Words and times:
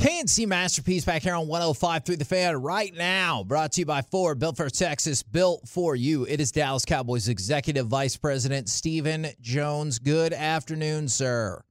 KNC 0.00 0.46
Masterpiece 0.46 1.04
back 1.04 1.20
here 1.20 1.34
on 1.34 1.46
105.3 1.46 2.18
the 2.18 2.24
fan 2.24 2.56
right 2.56 2.94
now. 2.94 3.44
Brought 3.44 3.72
to 3.72 3.82
you 3.82 3.84
by 3.84 4.00
Ford, 4.00 4.38
built 4.38 4.56
for 4.56 4.70
Texas, 4.70 5.22
built 5.22 5.68
for 5.68 5.94
you. 5.94 6.24
It 6.24 6.40
is 6.40 6.50
Dallas 6.50 6.86
Cowboys 6.86 7.28
Executive 7.28 7.86
Vice 7.86 8.16
President 8.16 8.70
Stephen 8.70 9.26
Jones. 9.42 9.98
Good 9.98 10.32
afternoon, 10.32 11.08
sir. 11.08 11.62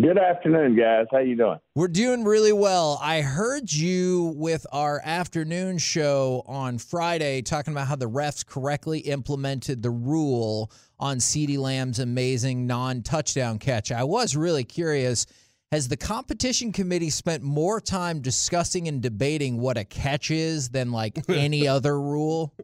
Good 0.00 0.18
afternoon, 0.18 0.76
guys. 0.76 1.06
How 1.10 1.18
you 1.18 1.34
doing? 1.34 1.58
We're 1.74 1.88
doing 1.88 2.22
really 2.22 2.52
well. 2.52 3.00
I 3.02 3.22
heard 3.22 3.72
you 3.72 4.32
with 4.36 4.64
our 4.70 5.00
afternoon 5.04 5.78
show 5.78 6.44
on 6.46 6.78
Friday 6.78 7.42
talking 7.42 7.72
about 7.74 7.88
how 7.88 7.96
the 7.96 8.08
refs 8.08 8.46
correctly 8.46 9.00
implemented 9.00 9.82
the 9.82 9.90
rule 9.90 10.70
on 11.00 11.16
CeeDee 11.16 11.58
Lamb's 11.58 11.98
amazing 11.98 12.68
non-touchdown 12.68 13.58
catch. 13.58 13.90
I 13.90 14.04
was 14.04 14.36
really 14.36 14.62
curious– 14.62 15.26
has 15.72 15.88
the 15.88 15.96
competition 15.96 16.72
committee 16.72 17.10
spent 17.10 17.42
more 17.42 17.80
time 17.80 18.20
discussing 18.20 18.88
and 18.88 19.02
debating 19.02 19.58
what 19.58 19.76
a 19.76 19.84
catch 19.84 20.30
is 20.30 20.68
than 20.68 20.92
like 20.92 21.18
any 21.28 21.66
other 21.66 22.00
rule? 22.00 22.54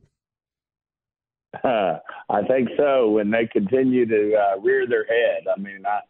Uh, 1.64 1.98
I 2.28 2.42
think 2.42 2.68
so. 2.76 3.10
When 3.10 3.30
they 3.30 3.46
continue 3.46 4.06
to 4.06 4.36
uh, 4.36 4.60
rear 4.60 4.86
their 4.86 5.04
head, 5.04 5.46
I 5.54 5.58
mean, 5.60 5.84
I 5.84 6.00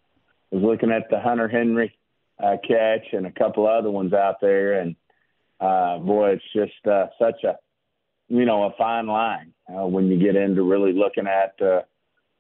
was 0.50 0.62
looking 0.62 0.90
at 0.90 1.08
the 1.10 1.18
Hunter 1.18 1.48
Henry 1.48 1.96
uh, 2.42 2.56
catch 2.66 3.06
and 3.12 3.26
a 3.26 3.32
couple 3.32 3.66
other 3.66 3.90
ones 3.90 4.12
out 4.12 4.36
there, 4.40 4.80
and 4.80 4.96
uh, 5.60 5.98
boy, 5.98 6.30
it's 6.30 6.44
just 6.54 6.86
uh, 6.86 7.06
such 7.18 7.44
a 7.44 7.56
you 8.28 8.44
know 8.44 8.64
a 8.64 8.72
fine 8.78 9.06
line 9.06 9.52
uh, 9.68 9.86
when 9.86 10.06
you 10.06 10.18
get 10.18 10.36
into 10.36 10.62
really 10.62 10.92
looking 10.92 11.26
at 11.26 11.54
uh, 11.64 11.80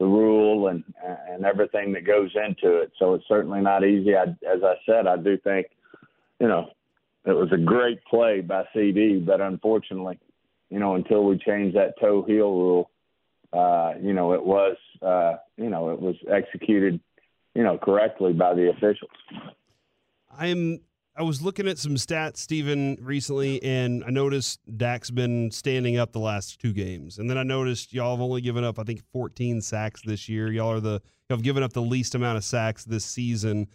the 0.00 0.06
rule 0.06 0.68
and 0.68 0.82
and 1.28 1.44
everything 1.44 1.92
that 1.92 2.06
goes 2.06 2.30
into 2.34 2.78
it. 2.78 2.90
So 2.98 3.14
it's 3.14 3.28
certainly 3.28 3.60
not 3.60 3.84
easy. 3.84 4.16
I, 4.16 4.22
as 4.22 4.64
I 4.64 4.74
said, 4.86 5.06
I 5.06 5.16
do 5.16 5.36
think, 5.36 5.66
you 6.40 6.48
know, 6.48 6.70
it 7.26 7.32
was 7.32 7.52
a 7.52 7.58
great 7.58 8.02
play 8.06 8.40
by 8.40 8.64
CeeDee, 8.74 9.24
but 9.24 9.42
unfortunately, 9.42 10.18
you 10.70 10.78
know, 10.80 10.94
until 10.94 11.24
we 11.24 11.36
change 11.38 11.74
that 11.74 12.00
toe 12.00 12.22
heel 12.22 12.50
rule, 12.50 12.90
uh, 13.52 13.92
you 14.00 14.14
know, 14.14 14.32
it 14.32 14.42
was, 14.42 14.76
uh, 15.02 15.34
you 15.58 15.68
know, 15.68 15.90
it 15.90 16.00
was 16.00 16.16
executed, 16.32 16.98
you 17.54 17.62
know, 17.62 17.76
correctly 17.76 18.32
by 18.32 18.54
the 18.54 18.70
officials. 18.70 19.10
I'm 20.36 20.80
I 21.16 21.22
was 21.22 21.42
looking 21.42 21.66
at 21.66 21.76
some 21.76 21.96
stats, 21.96 22.38
Stephen, 22.38 22.96
recently, 23.00 23.62
and 23.62 24.04
I 24.04 24.10
noticed 24.10 24.60
Dak's 24.76 25.10
been 25.10 25.50
standing 25.50 25.98
up 25.98 26.12
the 26.12 26.20
last 26.20 26.60
two 26.60 26.72
games. 26.72 27.18
And 27.18 27.28
then 27.28 27.36
I 27.36 27.42
noticed 27.42 27.92
y'all 27.92 28.16
have 28.16 28.22
only 28.22 28.40
given 28.40 28.62
up, 28.64 28.78
I 28.78 28.84
think, 28.84 29.02
14 29.12 29.60
sacks 29.60 30.00
this 30.02 30.28
year. 30.28 30.52
Y'all 30.52 30.70
are 30.70 30.80
the 30.80 31.02
y'all 31.28 31.36
have 31.36 31.42
given 31.42 31.62
up 31.62 31.72
the 31.72 31.82
least 31.82 32.14
amount 32.14 32.38
of 32.38 32.44
sacks 32.44 32.84
this 32.84 33.04
season. 33.04 33.66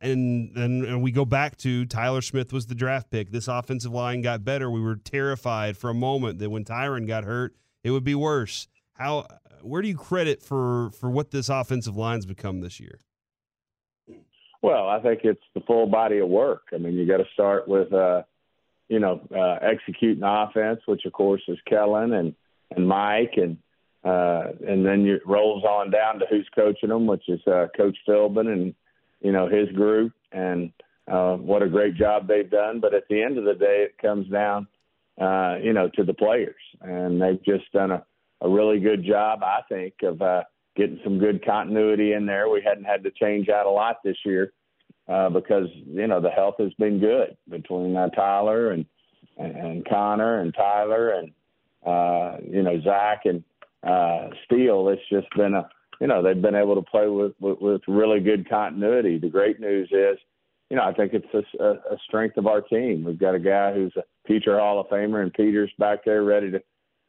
And 0.00 0.54
then 0.54 1.02
we 1.02 1.10
go 1.10 1.24
back 1.24 1.56
to 1.58 1.84
Tyler 1.84 2.22
Smith 2.22 2.52
was 2.52 2.66
the 2.66 2.74
draft 2.74 3.10
pick. 3.10 3.30
This 3.32 3.48
offensive 3.48 3.92
line 3.92 4.22
got 4.22 4.44
better. 4.44 4.70
We 4.70 4.80
were 4.80 4.96
terrified 4.96 5.76
for 5.76 5.90
a 5.90 5.94
moment 5.94 6.38
that 6.38 6.50
when 6.50 6.64
Tyron 6.64 7.06
got 7.06 7.24
hurt, 7.24 7.54
it 7.82 7.90
would 7.90 8.04
be 8.04 8.14
worse. 8.14 8.68
How 8.94 9.26
where 9.62 9.82
do 9.82 9.88
you 9.88 9.96
credit 9.96 10.42
for 10.42 10.90
for 10.92 11.10
what 11.10 11.32
this 11.32 11.48
offensive 11.48 11.96
line's 11.96 12.26
become 12.26 12.60
this 12.60 12.80
year? 12.80 13.00
Well, 14.62 14.88
I 14.88 15.00
think 15.00 15.20
it's 15.22 15.42
the 15.54 15.60
full 15.60 15.86
body 15.86 16.18
of 16.18 16.28
work. 16.28 16.62
I 16.74 16.78
mean, 16.78 16.94
you 16.94 17.06
got 17.06 17.18
to 17.18 17.32
start 17.32 17.68
with, 17.68 17.92
uh, 17.92 18.22
you 18.88 18.98
know, 18.98 19.20
uh, 19.34 19.58
executing 19.64 20.24
offense, 20.24 20.80
which 20.86 21.04
of 21.04 21.12
course 21.12 21.42
is 21.48 21.58
Kellen 21.68 22.12
and 22.12 22.34
and 22.70 22.86
Mike, 22.86 23.34
and 23.36 23.56
uh, 24.04 24.52
and 24.66 24.84
then 24.84 25.06
it 25.06 25.26
rolls 25.26 25.64
on 25.64 25.90
down 25.90 26.18
to 26.18 26.26
who's 26.28 26.48
coaching 26.54 26.88
them, 26.88 27.06
which 27.06 27.28
is 27.28 27.40
uh, 27.46 27.66
Coach 27.76 27.96
Philbin 28.06 28.52
and 28.52 28.74
you 29.20 29.32
know 29.32 29.48
his 29.48 29.68
group, 29.74 30.12
and 30.32 30.72
uh, 31.10 31.36
what 31.36 31.62
a 31.62 31.68
great 31.68 31.94
job 31.94 32.26
they've 32.26 32.50
done. 32.50 32.80
But 32.80 32.94
at 32.94 33.04
the 33.08 33.22
end 33.22 33.38
of 33.38 33.44
the 33.44 33.54
day, 33.54 33.86
it 33.88 33.98
comes 33.98 34.28
down, 34.28 34.66
uh, 35.20 35.56
you 35.62 35.72
know, 35.72 35.88
to 35.94 36.04
the 36.04 36.14
players, 36.14 36.60
and 36.80 37.22
they've 37.22 37.42
just 37.44 37.70
done 37.72 37.92
a, 37.92 38.04
a 38.40 38.48
really 38.48 38.80
good 38.80 39.04
job, 39.04 39.42
I 39.42 39.60
think, 39.68 39.94
of. 40.02 40.20
Uh, 40.20 40.42
getting 40.78 41.00
some 41.04 41.18
good 41.18 41.44
continuity 41.44 42.12
in 42.12 42.24
there. 42.24 42.48
We 42.48 42.62
hadn't 42.66 42.84
had 42.84 43.02
to 43.04 43.10
change 43.10 43.48
out 43.48 43.66
a 43.66 43.70
lot 43.70 43.96
this 44.02 44.16
year 44.24 44.52
uh, 45.08 45.28
because 45.28 45.66
you 45.86 46.06
know 46.06 46.20
the 46.20 46.30
health 46.30 46.54
has 46.58 46.72
been 46.74 47.00
good 47.00 47.36
between 47.50 47.96
uh, 47.96 48.08
Tyler 48.10 48.70
and, 48.70 48.86
and 49.36 49.54
and 49.54 49.88
Connor 49.88 50.40
and 50.40 50.54
Tyler 50.54 51.10
and 51.10 51.32
uh, 51.84 52.38
you 52.48 52.62
know 52.62 52.80
Zach 52.82 53.22
and 53.26 53.44
uh, 53.82 54.28
Steele. 54.44 54.88
It's 54.88 55.02
just 55.10 55.26
been 55.36 55.54
a 55.54 55.68
you 56.00 56.06
know 56.06 56.22
they've 56.22 56.40
been 56.40 56.54
able 56.54 56.76
to 56.76 56.82
play 56.82 57.08
with, 57.08 57.32
with 57.40 57.58
with 57.60 57.82
really 57.88 58.20
good 58.20 58.48
continuity. 58.48 59.18
The 59.18 59.28
great 59.28 59.60
news 59.60 59.88
is 59.92 60.18
you 60.70 60.76
know, 60.76 60.82
I 60.82 60.92
think 60.92 61.14
it's 61.14 61.48
a, 61.60 61.64
a 61.64 61.96
strength 62.06 62.36
of 62.36 62.46
our 62.46 62.60
team. 62.60 63.04
We've 63.04 63.18
got 63.18 63.34
a 63.34 63.38
guy 63.38 63.72
who's 63.72 63.94
a 63.96 64.02
future 64.26 64.58
Hall 64.58 64.80
of 64.80 64.88
Famer 64.88 65.22
and 65.22 65.32
Peters 65.32 65.70
back 65.78 66.04
there 66.04 66.22
ready 66.22 66.50
to 66.50 66.62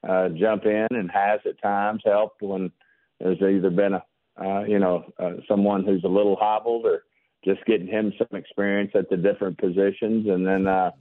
uh, 0.08 0.30
jump 0.30 0.66
in 0.66 0.88
and 0.92 1.12
has 1.12 1.42
at 1.46 1.62
times 1.62 2.02
helped 2.06 2.42
when 2.42 2.72
there's 3.20 3.42
either 3.42 3.70
been 3.70 3.94
a 3.94 4.04
uh, 4.42 4.64
you 4.64 4.80
know 4.80 5.06
uh, 5.20 5.34
someone 5.48 5.84
who's 5.84 6.04
a 6.04 6.08
little 6.08 6.36
hobbled 6.36 6.86
or 6.86 7.04
just 7.44 7.64
getting 7.66 7.88
him 7.88 8.14
some 8.18 8.38
experience 8.38 8.92
at 8.96 9.10
the 9.10 9.18
different 9.18 9.58
positions, 9.58 10.28
and 10.28 10.46
then 10.46 10.68
uh, 10.68 10.92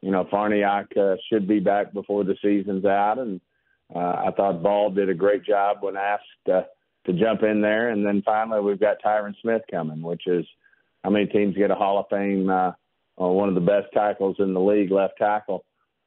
you 0.00 0.10
know 0.10 0.24
Farniok 0.24 0.96
uh, 0.96 1.16
should 1.28 1.46
be 1.46 1.60
back 1.60 1.92
before 1.92 2.24
the 2.24 2.36
season's 2.42 2.84
out, 2.84 3.18
and 3.18 3.40
uh, 3.94 3.98
I 4.26 4.30
thought 4.36 4.62
Ball 4.62 4.90
did 4.90 5.08
a 5.08 5.14
great 5.14 5.44
job 5.44 5.78
when 5.80 5.96
asked 5.96 6.24
uh, 6.52 6.62
to 7.06 7.12
jump 7.12 7.42
in 7.42 7.60
there, 7.60 7.90
and 7.90 8.04
then 8.04 8.22
finally 8.24 8.60
we've 8.60 8.80
got 8.80 9.02
Tyron 9.04 9.34
Smith 9.40 9.62
coming, 9.70 10.02
which 10.02 10.26
is 10.26 10.46
how 11.04 11.10
many 11.10 11.26
teams 11.26 11.56
get 11.56 11.70
a 11.70 11.74
Hall 11.74 11.98
of 11.98 12.06
Fame, 12.10 12.50
uh, 12.50 12.72
or 13.16 13.34
one 13.34 13.48
of 13.48 13.54
the 13.54 13.60
best 13.60 13.86
tackles 13.92 14.36
in 14.38 14.52
the 14.52 14.60
league, 14.60 14.90
left 14.90 15.14
tackle, 15.18 15.64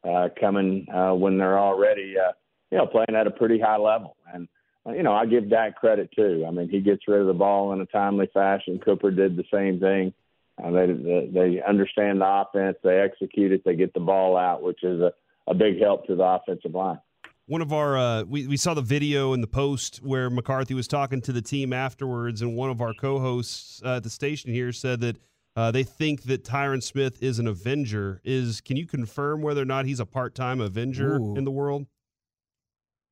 uh, 0.08 0.30
coming 0.40 0.88
uh, 0.94 1.14
when 1.14 1.38
they're 1.38 1.60
already 1.60 2.16
uh, 2.18 2.32
you 2.72 2.78
know 2.78 2.86
playing 2.86 3.16
at 3.16 3.28
a 3.28 3.32
pretty 3.32 3.60
high 3.60 3.78
level, 3.78 4.16
and 4.34 4.48
you 4.88 5.04
know, 5.04 5.14
I 5.14 5.26
give 5.26 5.50
Dak 5.50 5.76
credit 5.76 6.10
too. 6.16 6.46
I 6.48 6.52
mean, 6.52 6.70
he 6.70 6.82
gets 6.82 7.08
rid 7.08 7.22
of 7.22 7.28
the 7.28 7.34
ball 7.34 7.74
in 7.74 7.82
a 7.82 7.86
timely 7.86 8.30
fashion. 8.34 8.80
Cooper 8.84 9.12
did 9.12 9.36
the 9.36 9.44
same 9.54 9.80
thing. 9.80 10.14
Uh, 10.62 10.72
they, 10.72 10.86
they 10.88 11.30
they 11.34 11.62
understand 11.62 12.22
the 12.22 12.26
offense. 12.28 12.78
They 12.84 13.00
execute 13.00 13.52
it. 13.52 13.64
They 13.64 13.76
get 13.76 13.94
the 13.94 14.00
ball 14.00 14.38
out, 14.38 14.64
which 14.64 14.84
is 14.84 15.00
a, 15.00 15.14
a 15.48 15.54
big 15.54 15.80
help 15.80 16.08
to 16.08 16.16
the 16.16 16.24
offensive 16.24 16.74
line. 16.74 17.00
One 17.46 17.62
of 17.62 17.74
our 17.74 17.98
uh, 17.98 18.24
we 18.24 18.48
we 18.48 18.58
saw 18.58 18.74
the 18.74 18.82
video 18.82 19.34
in 19.34 19.42
the 19.42 19.48
post 19.48 19.98
where 19.98 20.30
McCarthy 20.30 20.74
was 20.74 20.88
talking 20.88 21.22
to 21.22 21.32
the 21.32 21.42
team 21.42 21.74
afterwards, 21.74 22.42
and 22.42 22.56
one 22.56 22.70
of 22.70 22.82
our 22.82 22.94
co-hosts 22.94 23.82
uh, 23.86 23.98
at 23.98 24.04
the 24.04 24.10
station 24.10 24.52
here 24.52 24.72
said 24.72 25.00
that 25.02 25.18
uh, 25.56 25.72
they 25.72 25.84
think 25.84 26.24
that 26.24 26.44
Tyron 26.44 26.82
Smith 26.82 27.22
is 27.22 27.40
an 27.40 27.48
Avenger. 27.48 28.22
Is 28.24 28.62
can 28.62 28.78
you 28.78 28.86
confirm 28.88 29.42
whether 29.42 29.62
or 29.62 29.66
not 29.66 29.86
he's 29.86 30.00
a 30.00 30.06
part-time 30.06 30.62
Avenger 30.62 31.18
Ooh. 31.18 31.36
in 31.36 31.44
the 31.44 31.52
world? 31.52 31.88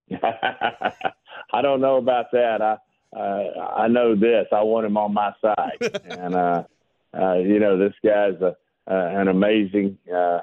I 1.51 1.61
don't 1.61 1.81
know 1.81 1.97
about 1.97 2.31
that. 2.31 2.61
I 2.61 2.77
uh, 3.15 3.73
I 3.75 3.87
know 3.87 4.15
this. 4.15 4.45
I 4.51 4.61
want 4.61 4.85
him 4.85 4.97
on 4.97 5.13
my 5.13 5.33
side, 5.41 5.77
and 6.05 6.35
uh, 6.35 6.63
uh, 7.17 7.33
you 7.35 7.59
know 7.59 7.77
this 7.77 7.93
guy's 8.03 8.39
a, 8.41 8.55
uh, 8.87 9.19
an 9.19 9.27
amazing 9.27 9.97
uh, 10.13 10.41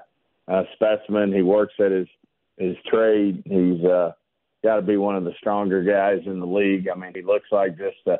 uh, 0.48 0.62
specimen. 0.74 1.32
He 1.32 1.42
works 1.42 1.74
at 1.78 1.92
his 1.92 2.08
his 2.56 2.76
trade. 2.90 3.42
He's 3.46 3.84
uh, 3.84 4.12
got 4.64 4.76
to 4.76 4.82
be 4.82 4.96
one 4.96 5.16
of 5.16 5.24
the 5.24 5.34
stronger 5.38 5.82
guys 5.82 6.26
in 6.26 6.40
the 6.40 6.46
league. 6.46 6.88
I 6.88 6.98
mean, 6.98 7.12
he 7.14 7.22
looks 7.22 7.46
like 7.52 7.78
just 7.78 7.98
a 8.06 8.18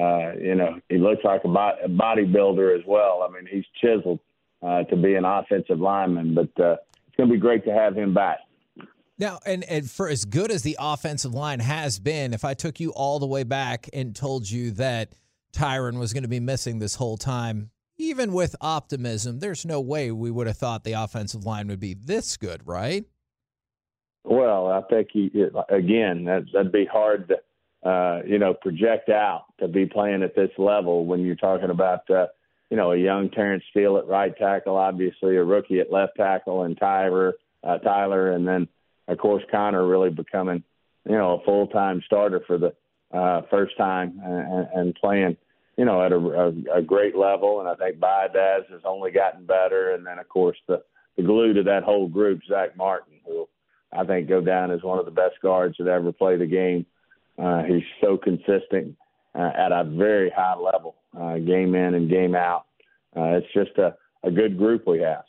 uh, 0.00 0.32
you 0.38 0.54
know 0.54 0.78
he 0.88 0.98
looks 0.98 1.24
like 1.24 1.44
a, 1.44 1.48
bo- 1.48 1.78
a 1.82 1.88
bodybuilder 1.88 2.78
as 2.78 2.84
well. 2.86 3.26
I 3.28 3.32
mean, 3.32 3.48
he's 3.50 3.64
chiseled 3.80 4.20
uh, 4.62 4.82
to 4.84 4.96
be 4.96 5.14
an 5.14 5.24
offensive 5.24 5.80
lineman, 5.80 6.34
but 6.34 6.62
uh, 6.62 6.76
it's 7.06 7.16
going 7.16 7.28
to 7.28 7.34
be 7.34 7.40
great 7.40 7.64
to 7.64 7.72
have 7.72 7.96
him 7.96 8.12
back. 8.12 8.38
Now, 9.18 9.40
and, 9.44 9.64
and 9.64 9.90
for 9.90 10.08
as 10.08 10.24
good 10.24 10.50
as 10.52 10.62
the 10.62 10.76
offensive 10.78 11.34
line 11.34 11.60
has 11.60 11.98
been, 11.98 12.32
if 12.32 12.44
I 12.44 12.54
took 12.54 12.78
you 12.78 12.90
all 12.90 13.18
the 13.18 13.26
way 13.26 13.42
back 13.42 13.88
and 13.92 14.14
told 14.14 14.48
you 14.48 14.70
that 14.72 15.14
Tyron 15.52 15.98
was 15.98 16.12
going 16.12 16.22
to 16.22 16.28
be 16.28 16.40
missing 16.40 16.78
this 16.78 16.94
whole 16.94 17.16
time, 17.16 17.70
even 17.96 18.32
with 18.32 18.54
optimism, 18.60 19.40
there's 19.40 19.66
no 19.66 19.80
way 19.80 20.12
we 20.12 20.30
would 20.30 20.46
have 20.46 20.56
thought 20.56 20.84
the 20.84 20.92
offensive 20.92 21.44
line 21.44 21.66
would 21.66 21.80
be 21.80 21.94
this 21.94 22.36
good, 22.36 22.62
right? 22.64 23.04
Well, 24.24 24.68
I 24.68 24.82
think 24.82 25.08
he 25.12 25.32
again 25.70 26.24
that 26.24 26.44
that'd 26.52 26.70
be 26.70 26.84
hard 26.84 27.28
to 27.28 27.88
uh, 27.88 28.22
you 28.26 28.38
know 28.38 28.52
project 28.52 29.08
out 29.08 29.44
to 29.58 29.68
be 29.68 29.86
playing 29.86 30.22
at 30.22 30.36
this 30.36 30.50
level 30.58 31.06
when 31.06 31.24
you're 31.24 31.34
talking 31.34 31.70
about 31.70 32.08
uh, 32.10 32.26
you 32.68 32.76
know 32.76 32.92
a 32.92 32.96
young 32.96 33.30
Terrence 33.30 33.64
Steele 33.70 33.96
at 33.96 34.06
right 34.06 34.36
tackle, 34.36 34.76
obviously 34.76 35.36
a 35.36 35.44
rookie 35.44 35.80
at 35.80 35.90
left 35.90 36.12
tackle, 36.16 36.64
and 36.64 36.78
Tyler 36.78 37.34
uh, 37.64 37.78
Tyler, 37.78 38.32
and 38.32 38.46
then 38.46 38.68
of 39.08 39.18
course 39.18 39.42
Connor 39.50 39.86
really 39.86 40.10
becoming 40.10 40.62
you 41.08 41.16
know 41.16 41.40
a 41.40 41.44
full 41.44 41.66
time 41.66 42.02
starter 42.06 42.42
for 42.46 42.58
the 42.58 42.72
uh, 43.12 43.42
first 43.50 43.76
time 43.76 44.20
and, 44.22 44.68
and 44.74 44.94
playing 44.94 45.36
you 45.76 45.84
know 45.84 46.04
at 46.04 46.12
a, 46.12 46.16
a, 46.16 46.78
a 46.78 46.82
great 46.82 47.16
level. 47.16 47.60
And 47.60 47.68
I 47.68 47.74
think 47.74 47.98
Biadasz 47.98 48.70
has 48.70 48.82
only 48.84 49.10
gotten 49.10 49.46
better, 49.46 49.94
and 49.94 50.06
then 50.06 50.18
of 50.18 50.28
course 50.28 50.58
the 50.68 50.82
the 51.16 51.24
glue 51.24 51.52
to 51.54 51.64
that 51.64 51.82
whole 51.82 52.08
group, 52.08 52.40
Zach 52.48 52.76
Martin, 52.76 53.14
who 53.26 53.48
I 53.92 54.04
think 54.04 54.28
go 54.28 54.40
down 54.40 54.70
as 54.70 54.82
one 54.82 54.98
of 54.98 55.04
the 55.04 55.10
best 55.10 55.34
guards 55.42 55.76
that 55.78 55.88
ever 55.88 56.12
played 56.12 56.40
the 56.40 56.46
game. 56.46 56.86
Uh, 57.36 57.62
he's 57.62 57.82
so 58.00 58.16
consistent 58.16 58.96
uh, 59.34 59.50
at 59.56 59.72
a 59.72 59.84
very 59.84 60.30
high 60.30 60.56
level, 60.56 60.96
uh, 61.18 61.38
game 61.38 61.74
in 61.74 61.94
and 61.94 62.10
game 62.10 62.34
out. 62.34 62.66
Uh, 63.16 63.38
it's 63.38 63.52
just 63.52 63.76
a, 63.78 63.96
a 64.22 64.30
good 64.30 64.58
group 64.58 64.86
we 64.86 65.00
have. 65.00 65.24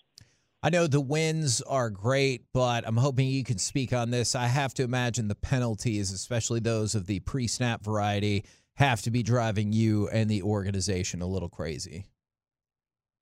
I 0.61 0.69
know 0.69 0.87
the 0.87 0.99
wins 0.99 1.61
are 1.61 1.89
great, 1.89 2.43
but 2.53 2.85
I'm 2.85 2.97
hoping 2.97 3.27
you 3.27 3.45
can 3.45 3.57
speak 3.57 3.93
on 3.93 4.11
this. 4.11 4.35
I 4.35 4.47
have 4.47 4.73
to 4.73 4.83
imagine 4.83 5.29
the 5.29 5.35
penalties, 5.35 6.11
especially 6.11 6.59
those 6.59 6.95
of 6.95 7.07
the 7.07 7.21
pre 7.21 7.47
snap 7.47 7.81
variety, 7.81 8.43
have 8.75 9.01
to 9.03 9.11
be 9.11 9.23
driving 9.23 9.71
you 9.71 10.09
and 10.09 10.29
the 10.29 10.41
organization 10.41 11.21
a 11.21 11.27
little 11.27 11.47
crazy. 11.47 12.07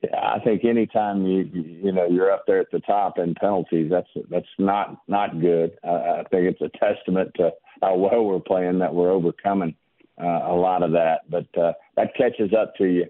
Yeah, 0.03 0.19
I 0.19 0.39
think 0.43 0.65
anytime 0.65 1.25
you 1.25 1.49
you 1.53 1.91
know 1.91 2.07
you're 2.07 2.31
up 2.31 2.43
there 2.47 2.59
at 2.59 2.71
the 2.71 2.79
top 2.79 3.19
in 3.19 3.35
penalties, 3.35 3.89
that's 3.91 4.09
that's 4.31 4.47
not 4.57 4.97
not 5.07 5.39
good. 5.39 5.77
I 5.83 6.23
think 6.31 6.51
it's 6.51 6.61
a 6.61 6.69
testament 6.77 7.31
to 7.35 7.51
how 7.81 7.95
well 7.97 8.23
we're 8.23 8.39
playing 8.39 8.79
that 8.79 8.93
we're 8.93 9.11
overcoming 9.11 9.75
uh, 10.19 10.25
a 10.25 10.55
lot 10.55 10.81
of 10.81 10.91
that. 10.93 11.29
But 11.29 11.55
uh, 11.55 11.73
that 11.97 12.15
catches 12.15 12.51
up 12.53 12.75
to 12.77 12.85
you 12.85 13.05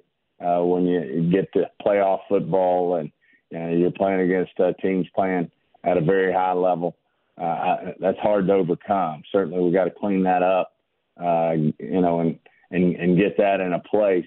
uh, 0.46 0.64
when 0.64 0.86
you 0.86 1.30
get 1.32 1.52
to 1.54 1.70
playoff 1.86 2.20
football 2.28 2.96
and 2.96 3.12
you 3.52 3.60
know, 3.60 3.70
you're 3.70 3.92
playing 3.92 4.22
against 4.22 4.60
uh, 4.60 4.74
teams 4.82 5.08
playing 5.16 5.50
at 5.84 5.98
a 5.98 6.02
very 6.02 6.34
high 6.34 6.54
level. 6.54 6.98
Uh, 7.40 7.44
I, 7.44 7.94
that's 8.00 8.20
hard 8.20 8.48
to 8.48 8.54
overcome. 8.54 9.24
Certainly, 9.32 9.64
we 9.64 9.72
got 9.72 9.86
to 9.86 9.92
clean 9.92 10.24
that 10.24 10.44
up, 10.44 10.74
uh, 11.22 11.52
you 11.52 12.02
know, 12.02 12.20
and 12.20 12.40
and 12.72 12.96
and 12.96 13.18
get 13.18 13.38
that 13.38 13.60
in 13.60 13.74
a 13.74 13.80
place 13.80 14.26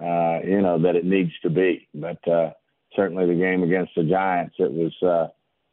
uh, 0.00 0.40
you 0.44 0.62
know, 0.62 0.78
that 0.80 0.96
it 0.96 1.04
needs 1.04 1.32
to 1.42 1.50
be. 1.50 1.86
But 1.94 2.26
uh, 2.26 2.52
certainly 2.96 3.26
the 3.26 3.34
game 3.34 3.62
against 3.62 3.94
the 3.94 4.04
Giants, 4.04 4.54
it 4.58 4.72
was, 4.72 4.94
uh, 5.02 5.28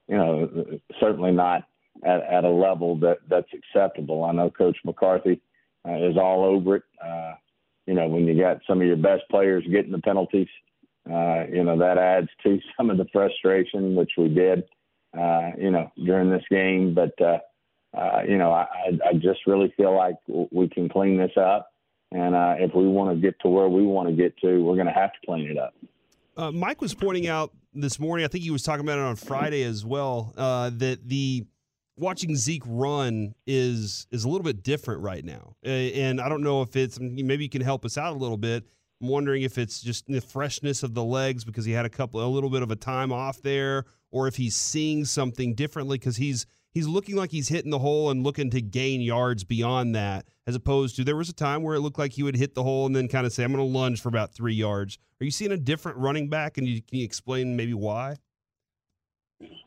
you 0.07 0.17
know, 0.17 0.79
certainly 0.99 1.31
not 1.31 1.63
at, 2.03 2.21
at 2.23 2.43
a 2.43 2.49
level 2.49 2.97
that 2.99 3.19
that's 3.29 3.47
acceptable. 3.53 4.25
I 4.25 4.33
know 4.33 4.49
Coach 4.49 4.77
McCarthy 4.83 5.39
uh, 5.87 5.95
is 6.09 6.17
all 6.17 6.43
over 6.43 6.77
it. 6.77 6.83
Uh, 7.03 7.33
you 7.85 7.93
know, 7.93 8.07
when 8.07 8.27
you 8.27 8.37
got 8.37 8.59
some 8.67 8.81
of 8.81 8.87
your 8.87 8.97
best 8.97 9.23
players 9.31 9.63
getting 9.71 9.93
the 9.93 9.99
penalties, 9.99 10.49
uh, 11.11 11.45
you 11.51 11.63
know, 11.63 11.77
that 11.77 11.97
adds 11.97 12.29
to 12.43 12.59
some 12.77 12.89
of 12.89 12.97
the 12.97 13.05
frustration, 13.11 13.95
which 13.95 14.11
we 14.17 14.29
did, 14.29 14.63
uh, 15.17 15.51
you 15.57 15.71
know, 15.71 15.91
during 16.03 16.29
this 16.29 16.43
game. 16.49 16.93
But, 16.93 17.13
uh, 17.21 17.39
uh, 17.97 18.21
you 18.27 18.37
know, 18.37 18.51
I, 18.51 18.65
I 19.05 19.13
just 19.13 19.39
really 19.47 19.73
feel 19.77 19.95
like 19.95 20.15
we 20.51 20.67
can 20.69 20.89
clean 20.89 21.17
this 21.17 21.31
up. 21.37 21.69
And 22.11 22.35
uh, 22.35 22.55
if 22.59 22.73
we 22.73 22.87
want 22.87 23.15
to 23.15 23.21
get 23.21 23.39
to 23.41 23.49
where 23.49 23.67
we 23.67 23.83
want 23.83 24.09
to 24.09 24.15
get 24.15 24.37
to, 24.39 24.63
we're 24.63 24.75
going 24.75 24.87
to 24.87 24.93
have 24.93 25.11
to 25.11 25.19
clean 25.25 25.49
it 25.49 25.57
up. 25.57 25.73
Uh, 26.37 26.51
Mike 26.51 26.81
was 26.81 26.93
pointing 26.93 27.27
out 27.27 27.51
this 27.73 27.99
morning, 27.99 28.23
I 28.23 28.27
think 28.27 28.43
he 28.43 28.51
was 28.51 28.63
talking 28.63 28.85
about 28.85 28.99
it 28.99 29.01
on 29.01 29.15
Friday 29.15 29.63
as 29.63 29.85
well, 29.85 30.33
uh, 30.37 30.69
that 30.75 31.07
the 31.07 31.45
watching 31.97 32.35
Zeke 32.35 32.63
run 32.65 33.33
is 33.45 34.07
is 34.11 34.23
a 34.23 34.29
little 34.29 34.43
bit 34.43 34.63
different 34.63 35.01
right 35.01 35.25
now. 35.25 35.55
and 35.63 36.21
I 36.21 36.29
don't 36.29 36.43
know 36.43 36.61
if 36.61 36.75
it's 36.75 36.99
maybe 36.99 37.43
you 37.43 37.49
can 37.49 37.61
help 37.61 37.85
us 37.85 37.97
out 37.97 38.15
a 38.15 38.19
little 38.19 38.37
bit. 38.37 38.65
I'm 39.01 39.09
wondering 39.09 39.43
if 39.43 39.57
it's 39.57 39.81
just 39.81 40.07
the 40.07 40.21
freshness 40.21 40.81
of 40.81 40.93
the 40.93 41.03
legs 41.03 41.43
because 41.43 41.65
he 41.65 41.71
had 41.71 41.85
a 41.85 41.89
couple 41.89 42.23
a 42.23 42.25
little 42.25 42.49
bit 42.49 42.63
of 42.63 42.71
a 42.71 42.75
time 42.75 43.11
off 43.11 43.41
there, 43.41 43.85
or 44.11 44.27
if 44.27 44.35
he's 44.35 44.55
seeing 44.55 45.05
something 45.05 45.53
differently 45.53 45.97
because 45.97 46.17
he's 46.17 46.47
he's 46.71 46.87
looking 46.87 47.15
like 47.15 47.31
he's 47.31 47.49
hitting 47.49 47.71
the 47.71 47.79
hole 47.79 48.09
and 48.09 48.23
looking 48.23 48.49
to 48.51 48.61
gain 48.61 49.01
yards 49.01 49.43
beyond 49.43 49.95
that, 49.95 50.25
as 50.47 50.55
opposed 50.55 50.95
to 50.95 51.03
there 51.03 51.15
was 51.15 51.29
a 51.29 51.33
time 51.33 51.61
where 51.61 51.75
it 51.75 51.81
looked 51.81 51.99
like 51.99 52.13
he 52.13 52.23
would 52.23 52.35
hit 52.35 52.55
the 52.55 52.63
hole 52.63 52.85
and 52.85 52.95
then 52.95 53.07
kind 53.07 53.25
of 53.25 53.33
say, 53.33 53.43
I'm 53.43 53.53
going 53.53 53.65
to 53.65 53.77
lunge 53.77 54.01
for 54.01 54.09
about 54.09 54.33
three 54.33 54.55
yards. 54.55 54.97
Are 55.21 55.25
you 55.25 55.31
seeing 55.31 55.51
a 55.51 55.57
different 55.57 55.97
running 55.97 56.29
back? 56.29 56.57
And 56.57 56.67
you, 56.67 56.81
can 56.81 56.99
you 56.99 57.05
explain 57.05 57.55
maybe 57.55 57.73
why? 57.73 58.17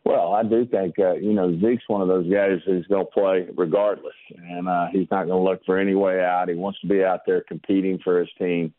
Well, 0.04 0.32
I 0.32 0.42
do 0.42 0.66
think, 0.66 0.98
uh, 0.98 1.14
you 1.14 1.32
know, 1.32 1.56
Zeke's 1.60 1.84
one 1.86 2.00
of 2.00 2.08
those 2.08 2.28
guys 2.30 2.58
who's 2.66 2.86
going 2.86 3.06
to 3.06 3.12
play 3.12 3.46
regardless. 3.56 4.14
And 4.36 4.68
uh, 4.68 4.86
he's 4.92 5.06
not 5.10 5.26
going 5.26 5.44
to 5.44 5.50
look 5.50 5.60
for 5.64 5.78
any 5.78 5.94
way 5.94 6.20
out. 6.20 6.48
He 6.48 6.54
wants 6.54 6.80
to 6.80 6.88
be 6.88 7.04
out 7.04 7.20
there 7.26 7.44
competing 7.46 7.98
for 8.02 8.18
his 8.18 8.28
team. 8.38 8.72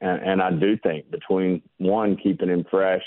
And, 0.00 0.22
and 0.22 0.42
I 0.42 0.50
do 0.50 0.76
think 0.76 1.10
between 1.10 1.62
one, 1.78 2.16
keeping 2.16 2.48
him 2.48 2.64
fresh, 2.70 3.04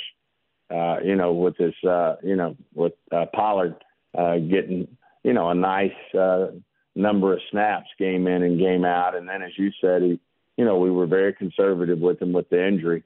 uh, 0.70 0.98
you 1.04 1.16
know, 1.16 1.34
with 1.34 1.58
his, 1.58 1.74
uh, 1.88 2.16
you 2.24 2.36
know, 2.36 2.56
with 2.74 2.94
uh, 3.12 3.26
Pollard– 3.34 3.76
uh, 4.18 4.38
getting 4.38 4.88
you 5.24 5.34
know 5.34 5.50
a 5.50 5.56
nice 5.56 5.92
uh, 6.18 6.48
number 6.96 7.34
of 7.34 7.40
snaps 7.50 7.90
game 7.98 8.28
in 8.28 8.44
and 8.44 8.60
game 8.60 8.86
out. 8.86 9.16
And 9.16 9.28
then, 9.28 9.42
as 9.42 9.52
you 9.58 9.72
said, 9.80 10.02
he 10.02 10.20
you 10.58 10.66
know 10.66 10.78
we 10.78 10.92
were 10.92 11.08
very 11.08 11.34
conservative 11.34 12.00
with 12.00 12.22
him 12.22 12.34
with 12.34 12.50
the 12.50 12.66
injury, 12.66 13.04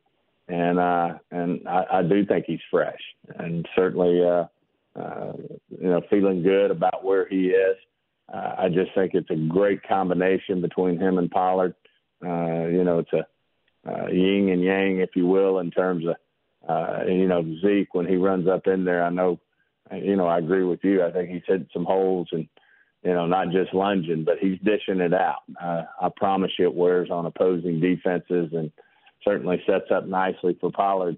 and 0.48 0.80
uh, 0.80 1.18
and 1.32 1.68
I, 1.68 2.00
I 2.00 2.02
do 2.04 2.26
think 2.26 2.46
he's 2.48 2.60
fresh 2.72 3.02
and 3.38 3.68
certainly 3.76 4.24
uh, 4.24 4.46
uh, 5.00 5.34
you 5.70 5.90
know 5.90 6.02
feeling 6.10 6.44
good 6.44 6.72
about 6.72 7.04
where 7.04 7.28
he 7.28 7.48
is. 7.50 7.78
Uh, 8.34 8.56
I 8.58 8.70
just 8.70 8.92
think 8.96 9.14
it's 9.14 9.30
a 9.30 9.36
great 9.36 9.84
combination 9.88 10.60
between 10.62 11.00
him 11.00 11.20
and 11.20 11.30
Pollard. 11.30 11.76
Uh, 12.26 12.66
you 12.66 12.84
know, 12.84 13.00
it's 13.00 13.14
a 13.14 13.28
uh, 13.86 14.08
yin 14.08 14.50
and 14.50 14.64
yang, 14.64 15.00
if 15.00 15.12
you 15.16 15.28
will, 15.28 15.60
in 15.60 15.72
terms 15.72 16.06
of 16.08 16.16
uh, 16.68 17.06
you 17.08 17.28
know 17.28 17.44
Zeke 17.62 17.94
when 17.94 18.08
he 18.08 18.16
runs 18.16 18.48
up 18.48 18.68
in 18.68 18.86
there. 18.86 19.04
I 19.04 19.10
know 19.10 19.40
you 19.94 20.16
know, 20.16 20.28
I 20.28 20.40
agree 20.40 20.64
with 20.64 20.84
you. 20.84 21.04
I 21.04 21.12
think 21.12 21.30
he's 21.30 21.44
hit 21.48 21.68
some 21.74 21.86
holes 21.86 22.28
and, 22.32 22.48
you 23.04 23.14
know, 23.14 23.28
not 23.28 23.52
just 23.52 23.74
lunging, 23.74 24.24
but 24.24 24.40
he's 24.40 24.60
dishing 24.60 25.00
it 25.00 25.14
out. 25.14 25.44
Uh, 25.62 25.84
I 26.02 26.10
promise 26.16 26.52
you 26.58 26.66
it 26.66 26.74
wears 26.74 27.12
on 27.12 27.26
opposing 27.26 27.80
defenses 27.80 28.50
and 28.54 28.72
certainly 29.24 29.62
sets 29.68 29.92
up 29.92 30.08
nicely 30.08 30.58
for 30.60 30.72
Pollard 30.72 31.18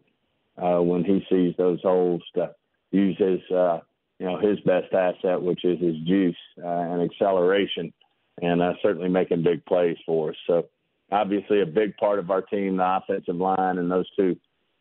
uh, 0.62 0.80
when 0.80 1.04
he 1.04 1.26
sees 1.30 1.56
those 1.58 1.82
holes 1.82 2.24
to 2.36 2.54
use 2.92 3.18
his, 3.18 3.40
uh, 3.56 3.80
you 4.20 4.26
know, 4.26 4.38
his 4.38 4.60
best 4.62 4.94
asset, 4.94 5.42
which 5.42 5.64
is 5.64 5.80
his 5.80 5.96
juice 6.06 6.36
uh, 6.62 6.68
and 6.68 7.10
acceleration, 7.10 7.94
and 8.42 8.62
uh, 8.62 8.74
certainly 8.82 9.10
making 9.10 9.44
big 9.44 9.66
plays 9.66 9.98
for 10.06 10.32
us. 10.32 10.36
So 10.46 10.68
obviously 11.12 11.62
a 11.62 11.66
big 11.66 11.96
part 11.98 12.20
of 12.20 12.32
our 12.32 12.42
team, 12.42 12.78
the 12.78 12.98
offensive 12.98 13.36
line, 13.36 13.78
and 13.78 13.90
those 13.90 14.10
two 14.16 14.36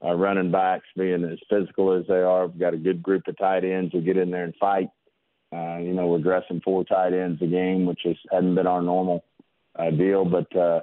uh, 0.05 0.15
running 0.15 0.51
backs 0.51 0.87
being 0.97 1.25
as 1.25 1.39
physical 1.49 1.93
as 1.93 2.07
they 2.07 2.21
are. 2.21 2.47
We've 2.47 2.61
got 2.61 2.75
a 2.75 2.79
good 2.79 3.03
group 3.03 3.27
of 3.29 3.39
tight 3.39 3.65
ends 3.65 3.93
who 3.93 4.01
get 4.01 4.17
in 4.17 4.31
there 4.31 4.45
and 4.45 4.55
fight. 4.57 4.89
Uh, 5.55 5.79
you 5.79 5.93
know, 5.93 6.09
we're 6.09 6.19
dressing 6.19 6.61
four 6.65 6.85
tight 6.85 7.13
ends 7.13 7.41
a 7.41 7.47
game, 7.47 7.87
which 7.87 8.05
is, 8.05 8.17
hadn't 8.31 8.55
been 8.55 8.67
our 8.67 8.83
normal 8.83 9.25
uh, 9.79 9.91
deal. 9.91 10.25
But, 10.25 10.55
uh, 10.57 10.81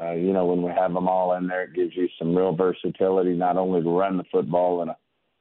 uh, 0.00 0.12
you 0.12 0.32
know, 0.32 0.46
when 0.46 0.62
we 0.62 0.70
have 0.70 0.92
them 0.92 1.08
all 1.08 1.34
in 1.34 1.46
there, 1.46 1.64
it 1.64 1.74
gives 1.74 1.94
you 1.94 2.08
some 2.18 2.34
real 2.34 2.54
versatility, 2.54 3.34
not 3.34 3.56
only 3.56 3.82
to 3.82 3.90
run 3.90 4.16
the 4.16 4.24
football 4.32 4.82
in 4.82 4.88
a 4.88 4.96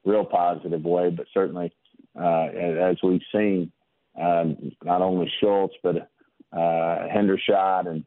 real 0.06 0.25
positive 0.25 0.84
way, 0.84 1.10
but 1.10 1.27
certainly, 1.34 1.72
uh, 2.20 2.48
as 2.48 2.98
we've 3.04 3.22
seen, 3.34 3.72
uh, 4.20 4.46
not 4.84 5.01
only 5.01 5.32
Schultz, 5.39 5.75
but 5.84 6.10
uh, 6.51 7.08
Hendershot 7.13 7.88
and 7.88 8.04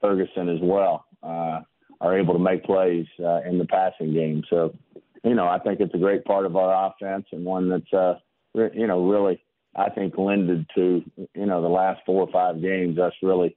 Ferguson 0.00 0.48
as 0.48 0.60
well. 0.62 1.04
Uh, 1.22 1.60
are 2.00 2.18
able 2.18 2.34
to 2.34 2.40
make 2.40 2.64
plays 2.64 3.06
uh, 3.20 3.40
in 3.48 3.56
the 3.56 3.64
passing 3.64 4.12
game. 4.12 4.42
So, 4.50 4.74
you 5.22 5.34
know, 5.34 5.46
I 5.46 5.58
think 5.58 5.80
it's 5.80 5.94
a 5.94 5.98
great 5.98 6.24
part 6.24 6.44
of 6.44 6.54
our 6.54 6.90
offense 6.90 7.24
and 7.32 7.44
one 7.44 7.70
that's, 7.70 7.92
uh, 7.94 8.14
you 8.74 8.86
know, 8.86 9.08
really, 9.08 9.42
I 9.74 9.88
think, 9.90 10.18
lended 10.18 10.66
to, 10.74 11.02
you 11.34 11.46
know, 11.46 11.62
the 11.62 11.68
last 11.68 12.00
four 12.04 12.22
or 12.22 12.32
five 12.32 12.60
games, 12.60 12.98
us 12.98 13.12
really 13.22 13.56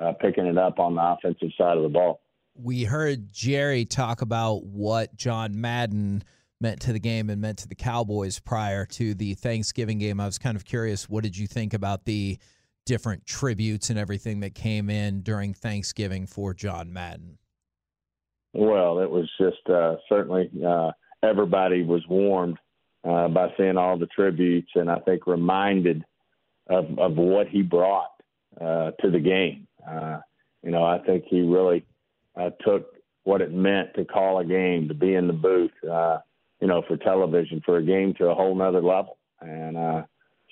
uh, 0.00 0.12
picking 0.20 0.46
it 0.46 0.56
up 0.56 0.78
on 0.78 0.94
the 0.94 1.02
offensive 1.02 1.48
side 1.58 1.76
of 1.76 1.82
the 1.82 1.88
ball. 1.88 2.20
We 2.54 2.84
heard 2.84 3.32
Jerry 3.32 3.84
talk 3.84 4.22
about 4.22 4.64
what 4.64 5.16
John 5.16 5.60
Madden 5.60 6.22
meant 6.60 6.80
to 6.82 6.92
the 6.92 7.00
game 7.00 7.30
and 7.30 7.40
meant 7.40 7.58
to 7.60 7.68
the 7.68 7.74
Cowboys 7.74 8.38
prior 8.38 8.84
to 8.86 9.14
the 9.14 9.34
Thanksgiving 9.34 9.98
game. 9.98 10.20
I 10.20 10.26
was 10.26 10.38
kind 10.38 10.56
of 10.56 10.64
curious, 10.64 11.08
what 11.08 11.24
did 11.24 11.36
you 11.36 11.46
think 11.46 11.74
about 11.74 12.04
the 12.04 12.38
different 12.88 13.26
tributes 13.26 13.90
and 13.90 13.98
everything 13.98 14.40
that 14.40 14.54
came 14.54 14.88
in 14.88 15.20
during 15.20 15.52
Thanksgiving 15.52 16.26
for 16.26 16.54
John 16.54 16.90
Madden? 16.90 17.36
Well, 18.54 19.00
it 19.00 19.10
was 19.10 19.28
just 19.38 19.68
uh, 19.68 19.96
certainly 20.08 20.50
uh, 20.66 20.92
everybody 21.22 21.82
was 21.84 22.02
warmed 22.08 22.56
uh, 23.04 23.28
by 23.28 23.52
seeing 23.58 23.76
all 23.76 23.98
the 23.98 24.06
tributes, 24.06 24.70
and 24.74 24.90
I 24.90 25.00
think 25.00 25.26
reminded 25.26 26.02
of, 26.66 26.98
of 26.98 27.16
what 27.16 27.48
he 27.48 27.60
brought 27.60 28.10
uh, 28.58 28.92
to 29.02 29.10
the 29.10 29.20
game. 29.20 29.68
Uh, 29.86 30.20
you 30.62 30.70
know, 30.70 30.82
I 30.82 30.98
think 31.04 31.24
he 31.28 31.42
really 31.42 31.84
uh, 32.36 32.50
took 32.66 32.86
what 33.24 33.42
it 33.42 33.52
meant 33.52 33.94
to 33.96 34.06
call 34.06 34.38
a 34.38 34.46
game, 34.46 34.88
to 34.88 34.94
be 34.94 35.14
in 35.14 35.26
the 35.26 35.34
booth, 35.34 35.70
you 35.82 36.66
know, 36.66 36.82
for 36.88 36.96
television, 36.96 37.60
for 37.66 37.76
a 37.76 37.82
game 37.82 38.14
to 38.14 38.28
a 38.28 38.34
whole 38.34 38.54
nother 38.54 38.82
level. 38.82 39.18
And 39.42 39.76
uh, 39.76 40.02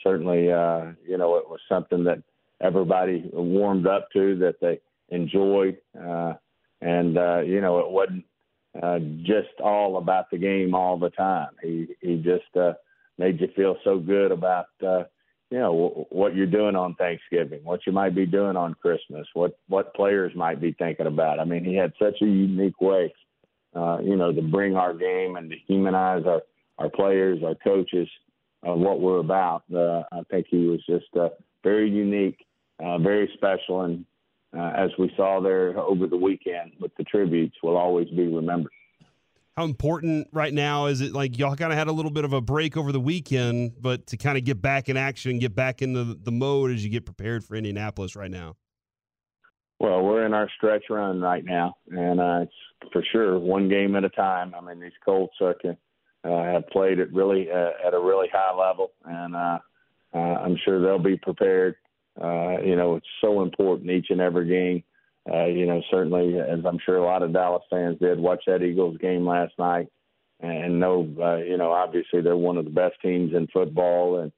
certainly, 0.03 0.53
uh, 0.53 0.93
you 1.07 1.19
know, 1.19 1.37
it 1.37 1.49
was 1.49 1.61
something 1.69 2.05
that 2.05 2.23
everybody 2.61 3.29
warmed 3.33 3.87
up 3.87 4.09
to, 4.13 4.37
that 4.39 4.61
they 4.61 4.81
enjoyed. 5.09 5.79
Uh, 5.99 6.35
and, 6.81 7.19
uh, 7.19 7.41
you 7.41 7.61
know, 7.61 7.79
it 7.79 7.91
wasn't 7.91 8.25
uh, 8.83 8.99
just 9.23 9.61
all 9.63 9.99
about 9.99 10.31
the 10.31 10.39
game 10.39 10.75
all 10.75 10.99
the 10.99 11.11
time. 11.11 11.51
He, 11.63 11.89
he 12.01 12.17
just 12.17 12.57
uh, 12.57 12.75
made 13.19 13.41
you 13.41 13.49
feel 13.57 13.77
so 13.85 13.99
good 13.99 14.31
about, 14.33 14.67
uh, 14.87 15.05
you 15.51 15.59
know, 15.59 15.73
w- 15.73 16.07
what 16.11 16.35
you're 16.35 16.47
doing 16.47 16.77
on 16.77 16.95
Thanksgiving, 16.95 17.61
what 17.65 17.87
you 17.87 17.93
might 17.93 18.15
be 18.15 18.27
doing 18.27 18.57
on 18.57 18.75
Christmas, 18.75 19.27
what, 19.35 19.59
what 19.69 19.95
players 19.95 20.33
might 20.35 20.61
be 20.61 20.73
thinking 20.73 21.07
about. 21.07 21.41
I 21.41 21.45
mean, 21.45 21.65
he 21.65 21.75
had 21.75 21.93
such 21.99 22.21
a 22.21 22.27
unique 22.27 22.81
way, 22.81 23.15
uh, 23.75 23.99
you 24.03 24.17
know, 24.17 24.33
to 24.33 24.43
bring 24.43 24.77
our 24.77 24.93
game 24.93 25.37
and 25.37 25.51
to 25.51 25.57
humanize 25.67 26.25
our, 26.27 26.43
our 26.79 26.91
players, 26.91 27.43
our 27.43 27.55
coaches, 27.55 28.09
what 28.75 29.01
we're 29.01 29.19
about. 29.19 29.65
Uh, 29.75 30.03
I 30.13 30.23
think 30.31 30.47
he 30.51 30.67
was 30.67 30.81
just 30.87 31.07
uh, 31.19 31.29
very 31.63 31.89
unique, 31.91 32.45
uh, 32.83 32.99
very 32.99 33.31
special, 33.35 33.83
and 33.83 34.05
uh, 34.57 34.73
as 34.77 34.91
we 34.99 35.13
saw 35.17 35.41
there 35.41 35.79
over 35.79 36.07
the 36.07 36.17
weekend 36.17 36.73
with 36.81 36.95
the 36.97 37.05
tributes, 37.05 37.57
will 37.63 37.77
always 37.77 38.09
be 38.11 38.27
remembered. 38.27 38.73
How 39.57 39.65
important 39.65 40.29
right 40.33 40.53
now 40.53 40.87
is 40.87 41.01
it? 41.01 41.13
Like 41.13 41.39
y'all 41.39 41.57
kind 41.57 41.73
of 41.73 41.79
had 41.79 41.89
a 41.89 41.93
little 41.93 42.11
bit 42.11 42.25
of 42.25 42.35
a 42.35 42.43
break 42.43 42.77
over 42.77 42.93
the 42.93 43.01
weekend, 43.01 43.73
but 43.81 44.07
to 44.09 44.19
kind 44.19 44.37
of 44.37 44.45
get 44.45 44.61
back 44.61 44.91
in 44.91 44.99
action, 44.99 45.39
get 45.39 45.55
back 45.55 45.81
into 45.81 46.05
the 46.15 46.31
mode 46.31 46.73
as 46.73 46.85
you 46.85 46.91
get 46.91 47.07
prepared 47.07 47.43
for 47.43 47.55
Indianapolis 47.57 48.17
right 48.17 48.31
now. 48.31 48.57
Well, 49.79 50.03
we're 50.03 50.27
in 50.27 50.35
our 50.35 50.51
stretch 50.57 50.85
run 50.91 51.21
right 51.21 51.45
now, 51.45 51.77
and 51.91 52.21
uh, 52.21 52.41
it's 52.43 52.93
for 52.93 53.03
sure 53.13 53.39
one 53.39 53.69
game 53.69 53.95
at 53.97 54.05
a 54.05 54.11
time. 54.11 54.55
I 54.55 54.61
mean, 54.61 54.81
these 54.81 54.93
Colts 55.05 55.37
are, 55.41 55.55
uh, 56.27 56.45
have 56.45 56.67
played 56.69 56.99
at 56.99 57.13
really 57.13 57.51
uh, 57.51 57.71
at 57.87 57.95
a 57.95 58.01
really 58.01 58.29
high 58.33 58.55
level, 58.55 58.93
and 59.05 59.37
uh, 59.37 59.59
uh, 60.15 60.19
I'm 60.19 60.57
sure 60.65 60.81
they'll 60.81 60.99
be 60.99 61.17
prepared. 61.17 61.77
Uh, 62.21 62.59
you 62.65 62.77
know, 62.77 62.97
it's 62.97 63.07
so 63.21 63.43
important 63.43 63.91
each 63.91 64.07
and 64.11 64.21
every 64.21 64.49
game. 64.49 64.83
Uh, 65.31 65.47
you 65.47 65.67
know, 65.67 65.83
certainly, 65.91 66.39
as 66.39 66.65
I'm 66.65 66.79
sure 66.85 66.99
a 66.99 67.05
lot 67.05 67.23
of 67.23 67.33
Dallas 67.33 67.63
fans 67.69 67.99
did, 68.01 68.19
watch 68.19 68.45
that 68.47 68.63
Eagles 68.63 68.97
game 68.99 69.27
last 69.27 69.53
night 69.59 69.89
and 70.41 70.81
know, 70.81 71.09
uh, 71.21 71.37
you 71.37 71.57
know, 71.57 71.73
obviously 71.73 72.21
they're 72.21 72.37
one 72.37 72.57
of 72.57 72.65
the 72.65 72.71
best 72.71 72.95
teams 73.03 73.33
in 73.35 73.47
football, 73.49 74.21
and 74.21 74.33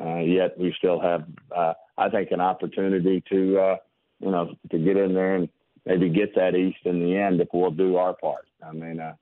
uh, 0.00 0.20
yet 0.20 0.58
we 0.58 0.74
still 0.76 1.00
have, 1.00 1.24
uh, 1.56 1.74
I 1.96 2.08
think, 2.08 2.30
an 2.32 2.40
opportunity 2.40 3.22
to, 3.30 3.58
uh, 3.58 3.76
you 4.20 4.30
know, 4.30 4.54
to 4.70 4.78
get 4.78 4.96
in 4.96 5.14
there 5.14 5.36
and 5.36 5.48
maybe 5.84 6.08
get 6.08 6.34
that 6.34 6.56
East 6.56 6.84
in 6.84 7.00
the 7.00 7.16
end 7.16 7.40
if 7.40 7.48
we'll 7.52 7.70
do 7.70 7.96
our 7.96 8.14
part. 8.14 8.46
I 8.66 8.72
mean, 8.72 8.98
uh, 8.98 9.14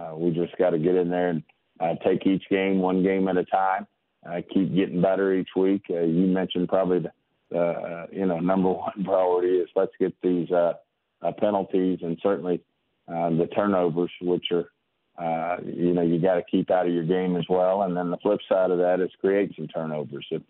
uh, 0.00 0.16
we 0.16 0.30
just 0.30 0.56
got 0.56 0.70
to 0.70 0.78
get 0.78 0.94
in 0.94 1.10
there 1.10 1.28
and 1.28 1.42
uh, 1.80 1.94
take 2.04 2.26
each 2.26 2.44
game 2.50 2.80
one 2.80 3.02
game 3.02 3.28
at 3.28 3.36
a 3.36 3.44
time. 3.44 3.86
Uh, 4.28 4.40
keep 4.52 4.74
getting 4.74 5.00
better 5.00 5.34
each 5.34 5.48
week. 5.56 5.82
Uh, 5.90 6.00
you 6.00 6.26
mentioned 6.26 6.68
probably 6.68 7.00
the 7.00 7.10
uh, 7.54 8.06
you 8.12 8.26
know, 8.26 8.38
number 8.38 8.68
one 8.72 9.04
priority 9.04 9.56
is 9.56 9.68
let's 9.74 9.92
get 9.98 10.14
these 10.22 10.50
uh, 10.50 10.74
uh, 11.22 11.32
penalties 11.38 11.98
and 12.02 12.18
certainly 12.22 12.60
uh, 13.08 13.30
the 13.30 13.48
turnovers, 13.54 14.10
which 14.22 14.46
are, 14.52 14.70
uh, 15.18 15.56
you 15.64 15.92
know, 15.92 16.02
you 16.02 16.20
got 16.20 16.34
to 16.34 16.42
keep 16.50 16.70
out 16.70 16.86
of 16.86 16.92
your 16.92 17.04
game 17.04 17.36
as 17.36 17.44
well. 17.48 17.82
And 17.82 17.96
then 17.96 18.10
the 18.10 18.16
flip 18.18 18.40
side 18.48 18.70
of 18.70 18.78
that 18.78 19.00
is 19.00 19.10
create 19.20 19.52
some 19.56 19.68
turnovers. 19.68 20.26
If 20.30 20.42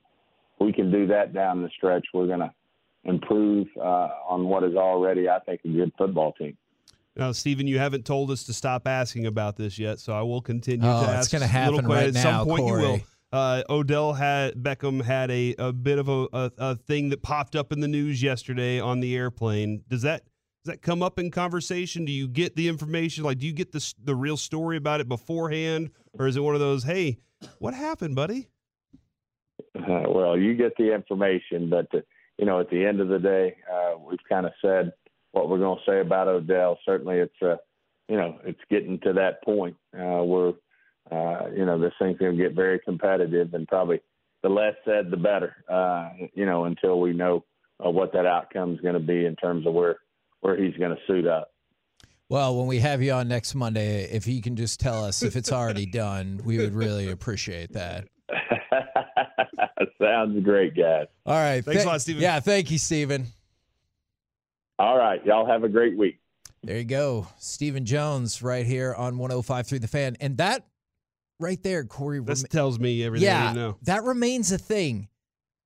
we 0.61 0.73
can 0.73 0.91
do 0.91 1.07
that 1.09 1.33
down 1.33 1.63
the 1.63 1.71
stretch, 1.77 2.07
we're 2.13 2.27
going 2.27 2.41
to 2.41 2.53
improve 3.05 3.67
uh, 3.79 4.09
on 4.29 4.47
what 4.47 4.63
is 4.63 4.77
already, 4.77 5.29
I 5.29 5.39
think, 5.41 5.63
a 5.65 5.69
good 5.69 5.93
football 5.97 6.33
team. 6.33 6.57
Now, 7.17 7.33
Stephen, 7.33 7.67
you 7.67 7.79
haven't 7.79 8.05
told 8.05 8.31
us 8.31 8.45
to 8.45 8.53
stop 8.53 8.87
asking 8.87 9.27
about 9.27 9.57
this 9.57 9.79
yet, 9.79 9.99
so 9.99 10.13
I 10.13 10.23
will 10.23 10.41
continue 10.41 10.89
oh, 10.89 11.03
to 11.03 11.11
ask. 11.11 11.25
It's 11.25 11.29
going 11.33 11.43
to 11.43 11.49
happen 11.49 11.87
right 11.87 12.09
At 12.09 12.15
now, 12.15 12.23
some 12.23 12.47
point, 12.47 12.63
Corey. 12.63 12.83
you 12.83 12.89
will. 12.89 13.01
Uh, 13.33 13.63
Odell 13.69 14.13
had 14.13 14.55
Beckham 14.55 15.03
had 15.03 15.31
a, 15.31 15.55
a 15.59 15.73
bit 15.73 15.99
of 15.99 16.09
a, 16.09 16.27
a, 16.33 16.53
a, 16.59 16.77
thing 16.77 17.11
that 17.11 17.23
popped 17.23 17.55
up 17.55 17.73
in 17.73 17.79
the 17.79 17.87
news 17.87 18.21
yesterday 18.21 18.81
on 18.81 18.99
the 18.99 19.17
airplane. 19.17 19.85
Does 19.89 20.03
that 20.03 20.25
does 20.65 20.75
that 20.75 20.83
come 20.83 21.01
up 21.01 21.19
in 21.19 21.31
conversation? 21.31 22.05
Do 22.05 22.11
you 22.11 22.27
get 22.27 22.57
the 22.57 22.67
information? 22.69 23.23
Like, 23.23 23.39
do 23.39 23.47
you 23.47 23.53
get 23.53 23.71
the 23.71 23.95
the 24.03 24.17
real 24.17 24.37
story 24.37 24.77
about 24.77 25.01
it 25.01 25.09
beforehand, 25.09 25.91
or 26.13 26.27
is 26.27 26.37
it 26.37 26.41
one 26.41 26.55
of 26.55 26.61
those, 26.61 26.83
hey, 26.83 27.19
what 27.61 27.73
happened, 27.73 28.17
buddy? 28.17 28.49
Uh, 29.79 30.03
well, 30.09 30.37
you 30.37 30.55
get 30.55 30.77
the 30.77 30.93
information, 30.93 31.71
but 31.71 31.87
uh, 31.95 32.01
you 32.37 32.47
know, 32.47 32.59
at 32.59 32.69
the 32.71 32.85
end 32.85 33.01
of 33.01 33.09
the 33.09 33.19
day, 33.21 33.57
uh, 33.73 33.97
we've 33.99 34.19
kind 34.29 34.45
of 34.45 34.53
said 34.61 34.93
what 35.33 35.49
we're 35.49 35.59
going 35.59 35.79
to 35.79 35.91
say 35.91 36.01
about 36.01 36.29
Odell. 36.29 36.79
Certainly, 36.85 37.19
it's 37.19 37.43
uh, 37.43 37.57
you 38.09 38.17
know, 38.17 38.39
it's 38.45 38.61
getting 38.71 38.99
to 39.01 39.13
that 39.15 39.43
point 39.45 39.77
uh, 39.95 40.23
where 40.23 40.53
uh, 41.11 41.49
you 41.57 41.65
know, 41.65 41.79
this 41.79 41.93
thing's 41.99 42.19
going 42.19 42.37
to 42.37 42.43
get 42.43 42.55
very 42.55 42.79
competitive, 42.81 43.55
and 43.55 43.67
probably 43.67 44.01
the 44.43 44.49
less 44.49 44.75
said, 44.85 45.11
the 45.11 45.17
better. 45.17 45.57
Uh, 45.69 46.11
you 46.35 46.47
know, 46.47 46.65
until 46.65 47.01
we 47.01 47.13
know 47.13 47.45
uh, 47.85 47.91
what 47.91 48.13
that 48.13 48.27
outcome 48.27 48.75
is 48.75 48.81
going 48.81 48.95
to 48.95 49.01
be 49.01 49.25
in 49.25 49.37
terms 49.37 49.67
of 49.67 49.75
where 49.75 49.97
where 50.41 50.57
he's 50.57 50.77
going 50.77 50.95
to 50.95 51.03
suit 51.07 51.27
up. 51.27 51.53
Well, 52.29 52.57
when 52.57 52.69
we 52.69 52.79
have 52.79 53.03
you 53.03 53.13
on 53.13 53.27
next 53.27 53.55
Monday, 53.57 54.05
if 54.05 54.29
you 54.29 54.41
can 54.41 54.55
just 54.55 54.79
tell 54.79 55.05
us 55.05 55.23
if 55.23 55.35
it's 55.35 55.51
already 55.51 55.87
done, 55.93 56.41
we 56.45 56.59
would 56.59 56.75
really 56.75 57.11
appreciate 57.11 57.73
that. 57.73 58.07
Sounds 60.01 60.43
great, 60.45 60.77
guys. 60.77 61.07
All 61.27 61.35
right. 61.35 61.65
Thanks 61.65 61.81
Th- 61.81 61.87
a 61.87 61.89
lot, 61.89 62.01
Stephen. 62.01 62.23
Yeah, 62.23 62.39
thank 62.39 62.71
you, 62.71 62.79
Stephen. 62.79 63.27
All 64.81 64.97
right. 64.97 65.23
Y'all 65.27 65.45
have 65.45 65.63
a 65.63 65.69
great 65.69 65.95
week. 65.99 66.21
There 66.63 66.79
you 66.79 66.85
go. 66.85 67.27
Stephen 67.39 67.85
Jones 67.85 68.43
right 68.43 68.65
here 68.65 68.95
on 68.95 69.19
105.3 69.19 69.79
The 69.79 69.87
Fan. 69.87 70.17
And 70.21 70.39
that 70.39 70.65
right 71.39 71.63
there, 71.63 71.85
Corey. 71.85 72.21
This 72.21 72.43
rem- 72.45 72.49
tells 72.49 72.79
me 72.79 73.05
everything 73.05 73.29
I 73.29 73.33
yeah, 73.33 73.49
need 73.49 73.55
to 73.55 73.61
know. 73.61 73.77
that 73.83 74.05
remains 74.05 74.53
a 74.53 74.57
thing. 74.59 75.09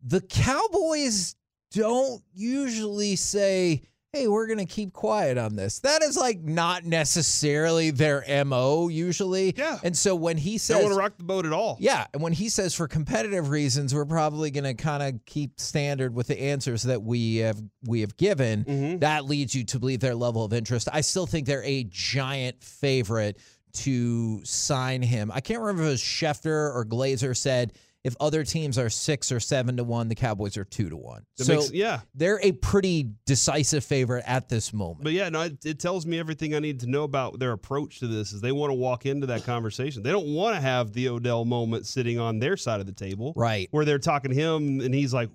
The 0.03 0.21
Cowboys 0.21 1.37
don't 1.71 2.25
usually 2.33 3.15
say, 3.15 3.83
hey, 4.15 4.29
we're 4.29 4.47
going 4.47 4.59
to 4.61 4.65
keep 4.65 4.93
quiet 4.93 5.37
on 5.39 5.57
this. 5.57 5.81
That 5.81 6.03
is 6.03 6.17
like 6.17 6.41
not 6.43 6.85
necessarily 6.85 7.91
their 7.91 8.25
MO 8.45 8.89
usually. 8.89 9.55
Yeah. 9.57 9.79
And 9.83 9.97
so 9.97 10.15
when 10.15 10.37
he 10.37 10.57
says, 10.59 10.77
Don't 10.77 10.85
want 10.85 10.95
to 10.95 10.99
rock 11.01 11.19
the 11.19 11.25
boat 11.25 11.47
at 11.47 11.53
all. 11.53 11.77
yeah, 11.81 12.07
and 12.13 12.23
when 12.23 12.33
he 12.33 12.49
says 12.49 12.75
for 12.75 12.87
competitive 12.87 13.51
reasons, 13.51 13.95
we're 13.95 14.05
probably 14.05 14.51
going 14.51 14.65
to 14.65 14.75
kind 14.75 15.03
of 15.03 15.25
keep 15.27 15.59
standard 15.59 16.15
with 16.15 16.29
the 16.29 16.41
answers 16.41 16.85
that 16.85 17.03
we 17.03 17.37
have 17.37 17.61
we 17.87 18.01
have 18.03 18.17
given. 18.17 18.65
Mhm. 18.65 19.01
That 19.01 19.25
leads 19.25 19.55
you 19.55 19.65
to 19.65 19.79
believe 19.79 20.01
their 20.01 20.15
level 20.15 20.45
of 20.45 20.53
interest. 20.53 20.89
I 20.93 21.01
still 21.01 21.27
think 21.27 21.47
they're 21.47 21.65
a 21.65 21.85
giant 21.85 22.63
favorite 22.63 23.39
to 23.75 24.45
sign 24.45 25.03
him. 25.03 25.33
I 25.35 25.41
can't 25.41 25.61
remember 25.61 25.83
if 25.83 25.89
it 25.89 25.91
was 25.93 26.01
Schefter 26.01 26.73
or 26.75 26.87
Glazer 26.89 27.37
said 27.37 27.73
if 28.05 28.15
other 28.21 28.45
teams 28.45 28.79
are 28.79 28.91
six 28.91 29.33
or 29.33 29.41
seven 29.41 29.79
to 29.79 29.85
one, 29.85 30.09
the 30.09 30.15
Cowboys 30.15 30.59
are 30.59 30.65
two 30.65 30.91
to 30.91 30.97
one. 30.97 31.25
So 31.37 31.57
makes- 31.57 31.73
yeah. 31.73 32.01
they're 32.15 32.39
a 32.43 32.53
pretty 32.53 33.11
decisive 33.25 33.83
favorite 33.83 34.25
at 34.27 34.51
this 34.51 34.75
moment. 34.75 35.05
But 35.05 35.13
yeah, 35.13 35.31
no, 35.31 35.41
it, 35.41 35.65
it 35.65 35.79
tells 35.81 36.05
me 36.05 36.19
everything 36.19 36.55
I 36.55 36.59
need 36.59 36.81
to 36.81 36.87
know 36.87 37.05
about 37.05 37.39
their 37.39 37.53
approach 37.53 38.01
to 38.01 38.07
this. 38.07 38.33
Is 38.33 38.43
they 38.43 38.53
want 38.53 38.71
to 38.71 38.75
walk 38.75 39.07
into 39.07 39.27
that 39.29 39.45
conversation. 39.45 40.03
They 40.03 40.13
don't 40.13 40.35
want 40.35 40.55
to 40.55 40.61
have 40.61 40.93
the 40.93 41.09
Odell 41.09 41.47
moment 41.47 41.87
sitting 41.87 42.19
on 42.19 42.39
their 42.39 42.59
side 42.59 42.81
of 42.81 42.87
the 42.87 42.93
table, 42.93 43.33
right, 43.37 43.69
where 43.71 43.87
they're 43.87 43.99
talking 43.99 44.31
to 44.31 44.37
him 44.37 44.81
and 44.81 44.95
he's 44.95 45.15
like, 45.15 45.31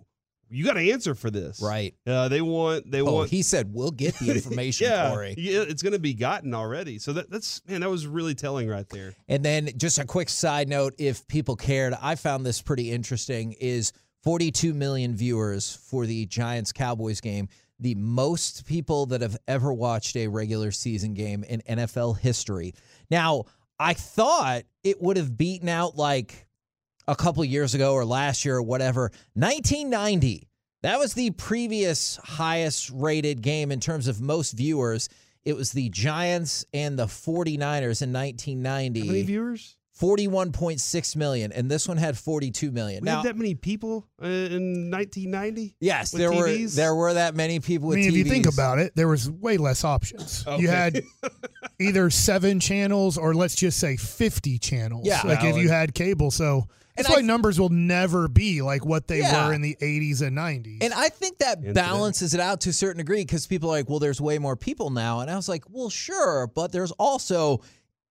"You 0.50 0.66
got 0.66 0.74
to 0.74 0.92
answer 0.92 1.16
for 1.16 1.30
this." 1.32 1.62
right. 1.62 1.94
Uh, 2.08 2.28
they 2.28 2.42
want. 2.42 2.90
They 2.92 3.02
Oh, 3.02 3.14
want. 3.14 3.30
he 3.30 3.42
said 3.42 3.74
we'll 3.74 3.92
get 3.92 4.16
the 4.16 4.32
information, 4.36 4.88
yeah, 4.88 5.10
Corey. 5.12 5.36
yeah, 5.38 5.62
it's 5.62 5.82
going 5.84 5.94
to 5.94 6.00
be 6.00 6.14
gotten 6.14 6.54
already. 6.54 7.00
So 7.00 7.14
that, 7.14 7.30
that's 7.30 7.62
man, 7.68 7.82
that 7.82 7.90
was 7.90 8.06
really 8.08 8.36
telling 8.36 8.68
right 8.68 8.88
there. 8.90 9.14
And 9.28 9.44
then 9.44 9.70
just 9.78 10.00
a 10.00 10.06
quick 10.06 10.30
side 10.30 10.68
note, 10.70 10.94
if 10.98 11.28
people 11.28 11.56
cared, 11.56 11.94
I 12.02 12.16
found 12.16 12.46
this 12.46 12.62
pretty 12.62 12.92
interesting 12.92 13.54
is 13.54 13.92
42 14.24 14.74
million 14.74 15.16
viewers 15.16 15.74
for 15.90 16.06
the 16.06 16.26
Giants 16.26 16.72
Cowboys 16.74 17.22
game, 17.22 17.48
the 17.80 17.96
most 17.96 18.66
people 18.66 19.06
that 19.08 19.22
have 19.22 19.38
ever 19.48 19.72
watched 19.72 20.18
a 20.18 20.28
regular 20.28 20.72
season 20.72 21.14
game 21.14 21.44
in 21.46 21.62
NFL 21.62 22.20
history. 22.20 22.74
Now, 23.10 23.46
I 23.80 23.94
thought 23.94 24.64
it 24.84 25.02
would 25.02 25.16
have 25.16 25.38
beaten 25.38 25.70
out 25.70 25.96
like 25.96 26.46
a 27.10 27.16
couple 27.16 27.44
years 27.44 27.74
ago 27.74 27.94
or 27.94 28.06
last 28.06 28.46
year 28.46 28.58
or 28.58 28.62
whatever. 28.62 29.12
1990. 29.34 30.48
That 30.84 31.00
was 31.00 31.14
the 31.14 31.32
previous 31.32 32.18
highest 32.24 32.90
rated 32.92 33.42
game 33.42 33.72
in 33.72 33.80
terms 33.80 34.08
of 34.08 34.22
most 34.22 34.54
viewers. 34.54 35.10
It 35.44 35.56
was 35.56 35.72
the 35.72 35.90
Giants 35.90 36.66
and 36.74 36.98
the 36.98 37.08
49ers 37.08 38.02
in 38.02 38.14
1990. 38.14 39.00
How 39.00 39.06
many 39.08 39.24
viewers? 39.24 39.76
41.6 40.00 41.16
million, 41.18 41.52
and 41.52 41.70
this 41.70 41.86
one 41.86 41.98
had 41.98 42.18
42 42.18 42.72
million. 42.72 43.02
We 43.02 43.06
now, 43.08 43.18
had 43.18 43.26
that 43.26 43.36
many 43.36 43.54
people 43.54 44.08
uh, 44.22 44.28
in 44.28 44.90
1990. 44.90 45.76
yes, 45.82 46.14
with 46.14 46.22
there 46.22 46.32
were 46.32 46.56
there 46.58 46.96
were 46.96 47.16
that 47.16 47.36
many 47.36 47.60
people 47.60 47.88
I 47.88 47.90
with 47.90 47.98
mean, 47.98 48.08
if 48.08 48.16
you 48.16 48.24
think 48.24 48.46
about 48.48 48.80
it, 48.80 48.96
there 48.96 49.10
was 49.10 49.30
way 49.30 49.58
less 49.58 49.84
options. 49.84 50.46
Okay. 50.48 50.62
You 50.62 50.70
had 50.70 51.04
either 51.82 52.10
seven 52.10 52.62
channels 52.62 53.18
or 53.18 53.34
let's 53.34 53.56
just 53.56 53.78
say 53.78 53.98
50 53.98 54.58
channels. 54.60 55.06
Yeah. 55.06 55.22
Like 55.26 55.44
if 55.44 55.58
you 55.58 55.68
had 55.68 55.94
cable. 55.94 56.32
So 56.32 56.70
And 57.00 57.06
that's 57.06 57.16
why 57.16 57.20
I- 57.20 57.26
numbers 57.26 57.60
will 57.60 57.70
never 57.70 58.28
be 58.28 58.62
like 58.62 58.86
what 58.86 59.08
they 59.08 59.20
Yeah. 59.20 59.48
were 59.48 59.54
in 59.54 59.62
the 59.62 59.78
80s 59.82 60.22
and 60.22 60.36
90s. 60.36 60.80
And 60.82 60.94
I 60.94 61.10
think 61.10 61.40
that 61.40 61.62
today. 61.62 61.74
balances 61.74 62.34
it 62.34 62.40
out 62.40 62.62
to 62.62 62.70
a 62.70 62.74
certain 62.74 62.98
degree 63.00 63.22
because 63.22 63.48
people 63.48 63.70
are 63.70 63.78
like, 63.78 63.90
well, 63.90 64.00
there's 64.00 64.22
way 64.22 64.38
more 64.40 64.56
people 64.56 64.90
now. 64.90 65.20
And 65.22 65.30
I 65.32 65.36
was 65.36 65.50
like, 65.50 65.64
well, 65.70 65.90
sure, 65.90 66.48
but 66.54 66.72
there's 66.72 66.92
also 66.92 67.62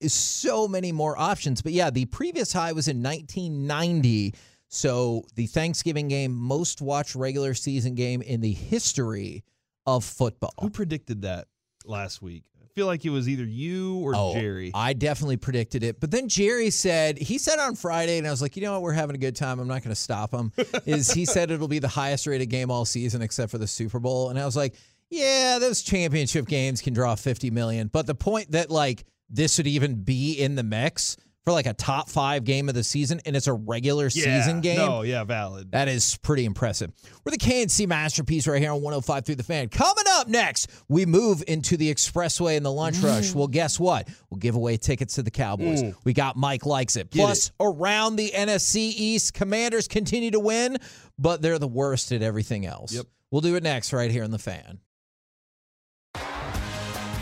so 0.07 0.69
many 0.69 0.93
more 0.93 1.19
options. 1.19 1.61
But 1.63 1.73
yeah, 1.73 1.91
the 1.91 2.05
previous 2.07 2.53
high 2.53 2.73
was 2.73 2.89
in 2.89 3.03
1990. 3.03 4.35
So 4.69 5.25
the 5.35 5.47
Thanksgiving 5.47 6.09
game, 6.09 6.33
most 6.35 6.81
watched 6.83 7.15
regular 7.15 7.55
season 7.55 7.95
game 7.95 8.21
in 8.23 8.41
the 8.41 8.53
history 8.53 9.43
of 9.87 10.05
football. 10.05 10.53
Who 10.61 10.71
predicted 10.71 11.23
that 11.23 11.49
last 11.85 12.21
week? 12.23 12.45
Feel 12.79 12.87
like 12.87 13.05
it 13.05 13.11
was 13.11 13.29
either 13.29 13.43
you 13.43 13.99
or 13.99 14.13
Oh, 14.15 14.35
Jerry. 14.35 14.71
I 14.73 14.93
definitely 14.93 15.37
predicted 15.37 15.83
it. 15.83 15.99
But 15.99 16.13
then 16.13 16.29
Jerry 16.29 16.71
said, 16.71 17.19
he 17.19 17.37
said 17.37 17.59
on 17.59 17.75
Friday, 17.75 18.19
and 18.19 18.27
I 18.27 18.31
was 18.31 18.41
like, 18.41 18.55
you 18.55 18.63
know 18.63 18.73
what? 18.75 18.83
We're 18.83 18.93
having 18.93 19.17
a 19.17 19.19
good 19.19 19.35
time. 19.35 19.59
I'm 19.59 19.67
not 19.67 19.83
going 19.83 19.93
to 19.95 20.01
stop 20.01 20.33
him. 20.33 20.53
Is 20.87 21.11
he 21.11 21.25
said 21.25 21.51
it'll 21.51 21.67
be 21.67 21.81
the 21.81 21.89
highest 21.89 22.29
rated 22.29 22.51
game 22.51 22.71
all 22.71 22.85
season 22.85 23.21
except 23.21 23.51
for 23.51 23.59
the 23.59 23.67
Super 23.67 23.99
Bowl. 23.99 24.31
And 24.31 24.39
I 24.39 24.45
was 24.45 24.55
like, 24.57 24.77
yeah, 25.11 25.59
those 25.59 25.83
championship 25.83 26.47
games 26.47 26.81
can 26.81 26.95
draw 26.95 27.17
50 27.17 27.51
million. 27.51 27.89
But 27.89 28.07
the 28.07 28.15
point 28.15 28.53
that 28.53 28.71
like 28.71 29.05
this 29.29 29.59
would 29.59 29.67
even 29.67 29.97
be 30.05 30.35
in 30.35 30.55
the 30.55 30.63
mix 30.63 31.17
for 31.49 31.53
like 31.53 31.67
a 31.67 31.73
top 31.73 32.11
five 32.11 32.45
game 32.45 32.69
of 32.69 32.75
the 32.75 32.85
season 32.85 33.23
and 33.25 33.35
it's 33.35 33.47
a 33.47 33.53
regular 33.55 34.05
yeah, 34.13 34.43
season 34.43 34.61
game. 34.61 34.77
No, 34.77 35.01
yeah, 35.01 35.25
valid. 35.25 35.73
That 35.73 35.89
is 35.89 36.19
pretty 36.19 36.45
impressive. 36.45 36.93
We're 37.25 37.31
the 37.31 37.39
KNC 37.39 37.87
masterpiece 37.89 38.47
right 38.47 38.61
here 38.61 38.71
on 38.71 38.83
105.3 38.83 39.35
the 39.35 39.43
fan. 39.43 39.71
Coming 39.71 40.05
up 40.11 40.29
next, 40.29 40.69
we 40.89 41.07
move 41.07 41.43
into 41.49 41.79
the 41.79 41.91
expressway 41.93 42.59
and 42.59 42.67
the 42.67 42.73
lunch 42.73 42.97
mm. 42.97 43.05
rush. 43.05 43.35
Well, 43.35 43.47
guess 43.47 43.81
what? 43.81 44.11
We'll 44.29 44.41
give 44.41 44.57
away 44.57 44.77
tickets 44.77 45.15
to 45.15 45.23
the 45.23 45.31
Cowboys. 45.31 45.83
Mm. 45.83 45.95
We 46.05 46.13
got 46.13 46.37
Mike 46.37 46.67
likes 46.67 46.97
it. 46.97 47.11
Get 47.11 47.23
Plus, 47.23 47.51
around 47.59 48.17
the 48.17 48.31
NFC 48.31 48.93
East, 48.95 49.33
Commanders 49.33 49.89
continue 49.89 50.33
to 50.33 50.41
win, 50.41 50.77
but 51.19 51.41
they're 51.41 51.59
the 51.59 51.67
worst 51.67 52.13
at 52.13 52.21
everything 52.21 52.67
else. 52.67 52.93
Yep. 52.93 53.07
We'll 53.31 53.41
do 53.41 53.57
it 53.57 53.63
next 53.63 53.95
right 53.95 54.11
here 54.11 54.23
in 54.23 54.33
the 54.33 54.39
fan. 54.39 54.81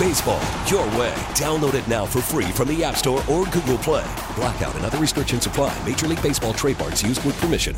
Baseball 0.00 0.40
your 0.66 0.86
way. 0.98 1.12
Download 1.36 1.74
it 1.74 1.86
now 1.86 2.06
for 2.06 2.22
free 2.22 2.50
from 2.52 2.68
the 2.68 2.82
App 2.82 2.96
Store 2.96 3.22
or 3.28 3.44
Google 3.44 3.76
Play. 3.76 4.10
Blackout 4.34 4.74
and 4.74 4.86
other 4.86 4.96
restrictions 4.96 5.44
apply. 5.44 5.76
Major 5.86 6.08
League 6.08 6.22
Baseball 6.22 6.54
trademarks 6.54 7.02
used 7.02 7.22
with 7.22 7.38
permission. 7.38 7.76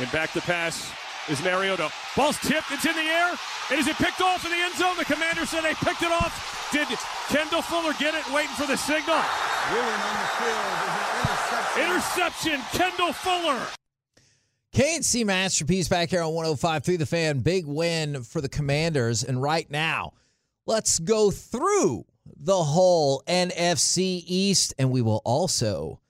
And 0.00 0.10
back 0.10 0.32
to 0.32 0.40
pass 0.40 0.90
is 1.28 1.40
Mariota. 1.44 1.92
Ball's 2.16 2.38
tipped. 2.38 2.72
It's 2.72 2.84
in 2.84 2.96
the 2.96 3.02
air. 3.02 3.38
And 3.70 3.78
is 3.78 3.86
it 3.86 3.94
picked 3.98 4.20
off 4.20 4.44
in 4.44 4.50
the 4.50 4.56
end 4.56 4.74
zone? 4.74 4.96
The 4.98 5.04
commander 5.04 5.46
said 5.46 5.62
they 5.62 5.74
picked 5.74 6.02
it 6.02 6.10
off. 6.10 6.68
Did 6.72 6.88
Kendall 7.28 7.62
Fuller 7.62 7.92
get 8.00 8.14
it? 8.14 8.24
Waiting 8.34 8.54
for 8.56 8.66
the 8.66 8.76
signal. 8.76 9.22
Interception. 11.76 12.60
Kendall 12.72 13.12
Fuller. 13.12 13.60
KNC 14.74 15.24
Masterpiece 15.24 15.88
back 15.88 16.10
here 16.10 16.22
on 16.22 16.32
105.3 16.32 16.98
the 16.98 17.06
fan. 17.06 17.38
Big 17.38 17.66
win 17.66 18.24
for 18.24 18.40
the 18.40 18.48
Commanders. 18.48 19.22
And 19.22 19.40
right 19.40 19.70
now, 19.70 20.14
let's 20.70 21.00
go 21.00 21.32
through 21.32 22.04
the 22.36 22.62
whole 22.62 23.24
NFC 23.26 24.22
East. 24.24 24.72
And 24.78 24.92
we 24.92 25.02
will 25.02 25.20
also 25.24 26.00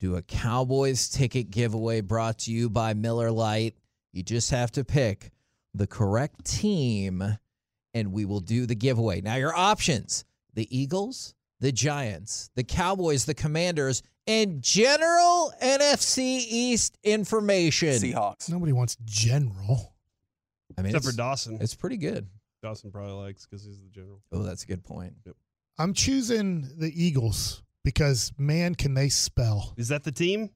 do 0.00 0.16
a 0.16 0.22
Cowboys 0.22 1.08
ticket 1.08 1.50
giveaway 1.50 2.00
brought 2.00 2.38
to 2.40 2.52
you 2.52 2.68
by 2.68 2.94
Miller 2.94 3.30
Lite. 3.30 3.76
You 4.12 4.24
just 4.24 4.50
have 4.50 4.72
to 4.72 4.84
pick 4.84 5.30
the 5.72 5.86
correct 5.86 6.44
team, 6.44 7.38
and 7.94 8.12
we 8.12 8.24
will 8.24 8.40
do 8.40 8.66
the 8.66 8.74
giveaway. 8.74 9.20
Now, 9.20 9.36
your 9.36 9.54
options 9.54 10.24
the 10.54 10.66
Eagles, 10.76 11.34
the 11.60 11.70
Giants, 11.70 12.50
the 12.56 12.64
Cowboys, 12.64 13.24
the 13.24 13.34
Commanders, 13.34 14.02
and 14.26 14.60
general 14.60 15.52
NFC 15.62 16.44
East 16.48 16.98
information. 17.04 17.90
Seahawks. 17.90 18.50
Nobody 18.50 18.72
wants 18.72 18.96
general. 19.04 19.94
I 20.76 20.82
mean, 20.82 20.96
Except 20.96 21.04
for 21.04 21.16
Dawson. 21.16 21.58
it's 21.60 21.74
pretty 21.74 21.96
good. 21.96 22.26
Dawson 22.62 22.90
probably 22.90 23.12
likes 23.12 23.46
because 23.46 23.64
he's 23.64 23.80
the 23.80 23.88
general. 23.88 24.20
Oh, 24.32 24.42
that's 24.42 24.64
a 24.64 24.66
good 24.66 24.84
point. 24.84 25.14
I'm 25.78 25.94
choosing 25.94 26.68
the 26.76 26.92
Eagles 26.94 27.62
because 27.84 28.32
man, 28.36 28.74
can 28.74 28.94
they 28.94 29.08
spell? 29.08 29.74
Is 29.76 29.88
that 29.88 30.04
the 30.04 30.12
team? 30.12 30.50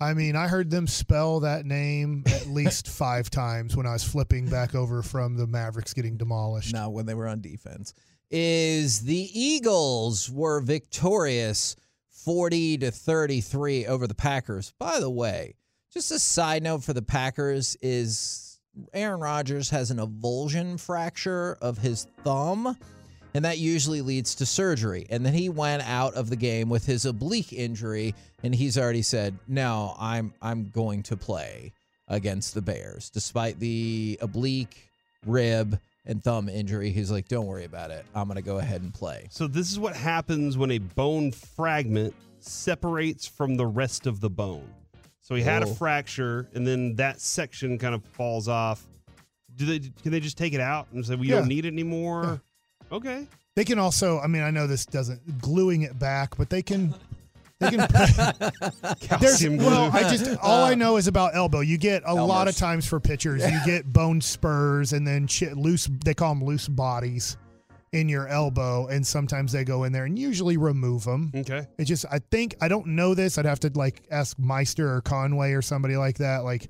I 0.00 0.14
mean, 0.14 0.36
I 0.36 0.48
heard 0.48 0.70
them 0.70 0.86
spell 0.86 1.40
that 1.40 1.64
name 1.64 2.24
at 2.26 2.46
least 2.48 2.88
five 2.88 3.30
times 3.30 3.76
when 3.76 3.86
I 3.86 3.92
was 3.92 4.04
flipping 4.04 4.48
back 4.48 4.74
over 4.74 5.02
from 5.02 5.36
the 5.36 5.46
Mavericks 5.46 5.94
getting 5.94 6.16
demolished. 6.16 6.74
Now, 6.74 6.90
when 6.90 7.06
they 7.06 7.14
were 7.14 7.28
on 7.28 7.40
defense, 7.40 7.94
is 8.30 9.00
the 9.02 9.30
Eagles 9.32 10.28
were 10.30 10.60
victorious 10.60 11.76
40 12.10 12.78
to 12.78 12.90
33 12.90 13.86
over 13.86 14.06
the 14.06 14.14
Packers. 14.14 14.72
By 14.78 14.98
the 14.98 15.10
way, 15.10 15.54
just 15.92 16.10
a 16.10 16.18
side 16.18 16.62
note 16.62 16.82
for 16.82 16.92
the 16.92 17.02
Packers 17.02 17.76
is 17.80 18.53
Aaron 18.92 19.20
Rodgers 19.20 19.70
has 19.70 19.90
an 19.90 19.98
avulsion 19.98 20.78
fracture 20.78 21.56
of 21.60 21.78
his 21.78 22.06
thumb, 22.22 22.76
and 23.34 23.44
that 23.44 23.58
usually 23.58 24.00
leads 24.00 24.34
to 24.36 24.46
surgery. 24.46 25.06
And 25.10 25.24
then 25.24 25.34
he 25.34 25.48
went 25.48 25.82
out 25.88 26.14
of 26.14 26.30
the 26.30 26.36
game 26.36 26.68
with 26.68 26.86
his 26.86 27.04
oblique 27.04 27.52
injury, 27.52 28.14
and 28.42 28.54
he's 28.54 28.78
already 28.78 29.02
said, 29.02 29.38
"No, 29.48 29.94
I'm 29.98 30.34
I'm 30.40 30.70
going 30.70 31.02
to 31.04 31.16
play 31.16 31.72
against 32.08 32.54
the 32.54 32.62
Bears, 32.62 33.10
despite 33.10 33.58
the 33.58 34.18
oblique, 34.20 34.90
rib, 35.26 35.78
and 36.06 36.22
thumb 36.22 36.48
injury." 36.48 36.90
He's 36.90 37.10
like, 37.10 37.28
"Don't 37.28 37.46
worry 37.46 37.64
about 37.64 37.90
it. 37.90 38.04
I'm 38.14 38.26
going 38.26 38.36
to 38.36 38.42
go 38.42 38.58
ahead 38.58 38.82
and 38.82 38.92
play." 38.92 39.28
So 39.30 39.46
this 39.46 39.70
is 39.70 39.78
what 39.78 39.96
happens 39.96 40.56
when 40.56 40.70
a 40.70 40.78
bone 40.78 41.32
fragment 41.32 42.14
separates 42.40 43.26
from 43.26 43.56
the 43.56 43.66
rest 43.66 44.06
of 44.06 44.20
the 44.20 44.30
bone. 44.30 44.68
So 45.24 45.34
he 45.34 45.42
had 45.42 45.62
a 45.62 45.66
Oh. 45.66 45.74
fracture, 45.74 46.48
and 46.54 46.66
then 46.66 46.96
that 46.96 47.18
section 47.20 47.78
kind 47.78 47.94
of 47.94 48.04
falls 48.04 48.46
off. 48.46 48.86
Do 49.56 49.64
they? 49.66 49.78
Can 50.02 50.12
they 50.12 50.20
just 50.20 50.36
take 50.36 50.52
it 50.52 50.60
out 50.60 50.86
and 50.92 51.04
say 51.04 51.14
we 51.16 51.28
Yeah. 51.28 51.36
don't 51.40 51.48
need 51.48 51.64
it 51.64 51.68
anymore? 51.72 52.42
Okay. 52.92 53.26
They 53.56 53.64
can 53.64 53.78
also, 53.78 54.20
I 54.20 54.26
mean, 54.26 54.42
I 54.42 54.50
know 54.50 54.66
this 54.66 54.84
doesn't 54.84 55.40
gluing 55.40 55.82
it 55.82 55.98
back, 55.98 56.36
but 56.36 56.50
they 56.50 56.62
can 56.62 56.94
They 57.60 57.70
can 57.70 57.86
There's, 57.90 58.98
Calcium 59.00 59.56
glue. 59.56 59.66
well, 59.68 59.90
I 59.92 60.02
just 60.14 60.36
all 60.42 60.64
I 60.64 60.72
uh. 60.72 60.74
know 60.74 60.96
is 60.98 61.06
about 61.06 61.34
elbow. 61.36 61.60
You 61.60 61.78
get 61.78 62.02
a 62.04 62.12
lot 62.12 62.48
of 62.48 62.56
times 62.56 62.84
for 62.84 62.98
pitchers, 63.00 63.42
you 63.48 63.58
get 63.64 63.90
bone 63.92 64.20
spurs 64.20 64.92
and 64.92 65.06
then 65.06 65.28
loose. 65.54 65.88
They 66.04 66.14
call 66.14 66.34
them 66.34 66.44
loose 66.44 66.68
bodies 66.68 67.36
in 67.94 68.08
your 68.08 68.26
elbow, 68.26 68.88
and 68.88 69.06
sometimes 69.06 69.52
they 69.52 69.64
go 69.64 69.84
in 69.84 69.92
there 69.92 70.04
and 70.04 70.18
usually 70.18 70.56
remove 70.56 71.04
them. 71.04 71.30
okay. 71.34 71.66
It 71.78 71.84
just 71.84 72.04
I 72.10 72.18
think 72.18 72.56
I 72.60 72.66
don't 72.68 72.88
know 72.88 73.14
this. 73.14 73.38
I'd 73.38 73.44
have 73.44 73.60
to 73.60 73.70
like 73.74 74.02
ask 74.10 74.36
Meister 74.38 74.92
or 74.92 75.00
Conway 75.00 75.52
or 75.52 75.62
somebody 75.62 75.96
like 75.96 76.18
that. 76.18 76.42
Like 76.44 76.68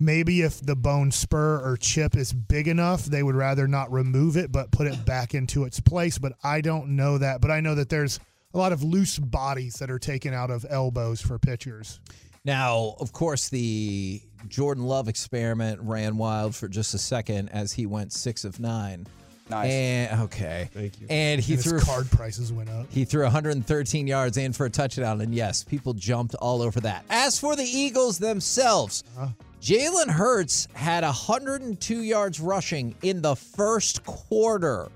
maybe 0.00 0.42
if 0.42 0.60
the 0.60 0.74
bone 0.74 1.12
spur 1.12 1.60
or 1.64 1.76
chip 1.76 2.16
is 2.16 2.32
big 2.32 2.66
enough, 2.66 3.04
they 3.04 3.22
would 3.22 3.36
rather 3.36 3.68
not 3.68 3.92
remove 3.92 4.36
it 4.36 4.50
but 4.50 4.72
put 4.72 4.88
it 4.88 5.04
back 5.04 5.34
into 5.34 5.62
its 5.64 5.78
place. 5.78 6.18
But 6.18 6.32
I 6.42 6.60
don't 6.60 6.96
know 6.96 7.18
that. 7.18 7.40
But 7.40 7.52
I 7.52 7.60
know 7.60 7.76
that 7.76 7.88
there's 7.88 8.18
a 8.52 8.58
lot 8.58 8.72
of 8.72 8.82
loose 8.82 9.18
bodies 9.18 9.74
that 9.74 9.90
are 9.90 9.98
taken 10.00 10.34
out 10.34 10.50
of 10.50 10.66
elbows 10.68 11.20
for 11.20 11.38
pitchers. 11.38 12.00
Now, 12.44 12.96
of 12.98 13.12
course, 13.12 13.48
the 13.48 14.20
Jordan 14.48 14.84
Love 14.84 15.08
experiment 15.08 15.80
ran 15.82 16.16
wild 16.18 16.54
for 16.54 16.68
just 16.68 16.94
a 16.94 16.98
second 16.98 17.48
as 17.50 17.72
he 17.72 17.86
went 17.86 18.12
six 18.12 18.44
of 18.44 18.60
nine. 18.60 19.06
Nice. 19.50 19.70
And 19.70 20.20
okay, 20.22 20.70
Thank 20.72 21.00
you. 21.00 21.06
And 21.10 21.40
he 21.40 21.54
and 21.54 21.62
his 21.62 21.64
threw 21.64 21.80
card 21.80 22.10
prices 22.10 22.52
went 22.52 22.70
up. 22.70 22.86
He 22.90 23.04
threw 23.04 23.24
113 23.24 24.06
yards 24.06 24.36
in 24.38 24.52
for 24.52 24.66
a 24.66 24.70
touchdown, 24.70 25.20
and 25.20 25.34
yes, 25.34 25.62
people 25.62 25.92
jumped 25.92 26.34
all 26.36 26.62
over 26.62 26.80
that. 26.80 27.04
As 27.10 27.38
for 27.38 27.54
the 27.54 27.64
Eagles 27.64 28.18
themselves, 28.18 29.04
uh-huh. 29.16 29.28
Jalen 29.60 30.08
Hurts 30.08 30.68
had 30.74 31.04
102 31.04 32.02
yards 32.02 32.40
rushing 32.40 32.94
in 33.02 33.22
the 33.22 33.36
first 33.36 34.04
quarter 34.04 34.90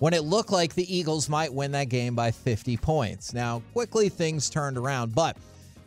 when 0.00 0.14
it 0.14 0.24
looked 0.24 0.50
like 0.50 0.74
the 0.74 0.96
Eagles 0.96 1.28
might 1.28 1.52
win 1.52 1.70
that 1.72 1.88
game 1.88 2.16
by 2.16 2.32
50 2.32 2.76
points. 2.78 3.32
Now, 3.32 3.62
quickly 3.72 4.08
things 4.08 4.50
turned 4.50 4.76
around, 4.76 5.14
but 5.14 5.36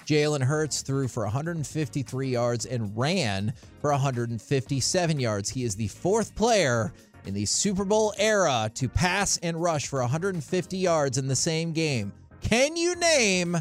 Jalen 0.06 0.42
Hurts 0.42 0.84
threw 0.84 1.08
for 1.08 1.24
153 1.24 2.30
yards 2.30 2.66
and 2.66 2.96
ran 2.96 3.54
for 3.82 3.92
157 3.92 5.20
yards. 5.20 5.50
He 5.50 5.64
is 5.64 5.76
the 5.76 5.88
fourth 5.88 6.34
player 6.36 6.94
in 7.26 7.34
the 7.34 7.46
Super 7.46 7.86
Bowl 7.86 8.14
era 8.18 8.70
to 8.76 8.88
pass 8.90 9.38
and 9.44 9.62
rush 9.62 9.88
for 9.88 10.00
150 10.02 10.78
yards 10.78 11.18
in 11.18 11.28
the 11.28 11.36
same 11.36 11.72
game. 11.74 12.12
Can 12.42 12.76
you 12.76 12.96
name 12.96 13.58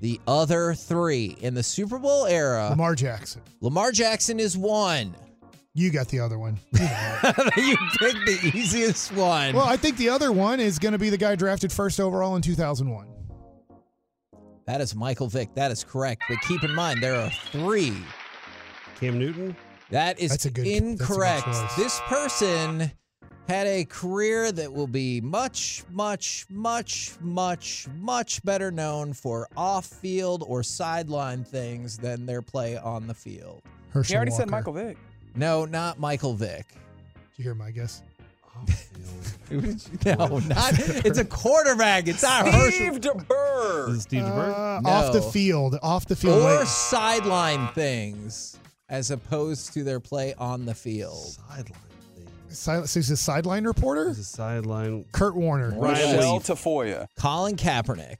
the 0.00 0.20
other 0.26 0.74
three 0.74 1.36
in 1.40 1.54
the 1.54 1.62
Super 1.62 1.98
Bowl 1.98 2.26
era? 2.26 2.68
Lamar 2.70 2.94
Jackson. 2.94 3.42
Lamar 3.60 3.92
Jackson 3.92 4.40
is 4.40 4.56
one. 4.56 5.14
You 5.74 5.90
got 5.90 6.08
the 6.08 6.20
other 6.20 6.38
one. 6.38 6.58
You 7.56 7.62
you 7.62 7.76
picked 7.98 8.26
the 8.26 8.50
easiest 8.54 9.12
one. 9.12 9.54
well, 9.54 9.64
I 9.66 9.76
think 9.76 9.96
the 9.96 10.08
other 10.08 10.32
one 10.32 10.58
is 10.58 10.78
going 10.78 10.92
to 10.92 10.98
be 10.98 11.08
the 11.08 11.16
guy 11.16 11.36
drafted 11.36 11.70
first 11.72 12.00
overall 12.00 12.34
in 12.36 12.42
2001. 12.42 13.06
that 14.66 14.80
is 14.80 14.94
Michael 14.94 15.28
Vick. 15.28 15.54
That 15.54 15.70
is 15.70 15.84
correct. 15.84 16.24
But 16.28 16.38
keep 16.42 16.62
in 16.64 16.74
mind, 16.74 17.00
there 17.02 17.14
are 17.14 17.30
three. 17.52 17.94
Cam 18.98 19.18
Newton. 19.18 19.56
That 19.90 20.18
is 20.18 20.30
That's 20.30 20.46
a 20.46 20.50
good- 20.50 20.64
that's 20.66 20.76
a 20.76 20.80
good 20.80 21.00
incorrect. 21.00 21.46
This 21.76 22.00
person 22.06 22.90
had 23.48 23.66
a 23.66 23.84
career 23.84 24.52
that 24.52 24.72
will 24.72 24.86
be 24.86 25.20
much, 25.20 25.82
much, 25.90 26.46
much, 26.48 27.14
much, 27.20 27.86
much 27.98 28.42
better 28.44 28.70
known 28.70 29.12
for 29.12 29.48
off 29.56 29.86
field 29.86 30.44
or 30.46 30.62
sideline 30.62 31.44
things 31.44 31.98
than 31.98 32.24
their 32.26 32.40
play 32.42 32.76
on 32.76 33.06
the 33.06 33.14
field. 33.14 33.62
Herschel 33.90 34.12
He 34.12 34.16
already 34.16 34.30
said 34.30 34.48
Michael 34.48 34.72
Vick. 34.72 34.96
No, 35.34 35.64
not 35.64 35.98
Michael 35.98 36.34
Vick. 36.34 36.66
Did 36.68 37.38
you 37.38 37.44
hear 37.44 37.54
my 37.54 37.70
guess? 37.70 38.02
No, 40.06 40.38
not. 40.38 40.72
It's 41.04 41.18
a 41.18 41.24
quarterback. 41.26 42.08
It's 42.08 42.22
not 42.22 42.46
Steve 42.72 43.02
This 43.02 43.12
DeBerg. 43.12 43.88
is 43.90 44.02
Steve 44.02 44.22
DeBerg. 44.22 44.78
Uh, 44.78 44.80
No. 44.80 44.88
Off 44.88 45.12
the 45.12 45.20
field. 45.20 45.78
Off 45.82 46.06
the 46.06 46.16
field. 46.16 46.40
Or 46.42 46.58
Wait. 46.60 46.66
sideline 46.66 47.68
things 47.74 48.58
as 48.88 49.10
opposed 49.10 49.74
to 49.74 49.84
their 49.84 50.00
play 50.00 50.32
on 50.38 50.64
the 50.64 50.74
field. 50.74 51.18
Sideline 51.48 51.74
thing. 52.52 52.84
Sil- 52.84 52.86
so 52.86 53.00
he's 53.00 53.10
a 53.10 53.16
sideline 53.16 53.64
reporter? 53.64 54.08
This 54.08 54.18
is 54.18 54.28
sideline. 54.28 55.04
Kurt 55.12 55.34
Warner. 55.34 55.70
Ryan 55.70 56.16
Michele 56.16 56.34
Leaf. 56.34 56.42
Tafoya. 56.44 57.06
Colin 57.18 57.56
Kaepernick. 57.56 58.18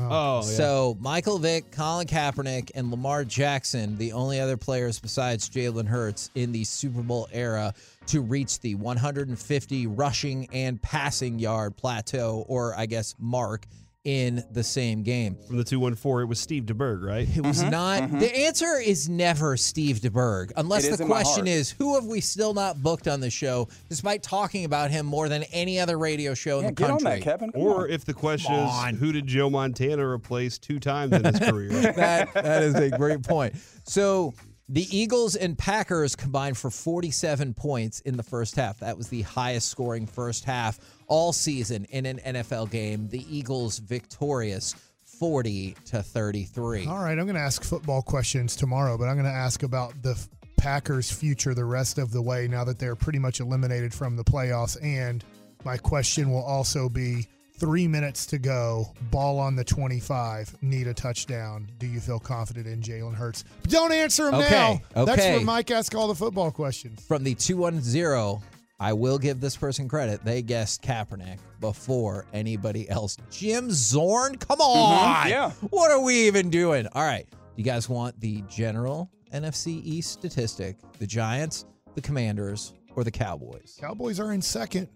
Oh. 0.00 0.06
oh, 0.10 0.36
yeah. 0.36 0.42
So 0.42 0.96
Michael 1.00 1.38
Vick, 1.38 1.72
Colin 1.72 2.06
Kaepernick, 2.06 2.70
and 2.74 2.90
Lamar 2.90 3.24
Jackson, 3.24 3.96
the 3.96 4.12
only 4.12 4.38
other 4.38 4.56
players 4.56 5.00
besides 5.00 5.48
Jalen 5.50 5.86
Hurts 5.88 6.30
in 6.36 6.52
the 6.52 6.62
Super 6.64 7.02
Bowl 7.02 7.28
era 7.32 7.74
to 8.06 8.20
reach 8.20 8.60
the 8.60 8.76
150 8.76 9.86
rushing 9.88 10.48
and 10.52 10.80
passing 10.80 11.38
yard 11.38 11.76
plateau, 11.76 12.44
or 12.48 12.74
I 12.76 12.86
guess 12.86 13.14
mark, 13.18 13.66
in 14.04 14.42
the 14.50 14.62
same 14.62 15.02
game. 15.02 15.36
From 15.46 15.56
the 15.56 15.64
214, 15.64 16.22
it 16.22 16.28
was 16.28 16.38
Steve 16.40 16.64
DeBerg, 16.64 17.02
right? 17.02 17.28
It 17.36 17.44
was 17.44 17.60
mm-hmm, 17.60 17.70
not. 17.70 18.02
Mm-hmm. 18.02 18.18
The 18.20 18.38
answer 18.38 18.78
is 18.82 19.08
never 19.08 19.56
Steve 19.56 19.96
DeBerg, 19.96 20.52
unless 20.56 20.96
the 20.96 21.04
question 21.04 21.46
is 21.46 21.70
who 21.70 21.94
have 21.94 22.04
we 22.06 22.20
still 22.20 22.54
not 22.54 22.82
booked 22.82 23.08
on 23.08 23.20
the 23.20 23.28
show, 23.30 23.68
despite 23.88 24.22
talking 24.22 24.64
about 24.64 24.90
him 24.90 25.04
more 25.04 25.28
than 25.28 25.42
any 25.52 25.78
other 25.78 25.98
radio 25.98 26.32
show 26.34 26.60
Yeah, 26.60 26.68
in 26.68 26.74
the 26.74 26.80
get 26.80 26.90
on 26.90 26.98
country. 27.00 27.18
that, 27.18 27.22
Kevin. 27.24 27.52
Come 27.52 27.60
Or 27.60 27.82
on. 27.84 27.90
if 27.90 28.04
the 28.04 28.14
question 28.14 28.54
is, 28.54 28.98
who 28.98 29.12
did 29.12 29.26
Joe 29.26 29.50
Montana 29.50 30.06
replace 30.06 30.58
two 30.58 30.78
times 30.78 31.12
in 31.12 31.24
his 31.24 31.38
career? 31.50 31.68
that 31.70 32.32
that 32.34 32.62
is 32.62 32.74
a 32.76 32.90
great 32.90 33.22
point. 33.22 33.56
So 33.84 34.32
the 34.68 34.86
Eagles 34.96 35.34
and 35.34 35.56
Packers 35.56 36.14
combined 36.14 36.58
for 36.58 36.70
47 36.70 37.54
points 37.54 38.00
in 38.00 38.16
the 38.16 38.22
first 38.22 38.56
half. 38.56 38.78
That 38.80 38.96
was 38.96 39.08
the 39.08 39.22
highest 39.22 39.68
scoring 39.68 40.06
first 40.06 40.44
half 40.44 40.78
all 41.06 41.32
season 41.32 41.86
in 41.86 42.04
an 42.04 42.18
NFL 42.18 42.70
game. 42.70 43.08
The 43.08 43.24
Eagles 43.34 43.78
victorious 43.78 44.74
40 45.04 45.74
to 45.86 46.02
33. 46.02 46.86
All 46.86 46.98
right, 46.98 47.18
I'm 47.18 47.24
going 47.24 47.34
to 47.34 47.40
ask 47.40 47.64
football 47.64 48.02
questions 48.02 48.54
tomorrow, 48.54 48.98
but 48.98 49.04
I'm 49.04 49.14
going 49.14 49.24
to 49.24 49.32
ask 49.32 49.62
about 49.62 49.94
the 50.02 50.18
Packers' 50.58 51.10
future 51.10 51.54
the 51.54 51.64
rest 51.64 51.98
of 51.98 52.12
the 52.12 52.20
way 52.20 52.46
now 52.46 52.64
that 52.64 52.78
they're 52.78 52.96
pretty 52.96 53.18
much 53.18 53.40
eliminated 53.40 53.94
from 53.94 54.16
the 54.16 54.24
playoffs. 54.24 54.76
And 54.82 55.24
my 55.64 55.78
question 55.78 56.30
will 56.30 56.44
also 56.44 56.88
be 56.88 57.26
three 57.58 57.88
minutes 57.88 58.24
to 58.26 58.38
go, 58.38 58.92
ball 59.10 59.38
on 59.38 59.56
the 59.56 59.64
25, 59.64 60.62
need 60.62 60.86
a 60.86 60.94
touchdown. 60.94 61.68
Do 61.78 61.86
you 61.86 62.00
feel 62.00 62.18
confident 62.18 62.66
in 62.66 62.80
Jalen 62.80 63.14
Hurts? 63.14 63.44
Don't 63.64 63.92
answer 63.92 64.28
him 64.28 64.34
Okay, 64.34 64.80
now. 64.94 65.04
That's 65.04 65.18
where 65.18 65.40
Mike 65.40 65.70
asks 65.70 65.94
all 65.94 66.08
the 66.08 66.14
football 66.14 66.50
questions. 66.50 67.04
From 67.06 67.24
the 67.24 67.34
210, 67.34 68.40
I 68.80 68.92
will 68.92 69.18
give 69.18 69.40
this 69.40 69.56
person 69.56 69.88
credit. 69.88 70.24
They 70.24 70.40
guessed 70.40 70.82
Kaepernick 70.82 71.38
before 71.60 72.26
anybody 72.32 72.88
else. 72.88 73.16
Jim 73.30 73.70
Zorn? 73.72 74.36
Come 74.38 74.58
mm-hmm. 74.58 75.24
on. 75.24 75.28
yeah. 75.28 75.50
What 75.70 75.90
are 75.90 76.00
we 76.00 76.26
even 76.28 76.50
doing? 76.50 76.86
All 76.92 77.04
right. 77.04 77.26
Do 77.28 77.36
you 77.56 77.64
guys 77.64 77.88
want 77.88 78.18
the 78.20 78.42
general 78.48 79.10
NFC 79.34 79.80
East 79.84 80.12
statistic? 80.12 80.76
The 81.00 81.06
Giants, 81.06 81.66
the 81.96 82.00
Commanders, 82.00 82.74
or 82.94 83.02
the 83.02 83.10
Cowboys? 83.10 83.76
Cowboys 83.80 84.20
are 84.20 84.32
in 84.32 84.40
second. 84.42 84.88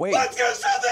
Wait. 0.00 0.14
Let's 0.14 0.34
give 0.34 0.46
something 0.54 0.90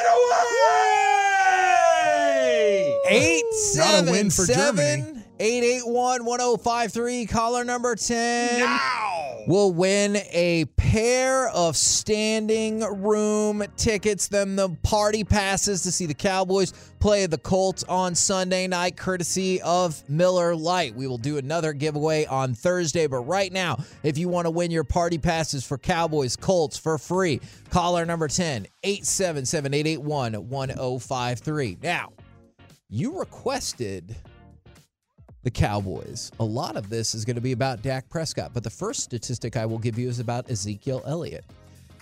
away! 2.77 3.01
Eight, 3.09 3.43
Not 3.77 4.07
a 4.07 4.11
win 4.11 4.29
for 4.29 4.45
seven, 4.45 4.77
Germany. 4.77 5.18
881 5.41 6.25
1053, 6.25 7.27
caller 7.27 7.65
number 7.65 7.95
10. 7.95 8.61
Now! 8.61 9.45
Will 9.47 9.73
win 9.73 10.17
a 10.33 10.67
pair 10.77 11.49
of 11.49 11.75
standing 11.75 12.81
room 12.81 13.65
tickets, 13.77 14.29
then 14.29 14.57
the 14.57 14.69
party 14.83 15.25
passes 15.25 15.83
to 15.85 15.93
see 15.93 16.05
the 16.05 16.13
Cowboys 16.13 16.73
play 16.99 17.25
the 17.25 17.39
Colts 17.39 17.83
on 17.85 18.15
Sunday 18.15 18.67
night, 18.67 18.97
courtesy 18.97 19.63
of 19.63 20.07
Miller 20.09 20.55
Lite. 20.55 20.95
We 20.95 21.07
will 21.07 21.17
do 21.17 21.39
another 21.39 21.73
giveaway 21.73 22.27
on 22.27 22.53
Thursday, 22.53 23.07
but 23.07 23.21
right 23.21 23.51
now, 23.51 23.79
if 24.03 24.19
you 24.19 24.29
want 24.29 24.45
to 24.45 24.51
win 24.51 24.71
your 24.71 24.85
party 24.85 25.17
passes 25.17 25.65
for 25.65 25.79
Cowboys 25.79 26.37
Colts 26.37 26.77
for 26.77 26.99
free, 26.99 27.41
caller 27.71 28.05
number 28.05 28.29
10 28.29 28.67
877 28.83 29.73
881 29.73 30.49
1053. 30.49 31.79
Now, 31.83 32.13
you 32.91 33.19
requested 33.19 34.15
the 35.43 35.51
Cowboys. 35.51 36.33
A 36.41 36.45
lot 36.45 36.77
of 36.77 36.89
this 36.91 37.15
is 37.15 37.25
going 37.25 37.37
to 37.37 37.43
be 37.43 37.53
about 37.53 37.83
Dak 37.83 38.09
Prescott, 38.11 38.53
but 38.53 38.65
the 38.65 38.71
first 38.71 39.01
statistic 39.01 39.57
I 39.57 39.67
will 39.67 39.79
give 39.79 39.99
you 39.99 40.09
is 40.09 40.21
about 40.21 40.51
Ezekiel 40.51 41.03
Elliott. 41.07 41.45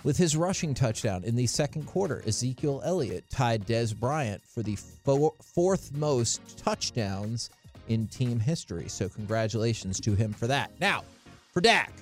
With 0.05 0.16
his 0.16 0.37
rushing 0.37 0.72
touchdown 0.72 1.25
in 1.25 1.35
the 1.35 1.46
second 1.46 1.85
quarter, 1.87 2.22
Ezekiel 2.27 2.81
Elliott 2.85 3.29
tied 3.29 3.66
Dez 3.66 3.94
Bryant 3.94 4.42
for 4.44 4.62
the 4.62 4.77
fo- 4.77 5.35
fourth 5.42 5.92
most 5.96 6.57
touchdowns 6.57 7.51
in 7.88 8.07
team 8.07 8.38
history. 8.38 8.88
So, 8.88 9.09
congratulations 9.09 10.01
to 10.01 10.14
him 10.14 10.33
for 10.33 10.46
that. 10.46 10.70
Now, 10.81 11.03
for 11.53 11.61
Dak, 11.61 11.92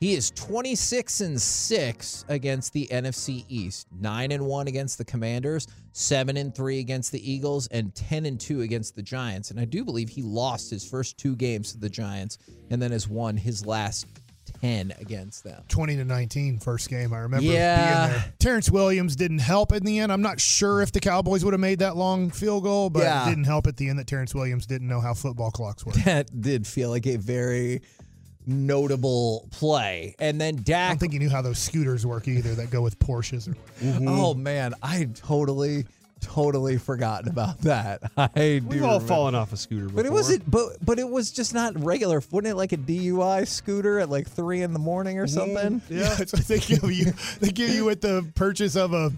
he 0.00 0.14
is 0.14 0.30
26 0.30 1.20
and 1.20 1.40
6 1.40 2.24
against 2.28 2.72
the 2.72 2.88
NFC 2.90 3.44
East, 3.50 3.86
9 4.00 4.32
and 4.32 4.46
1 4.46 4.66
against 4.66 4.96
the 4.96 5.04
Commanders, 5.04 5.68
7 5.92 6.38
and 6.38 6.54
3 6.54 6.78
against 6.78 7.12
the 7.12 7.30
Eagles, 7.30 7.66
and 7.68 7.94
10 7.94 8.24
and 8.24 8.40
2 8.40 8.62
against 8.62 8.96
the 8.96 9.02
Giants. 9.02 9.50
And 9.50 9.60
I 9.60 9.66
do 9.66 9.84
believe 9.84 10.08
he 10.08 10.22
lost 10.22 10.70
his 10.70 10.88
first 10.88 11.18
two 11.18 11.36
games 11.36 11.72
to 11.72 11.78
the 11.78 11.90
Giants 11.90 12.38
and 12.70 12.80
then 12.80 12.92
has 12.92 13.08
won 13.08 13.36
his 13.36 13.66
last 13.66 14.06
10 14.62 14.94
against 15.00 15.44
them. 15.44 15.62
20 15.68 15.96
to 15.96 16.04
19 16.06 16.58
first 16.60 16.88
game. 16.88 17.12
I 17.12 17.18
remember 17.18 17.44
Yeah. 17.52 18.06
being 18.08 18.12
there. 18.20 18.32
Terrence 18.38 18.70
Williams 18.70 19.16
didn't 19.16 19.40
help 19.40 19.70
in 19.70 19.84
the 19.84 19.98
end. 19.98 20.10
I'm 20.10 20.22
not 20.22 20.40
sure 20.40 20.80
if 20.80 20.92
the 20.92 21.00
Cowboys 21.00 21.44
would 21.44 21.52
have 21.52 21.60
made 21.60 21.80
that 21.80 21.96
long 21.98 22.30
field 22.30 22.62
goal, 22.64 22.88
but 22.88 23.02
Yeah. 23.02 23.26
it 23.26 23.28
didn't 23.28 23.44
help 23.44 23.66
at 23.66 23.76
the 23.76 23.90
end 23.90 23.98
that 23.98 24.06
Terrence 24.06 24.34
Williams 24.34 24.64
didn't 24.64 24.88
know 24.88 25.00
how 25.02 25.12
football 25.12 25.50
clocks 25.50 25.84
work. 25.84 25.94
That 26.06 26.40
did 26.40 26.66
feel 26.66 26.88
like 26.88 27.06
a 27.06 27.16
very 27.16 27.82
notable 28.46 29.48
play. 29.50 30.14
And 30.18 30.40
then 30.40 30.60
Dak. 30.62 30.86
I 30.86 30.88
don't 30.88 30.98
think 30.98 31.12
he 31.12 31.18
knew 31.18 31.30
how 31.30 31.42
those 31.42 31.58
scooters 31.58 32.06
work 32.06 32.28
either 32.28 32.54
that 32.54 32.70
go 32.70 32.82
with 32.82 32.98
Porsches 32.98 33.48
or 33.48 33.52
whatever. 33.52 34.04
Oh 34.10 34.34
mm-hmm. 34.34 34.42
man, 34.42 34.74
I 34.82 35.08
totally, 35.14 35.86
totally 36.20 36.76
forgotten 36.78 37.28
about 37.28 37.60
that. 37.62 38.02
I 38.16 38.28
do 38.28 38.60
We've 38.66 38.82
all 38.82 38.94
remember- 38.94 39.06
fallen 39.06 39.34
off 39.34 39.52
a 39.52 39.56
scooter 39.56 39.84
before. 39.86 39.96
But 39.96 40.06
it 40.06 40.12
wasn't. 40.12 40.50
But 40.50 40.84
but 40.84 40.98
it 40.98 41.08
was 41.08 41.30
just 41.30 41.54
not 41.54 41.82
regular. 41.82 42.22
Wasn't 42.30 42.46
it 42.46 42.56
like 42.56 42.72
a 42.72 42.76
DUI 42.76 43.46
scooter 43.46 44.00
at 44.00 44.10
like 44.10 44.28
three 44.28 44.62
in 44.62 44.72
the 44.72 44.78
morning 44.78 45.18
or 45.18 45.26
mm, 45.26 45.30
something? 45.30 45.82
Yeah, 45.88 46.14
that's 46.14 46.32
what 46.34 46.46
they 46.46 46.58
give 46.58 46.90
you. 46.90 47.12
They 47.40 47.50
give 47.50 47.70
you 47.70 47.84
with 47.84 48.00
the 48.00 48.26
purchase 48.34 48.76
of 48.76 48.92
a 48.92 49.12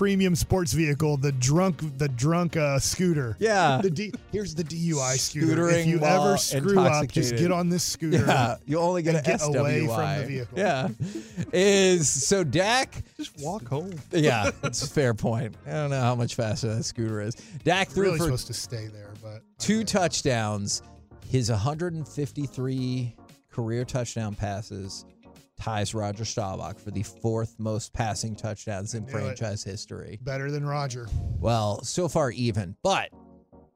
premium 0.00 0.34
sports 0.34 0.72
vehicle, 0.72 1.18
the 1.18 1.32
drunk, 1.32 1.98
the 1.98 2.08
drunk 2.08 2.56
uh, 2.56 2.78
scooter. 2.78 3.36
Yeah. 3.38 3.82
The 3.82 3.90
D, 3.90 4.14
here's 4.32 4.54
the 4.54 4.64
DUI 4.64 5.18
scooter. 5.18 5.68
If 5.68 5.86
you 5.86 5.98
while 5.98 6.28
ever 6.28 6.38
screw 6.38 6.80
up, 6.80 7.06
just 7.08 7.36
get 7.36 7.52
on 7.52 7.68
this 7.68 7.84
scooter. 7.84 8.24
Yeah, 8.26 8.56
you 8.66 8.78
only 8.78 9.02
get 9.02 9.16
and 9.16 9.26
get 9.26 9.40
SWI. 9.40 9.60
away 9.60 9.86
from 9.86 10.20
the 10.20 10.26
vehicle. 10.26 10.58
Yeah, 10.58 10.88
is 11.52 12.08
so 12.08 12.42
Dak. 12.44 13.02
Just 13.18 13.38
walk 13.40 13.68
home. 13.68 13.92
Yeah, 14.10 14.50
it's 14.62 14.82
a 14.82 14.88
fair 14.88 15.12
point. 15.12 15.54
I 15.66 15.72
don't 15.72 15.90
know 15.90 16.00
how 16.00 16.14
much 16.14 16.34
faster 16.34 16.74
that 16.74 16.84
scooter 16.84 17.20
is. 17.20 17.34
Dak 17.64 17.90
threw 17.90 18.04
really 18.04 18.18
for 18.18 18.24
supposed 18.24 18.46
to 18.46 18.54
stay 18.54 18.86
there, 18.86 19.12
but 19.22 19.42
two 19.58 19.84
touchdowns. 19.84 20.82
His 21.28 21.50
153 21.50 23.16
career 23.50 23.84
touchdown 23.84 24.34
passes 24.34 25.04
ties 25.60 25.94
Roger 25.94 26.24
Staubach 26.24 26.78
for 26.78 26.90
the 26.90 27.02
fourth 27.02 27.54
most 27.58 27.92
passing 27.92 28.34
touchdowns 28.34 28.94
in 28.94 29.02
Knew 29.04 29.08
it. 29.08 29.12
franchise 29.12 29.62
history. 29.62 30.18
better 30.22 30.50
than 30.50 30.64
Roger. 30.64 31.06
Well, 31.38 31.82
so 31.84 32.08
far 32.08 32.30
even, 32.30 32.76
but 32.82 33.10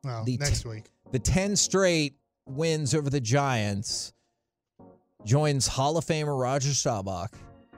Well, 0.02 0.24
The 0.24 0.36
t- 0.38 0.42
next 0.44 0.64
week. 0.64 0.84
the 1.12 1.18
10 1.18 1.56
straight 1.56 2.16
wins 2.46 2.94
over 2.94 3.10
the 3.10 3.20
Giants 3.20 4.12
joins 5.24 5.66
Hall 5.66 5.96
of 5.96 6.04
Famer 6.04 6.38
Roger 6.38 6.72
Staubach 6.74 7.32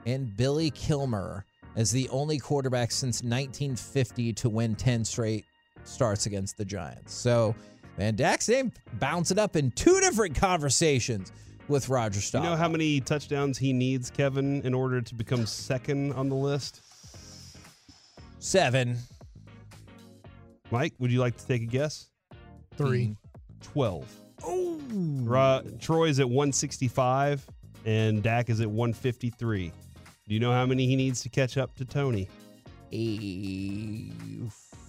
and 0.05 0.35
Billy 0.35 0.69
Kilmer 0.71 1.45
as 1.75 1.91
the 1.91 2.09
only 2.09 2.39
quarterback 2.39 2.91
since 2.91 3.21
1950 3.23 4.33
to 4.33 4.49
win 4.49 4.75
10 4.75 5.05
straight 5.05 5.45
starts 5.83 6.25
against 6.25 6.57
the 6.57 6.65
Giants. 6.65 7.13
So, 7.13 7.55
man, 7.97 8.15
Dak's 8.15 8.49
name 8.49 8.71
bouncing 8.99 9.39
up 9.39 9.55
in 9.55 9.71
two 9.71 9.99
different 10.01 10.35
conversations 10.35 11.31
with 11.67 11.89
Roger 11.89 12.19
do 12.19 12.37
You 12.37 12.43
know 12.43 12.55
how 12.55 12.67
many 12.67 12.99
touchdowns 13.01 13.57
he 13.57 13.73
needs, 13.73 14.09
Kevin, 14.09 14.61
in 14.63 14.73
order 14.73 15.01
to 15.01 15.15
become 15.15 15.45
second 15.45 16.13
on 16.13 16.29
the 16.29 16.35
list? 16.35 16.81
Seven. 18.39 18.97
Mike, 20.71 20.93
would 20.99 21.11
you 21.11 21.19
like 21.19 21.37
to 21.37 21.47
take 21.47 21.61
a 21.61 21.65
guess? 21.65 22.09
Three. 22.75 23.15
12. 23.61 24.05
Oh. 24.43 24.79
Ra- 25.23 25.61
Troy's 25.79 26.19
at 26.19 26.27
165 26.27 27.45
and 27.85 28.21
Dak 28.21 28.49
is 28.49 28.61
at 28.61 28.69
153. 28.69 29.71
Do 30.27 30.33
you 30.33 30.39
know 30.39 30.51
how 30.51 30.65
many 30.65 30.85
he 30.85 30.95
needs 30.95 31.21
to 31.21 31.29
catch 31.29 31.57
up 31.57 31.75
to 31.77 31.85
Tony? 31.85 32.27
A 32.91 34.11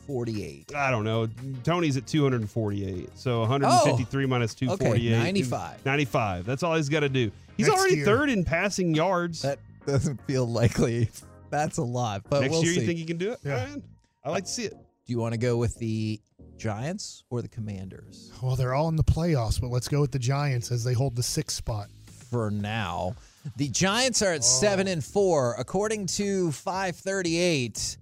48. 0.08 0.74
I 0.74 0.90
don't 0.90 1.04
know. 1.04 1.28
Tony's 1.64 1.98
at 1.98 2.06
248. 2.06 3.10
So 3.14 3.40
153 3.40 4.24
minus 4.24 4.54
248. 4.54 5.10
95. 5.10 5.84
95. 5.84 6.46
That's 6.46 6.62
all 6.62 6.74
he's 6.74 6.88
got 6.88 7.00
to 7.00 7.10
do. 7.10 7.30
He's 7.58 7.68
Next 7.68 7.78
already 7.78 7.96
year. 7.96 8.06
third 8.06 8.30
in 8.30 8.42
passing 8.42 8.94
yards. 8.94 9.42
That 9.42 9.58
doesn't 9.86 10.18
feel 10.22 10.48
likely. 10.48 11.10
That's 11.50 11.76
a 11.76 11.82
lot, 11.82 12.22
but 12.30 12.40
Next 12.40 12.52
we'll 12.52 12.64
year, 12.64 12.72
see. 12.72 12.80
you 12.80 12.86
think 12.86 12.98
he 12.98 13.04
can 13.04 13.18
do 13.18 13.32
it? 13.32 13.40
Yeah. 13.44 13.60
All 13.60 13.66
right. 13.66 13.82
I 14.24 14.30
like 14.30 14.44
to 14.44 14.50
see 14.50 14.64
it. 14.64 14.72
Do 14.72 14.78
you 15.12 15.18
want 15.18 15.34
to 15.34 15.38
go 15.38 15.58
with 15.58 15.76
the 15.76 16.18
Giants 16.56 17.24
or 17.28 17.42
the 17.42 17.48
Commanders 17.48 18.32
Well, 18.42 18.56
they're 18.56 18.74
all 18.74 18.88
in 18.88 18.96
the 18.96 19.04
playoffs, 19.04 19.60
but 19.60 19.68
let's 19.70 19.88
go 19.88 20.00
with 20.00 20.12
the 20.12 20.18
Giants 20.18 20.72
as 20.72 20.84
they 20.84 20.94
hold 20.94 21.16
the 21.16 21.22
sixth 21.22 21.56
spot. 21.56 21.88
for 22.30 22.50
now? 22.50 23.14
The 23.56 23.68
Giants 23.68 24.22
are 24.22 24.32
at 24.32 24.40
oh. 24.40 24.42
seven 24.42 24.88
and 24.88 25.04
four, 25.04 25.54
according 25.58 26.06
to 26.06 26.50
538. 26.52 27.98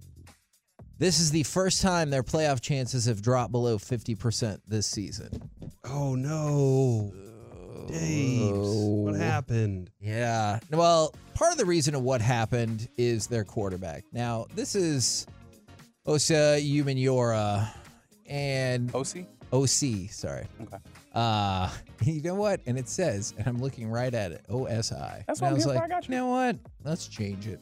This 0.99 1.19
is 1.19 1.29
the 1.29 1.43
first 1.43 1.81
time 1.81 2.09
their 2.09 2.23
playoff 2.23 2.59
chances 2.59 3.05
have 3.05 3.21
dropped 3.21 3.51
below 3.51 3.77
50% 3.77 4.59
this 4.67 4.87
season. 4.87 5.29
Oh, 5.85 6.15
no. 6.15 7.13
Daves. 7.87 9.03
What 9.03 9.15
happened? 9.15 9.91
Yeah. 9.99 10.59
Well, 10.71 11.13
part 11.35 11.51
of 11.51 11.59
the 11.59 11.65
reason 11.65 11.93
of 11.93 12.01
what 12.01 12.19
happened 12.21 12.89
is 12.97 13.27
their 13.27 13.43
quarterback. 13.43 14.05
Now, 14.11 14.47
this 14.55 14.73
is 14.75 15.27
Osi 16.07 16.67
Umenyiora 16.83 17.69
and 18.25 18.93
OC? 18.95 19.25
OC, 19.53 20.09
sorry. 20.09 20.45
Okay. 20.61 20.77
Uh, 21.13 21.69
you 22.01 22.21
know 22.23 22.35
what? 22.35 22.59
And 22.65 22.77
it 22.77 22.89
says, 22.89 23.35
and 23.37 23.47
I'm 23.47 23.59
looking 23.59 23.87
right 23.87 24.13
at 24.13 24.31
it, 24.31 24.45
OSI. 24.49 25.25
That's 25.27 25.39
and 25.39 25.45
what 25.45 25.49
I 25.51 25.53
was 25.53 25.65
like, 25.67 25.81
I 25.81 25.87
got 25.87 26.07
you. 26.07 26.15
know 26.15 26.27
what? 26.27 26.57
Let's 26.83 27.07
change 27.07 27.47
it. 27.47 27.61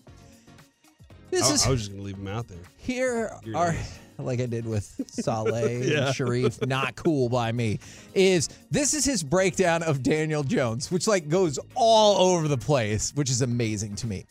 This 1.31 1.49
I, 1.49 1.53
is 1.53 1.65
I 1.65 1.69
was 1.71 1.79
just 1.81 1.91
going 1.91 2.01
to 2.01 2.05
leave 2.05 2.17
him 2.17 2.27
out 2.27 2.47
there. 2.47 2.57
here 2.77 3.31
are 3.53 3.75
like 4.17 4.39
I 4.39 4.45
did 4.45 4.65
with 4.65 5.01
Saleh 5.07 5.83
Yeah. 5.87 6.07
and 6.07 6.15
Sharif, 6.15 6.65
not 6.65 6.95
cool 6.95 7.29
by 7.29 7.51
me. 7.51 7.79
Is 8.13 8.47
this 8.71 8.93
is 8.93 9.03
his 9.03 9.23
breakdown 9.23 9.83
of 9.83 10.03
Daniel 10.03 10.43
Jones, 10.43 10.91
which 10.91 11.07
like 11.07 11.27
goes 11.29 11.59
all 11.75 12.33
over 12.33 12.47
the 12.47 12.57
place, 12.57 13.11
which 13.15 13.29
is 13.29 13.41
amazing 13.41 13.95
to 13.95 14.07
me. 14.07 14.25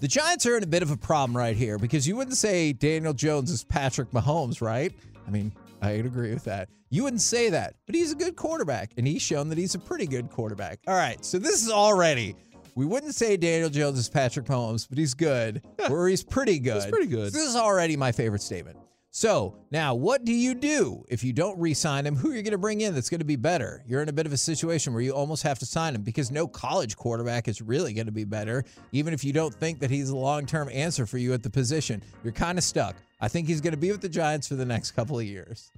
The 0.00 0.08
Giants 0.08 0.46
are 0.46 0.56
in 0.56 0.64
a 0.64 0.66
bit 0.66 0.82
of 0.82 0.90
a 0.90 0.96
problem 0.96 1.36
right 1.36 1.56
here 1.56 1.78
because 1.78 2.08
you 2.08 2.16
wouldn't 2.16 2.36
say 2.36 2.72
Daniel 2.72 3.12
Jones 3.14 3.50
is 3.52 3.62
Patrick 3.62 4.10
Mahomes, 4.10 4.60
right? 4.60 4.92
I 5.26 5.30
mean, 5.30 5.52
I'd 5.80 6.04
agree 6.04 6.34
with 6.34 6.44
that. 6.44 6.68
You 6.90 7.04
wouldn't 7.04 7.22
say 7.22 7.48
that, 7.50 7.76
but 7.86 7.94
he's 7.94 8.12
a 8.12 8.16
good 8.16 8.36
quarterback, 8.36 8.90
and 8.98 9.06
he's 9.06 9.22
shown 9.22 9.48
that 9.48 9.56
he's 9.56 9.74
a 9.76 9.78
pretty 9.78 10.06
good 10.06 10.28
quarterback. 10.30 10.80
All 10.86 10.94
right, 10.94 11.24
so 11.24 11.38
this 11.38 11.62
is 11.64 11.70
already. 11.70 12.34
We 12.74 12.86
wouldn't 12.86 13.14
say 13.14 13.36
Daniel 13.36 13.70
Jones 13.70 13.98
is 13.98 14.08
Patrick 14.08 14.46
Mahomes, 14.46 14.88
but 14.88 14.98
he's 14.98 15.14
good, 15.14 15.62
or 15.90 16.08
he's 16.08 16.22
pretty 16.22 16.58
good. 16.58 16.82
He's 16.82 16.86
pretty 16.86 17.06
good. 17.06 17.32
This 17.32 17.48
is 17.48 17.56
already 17.56 17.96
my 17.96 18.12
favorite 18.12 18.42
statement. 18.42 18.78
So 19.14 19.58
now, 19.70 19.94
what 19.94 20.24
do 20.24 20.32
you 20.32 20.54
do 20.54 21.04
if 21.10 21.22
you 21.22 21.34
don't 21.34 21.60
re-sign 21.60 22.06
him? 22.06 22.16
Who 22.16 22.30
are 22.30 22.34
you 22.34 22.42
going 22.42 22.52
to 22.52 22.58
bring 22.58 22.80
in 22.80 22.94
that's 22.94 23.10
going 23.10 23.18
to 23.18 23.26
be 23.26 23.36
better? 23.36 23.84
You're 23.86 24.00
in 24.00 24.08
a 24.08 24.12
bit 24.12 24.24
of 24.24 24.32
a 24.32 24.38
situation 24.38 24.94
where 24.94 25.02
you 25.02 25.12
almost 25.12 25.42
have 25.42 25.58
to 25.58 25.66
sign 25.66 25.94
him 25.94 26.00
because 26.00 26.30
no 26.30 26.48
college 26.48 26.96
quarterback 26.96 27.46
is 27.46 27.60
really 27.60 27.92
going 27.92 28.06
to 28.06 28.12
be 28.12 28.24
better, 28.24 28.64
even 28.90 29.12
if 29.12 29.22
you 29.22 29.34
don't 29.34 29.54
think 29.54 29.80
that 29.80 29.90
he's 29.90 30.08
a 30.08 30.16
long-term 30.16 30.70
answer 30.72 31.04
for 31.04 31.18
you 31.18 31.34
at 31.34 31.42
the 31.42 31.50
position. 31.50 32.02
You're 32.24 32.32
kind 32.32 32.56
of 32.56 32.64
stuck. 32.64 32.96
I 33.20 33.28
think 33.28 33.48
he's 33.48 33.60
going 33.60 33.74
to 33.74 33.78
be 33.78 33.92
with 33.92 34.00
the 34.00 34.08
Giants 34.08 34.48
for 34.48 34.54
the 34.54 34.64
next 34.64 34.92
couple 34.92 35.18
of 35.18 35.26
years. 35.26 35.70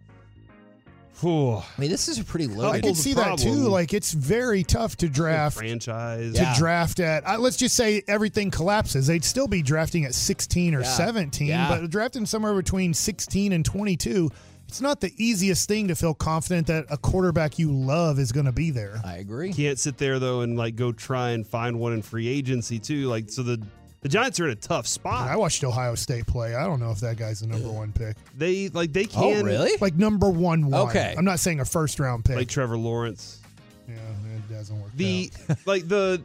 Whew. 1.20 1.57
I 1.59 1.64
mean, 1.79 1.90
this 1.90 2.09
is 2.09 2.18
a 2.18 2.24
pretty 2.24 2.46
low. 2.48 2.70
I 2.70 2.81
can 2.81 2.94
see 2.94 3.14
that 3.14 3.38
too. 3.38 3.53
Like 3.68 3.94
it's 3.94 4.12
very 4.12 4.64
tough 4.64 4.96
to 4.98 5.09
draft 5.09 5.57
Franchise. 5.59 6.35
to 6.35 6.40
Yeah. 6.42 6.55
draft 6.59 7.00
at. 7.00 7.27
Uh, 7.27 7.38
let's 7.38 7.57
just 7.57 7.77
say 7.77 8.03
everything 8.09 8.50
collapses. 8.50 9.07
They'd 9.07 9.24
still 9.24 9.46
be 9.48 9.62
drafting 9.62 10.05
at 10.05 10.14
16 10.14 10.74
or 10.74 10.81
Yeah. 10.81 10.96
17, 10.96 11.46
Yeah. 11.48 11.68
but 11.81 11.90
drafting 11.90 12.27
somewhere 12.27 12.55
between 12.55 12.94
16 12.94 13.53
and 13.53 13.64
22. 13.64 14.31
It's 14.66 14.81
not 14.81 15.00
the 15.00 15.12
easiest 15.18 15.68
thing 15.68 15.88
to 15.88 15.94
feel 15.94 16.14
confident 16.14 16.66
that 16.66 16.87
a 16.90 16.96
quarterback 16.96 17.59
you 17.59 17.70
love 17.70 18.18
is 18.18 18.33
going 18.33 18.46
to 18.46 18.53
be 18.53 18.70
there. 18.70 19.00
I 19.05 19.18
agree. 19.18 19.53
Can't 19.53 19.79
sit 19.79 19.98
there 19.98 20.18
though 20.18 20.40
and 20.40 20.57
like 20.57 20.74
go 20.74 20.90
try 20.90 21.31
and 21.31 21.46
find 21.46 21.79
one 21.79 21.92
in 21.92 22.03
free 22.03 22.27
agency 22.27 22.79
too. 22.81 23.07
Like 23.09 23.31
so 23.31 23.42
the 23.42 23.62
the 24.05 24.09
Giants 24.11 24.38
are 24.38 24.45
in 24.45 24.51
a 24.53 24.55
tough 24.55 24.87
spot. 24.87 25.29
I 25.29 25.37
watched 25.37 25.64
Ohio 25.64 25.95
State 25.97 26.27
play. 26.27 26.55
I 26.55 26.67
don't 26.67 26.79
know 26.79 26.90
if 26.93 27.01
that 27.01 27.17
guy's 27.17 27.40
the 27.40 27.47
number 27.47 27.71
one 27.71 27.90
pick. 27.90 28.17
They 28.37 28.69
like 28.69 28.93
they 28.93 29.07
Oh, 29.17 29.33
can 29.33 29.45
really? 29.45 29.73
Like 29.81 29.97
number 29.97 30.29
one 30.31 30.71
one. 30.71 30.88
Okay. 30.90 31.14
I'm 31.19 31.25
not 31.25 31.40
saying 31.40 31.59
a 31.61 31.64
first 31.64 31.99
round 31.99 32.25
pick. 32.25 32.37
like 32.37 32.49
Trevor 32.49 32.77
Lawrence. 32.77 33.40
yeah, 33.88 33.95
it 33.95 34.53
doesn't 34.53 34.81
work. 34.81 34.90
The 34.95 35.33
like 35.67 35.88
the 35.88 36.23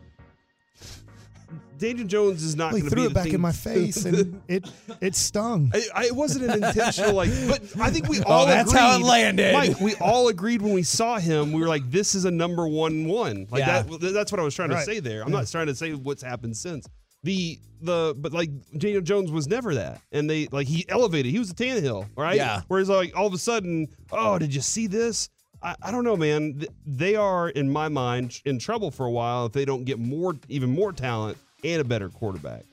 Daniel 1.78 2.06
Jones 2.06 2.44
is 2.44 2.58
not 2.58 2.74
Well, 2.74 2.76
he 2.76 2.82
going 2.82 2.90
to 2.90 2.96
threw 2.96 3.06
be 3.06 3.12
it 3.12 3.14
back 3.14 3.24
thing- 3.24 3.34
in 3.36 3.40
my 3.42 3.54
face 3.54 4.04
and 4.04 4.42
it 4.50 4.70
it 5.00 5.16
stung. 5.16 5.72
I, 5.74 5.84
I, 5.96 6.06
it 6.08 6.16
wasn't 6.16 6.52
an 6.52 6.62
intentional 6.62 7.14
like, 7.14 7.30
but 7.48 7.62
I 7.80 7.90
think 7.90 8.10
we 8.10 8.20
Oh, 8.26 8.32
all 8.34 8.46
that's 8.46 8.70
agreed, 8.72 8.82
how 8.82 9.00
it 9.00 9.04
landed. 9.04 9.54
Mike, 9.54 9.80
we 9.80 9.96
all 9.96 10.28
agreed 10.28 10.62
when 10.62 10.74
we 10.74 10.84
saw 10.84 11.18
him. 11.18 11.54
We 11.54 11.62
were 11.62 11.70
like, 11.70 11.90
"This 11.90 12.14
is 12.16 12.26
a 12.26 12.32
number 12.32 12.68
one 12.68 13.06
one." 13.08 13.48
Like 13.50 13.60
Yeah. 13.62 13.84
that. 13.84 14.00
That's 14.14 14.34
what 14.34 14.40
I 14.42 14.44
was 14.44 14.54
trying 14.54 14.72
to 14.72 14.82
say 14.82 15.00
there. 15.00 15.22
I'm 15.24 15.32
not 15.32 15.48
trying 15.48 15.68
to 15.68 15.76
say 15.76 15.94
what's 15.94 16.22
happened 16.22 16.58
since 16.58 16.86
the 17.24 17.60
the. 17.82 18.16
But 18.18 18.34
like 18.34 18.50
Daniel 18.78 19.02
Jones 19.02 19.32
was 19.32 19.48
never 19.48 19.76
that, 19.76 20.02
and 20.12 20.30
they 20.30 20.48
like 20.52 20.68
he 20.68 20.86
elevated. 20.90 21.32
He 21.32 21.40
was 21.40 21.52
a 21.52 21.56
Tannehill, 21.56 22.08
right? 22.16 22.36
Yeah. 22.36 22.62
Whereas 22.68 22.90
like 22.90 23.16
all 23.18 23.28
of 23.28 23.34
a 23.34 23.38
sudden, 23.38 23.88
oh, 24.12 24.38
did 24.40 24.54
you 24.54 24.62
see 24.62 24.88
this? 24.88 25.30
I, 25.62 25.76
I 25.82 25.92
don't 25.92 26.04
know, 26.06 26.16
man. 26.16 26.64
They 26.86 27.16
are, 27.16 27.50
in 27.50 27.70
my 27.70 27.90
mind, 27.90 28.42
in 28.46 28.60
trouble 28.60 28.92
for 28.92 29.06
a 29.06 29.12
while 29.12 29.46
if 29.48 29.52
they 29.52 29.66
don't 29.66 29.84
get 29.84 30.00
more, 30.00 30.36
even 30.48 30.70
more 30.70 30.94
talent 30.94 31.38
and 31.66 31.82
a 31.82 31.84
better 31.84 32.08
quarterback. 32.10 32.64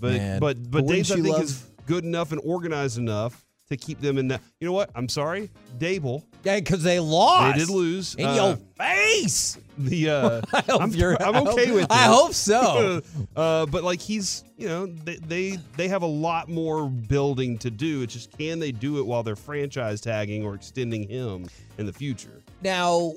But 0.00 0.12
Man, 0.14 0.40
but 0.40 0.62
but 0.64 0.84
but 0.84 0.86
Dave's 0.88 1.12
I 1.12 1.16
think 1.16 1.28
love- 1.28 1.42
is 1.42 1.64
good 1.86 2.04
enough 2.04 2.32
and 2.32 2.40
organized 2.44 2.98
enough 2.98 3.41
to 3.72 3.76
keep 3.76 4.00
them 4.00 4.18
in 4.18 4.28
the. 4.28 4.40
You 4.60 4.66
know 4.68 4.72
what? 4.72 4.90
I'm 4.94 5.08
sorry, 5.08 5.50
Daboll. 5.78 6.24
Yeah, 6.44 6.58
because 6.58 6.82
they 6.82 6.98
lost. 7.00 7.54
They 7.54 7.60
did 7.64 7.70
lose. 7.70 8.14
In 8.16 8.26
Uh, 8.26 8.34
your 8.34 8.56
face. 8.76 9.58
The 9.78 10.10
uh, 10.10 10.40
I 10.52 10.60
hope 10.62 10.82
I'm, 10.82 10.90
you're- 10.90 11.16
I'm 11.20 11.36
okay 11.48 11.66
hope- 11.66 11.74
with. 11.74 11.86
I 11.90 12.04
hope 12.04 12.34
so. 12.34 13.00
uh, 13.36 13.66
but 13.66 13.82
like 13.84 14.00
he's, 14.00 14.44
you 14.58 14.68
know, 14.68 14.86
they, 14.86 15.16
they 15.16 15.58
they 15.76 15.88
have 15.88 16.02
a 16.02 16.06
lot 16.06 16.48
more 16.48 16.88
building 16.88 17.58
to 17.58 17.70
do. 17.70 18.02
It's 18.02 18.12
just 18.12 18.36
can 18.36 18.58
they 18.58 18.72
do 18.72 18.98
it 18.98 19.06
while 19.06 19.22
they're 19.22 19.36
franchise 19.36 20.00
tagging 20.00 20.44
or 20.44 20.54
extending 20.54 21.08
him 21.08 21.46
in 21.78 21.86
the 21.86 21.92
future? 21.92 22.42
Now, 22.62 23.12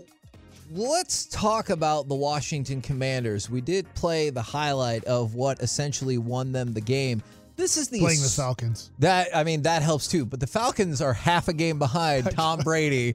let's 0.72 1.26
talk 1.26 1.70
about 1.70 2.08
the 2.08 2.16
Washington 2.16 2.82
Commanders. 2.82 3.50
We 3.50 3.62
did 3.62 3.92
play 3.96 4.30
the 4.30 4.42
highlight 4.42 5.04
of 5.06 5.36
what 5.36 5.60
essentially 5.62 6.18
won 6.18 6.52
them 6.52 6.74
the 6.74 6.82
game. 6.82 7.22
This 7.56 7.78
is 7.78 7.88
the 7.88 8.00
Playing 8.00 8.22
the 8.22 8.28
Falcons. 8.28 8.92
That 9.00 9.30
I 9.36 9.44
mean 9.44 9.62
that 9.64 9.82
helps 9.82 10.08
too. 10.08 10.26
But 10.26 10.40
the 10.40 10.48
Falcons 10.48 11.02
are 11.02 11.14
half 11.14 11.48
a 11.48 11.54
game 11.54 11.80
behind 11.80 12.30
Tom 12.36 12.60
Brady 12.60 13.14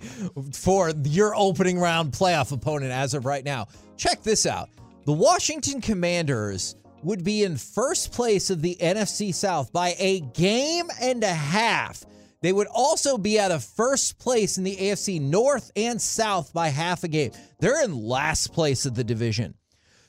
for 0.53 0.93
your 1.05 1.35
opening 1.37 1.79
round 1.79 2.13
playoff 2.13 2.53
opponent 2.53 2.93
as 2.93 3.15
of 3.15 3.27
right 3.27 3.45
now. 3.45 3.69
Check 3.97 4.23
this 4.23 4.47
out. 4.47 4.71
The 5.05 5.13
Washington 5.13 5.81
Commanders 5.81 6.77
would 7.03 7.25
be 7.25 7.45
in 7.45 7.57
first 7.57 8.13
place 8.13 8.51
of 8.51 8.63
the 8.63 8.77
NFC 8.81 9.35
South 9.35 9.73
by 9.73 9.95
a 9.99 10.21
game 10.21 10.89
and 11.01 11.23
a 11.25 11.33
half. 11.35 12.05
They 12.43 12.53
would 12.53 12.69
also 12.69 13.19
be 13.19 13.39
out 13.39 13.51
of 13.51 13.63
first 13.63 14.19
place 14.19 14.57
in 14.57 14.65
the 14.65 14.77
AFC 14.77 15.21
North 15.21 15.71
and 15.77 16.01
South 16.01 16.53
by 16.53 16.69
half 16.69 17.05
a 17.05 17.09
game. 17.09 17.33
They're 17.59 17.85
in 17.85 17.95
last 17.95 18.53
place 18.53 18.87
of 18.87 18.95
the 18.95 19.05
division. 19.05 19.55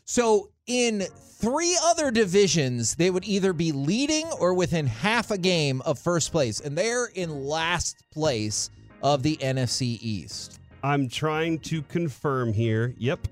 So 0.06 0.52
in 0.66 1.04
three 1.42 1.78
other 1.84 2.12
divisions, 2.12 2.96
they 2.96 3.10
would 3.10 3.26
either 3.26 3.52
be 3.52 3.72
leading 3.72 4.28
or 4.40 4.54
within 4.54 4.86
half 4.86 5.32
a 5.32 5.38
game 5.38 5.82
of 5.82 5.98
first 6.00 6.32
place, 6.32 6.60
and 6.60 6.78
they're 6.78 7.08
in 7.08 7.46
last 7.46 7.98
place 8.12 8.70
of 9.02 9.24
the 9.24 9.38
NFC 9.38 9.98
East. 10.02 10.60
I'm 10.84 11.10
trying 11.10 11.60
to 11.60 11.82
confirm 11.84 12.54
here. 12.54 12.94
Yep, 12.98 13.28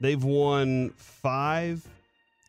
they've 0.00 0.22
won 0.22 0.90
five 0.96 1.86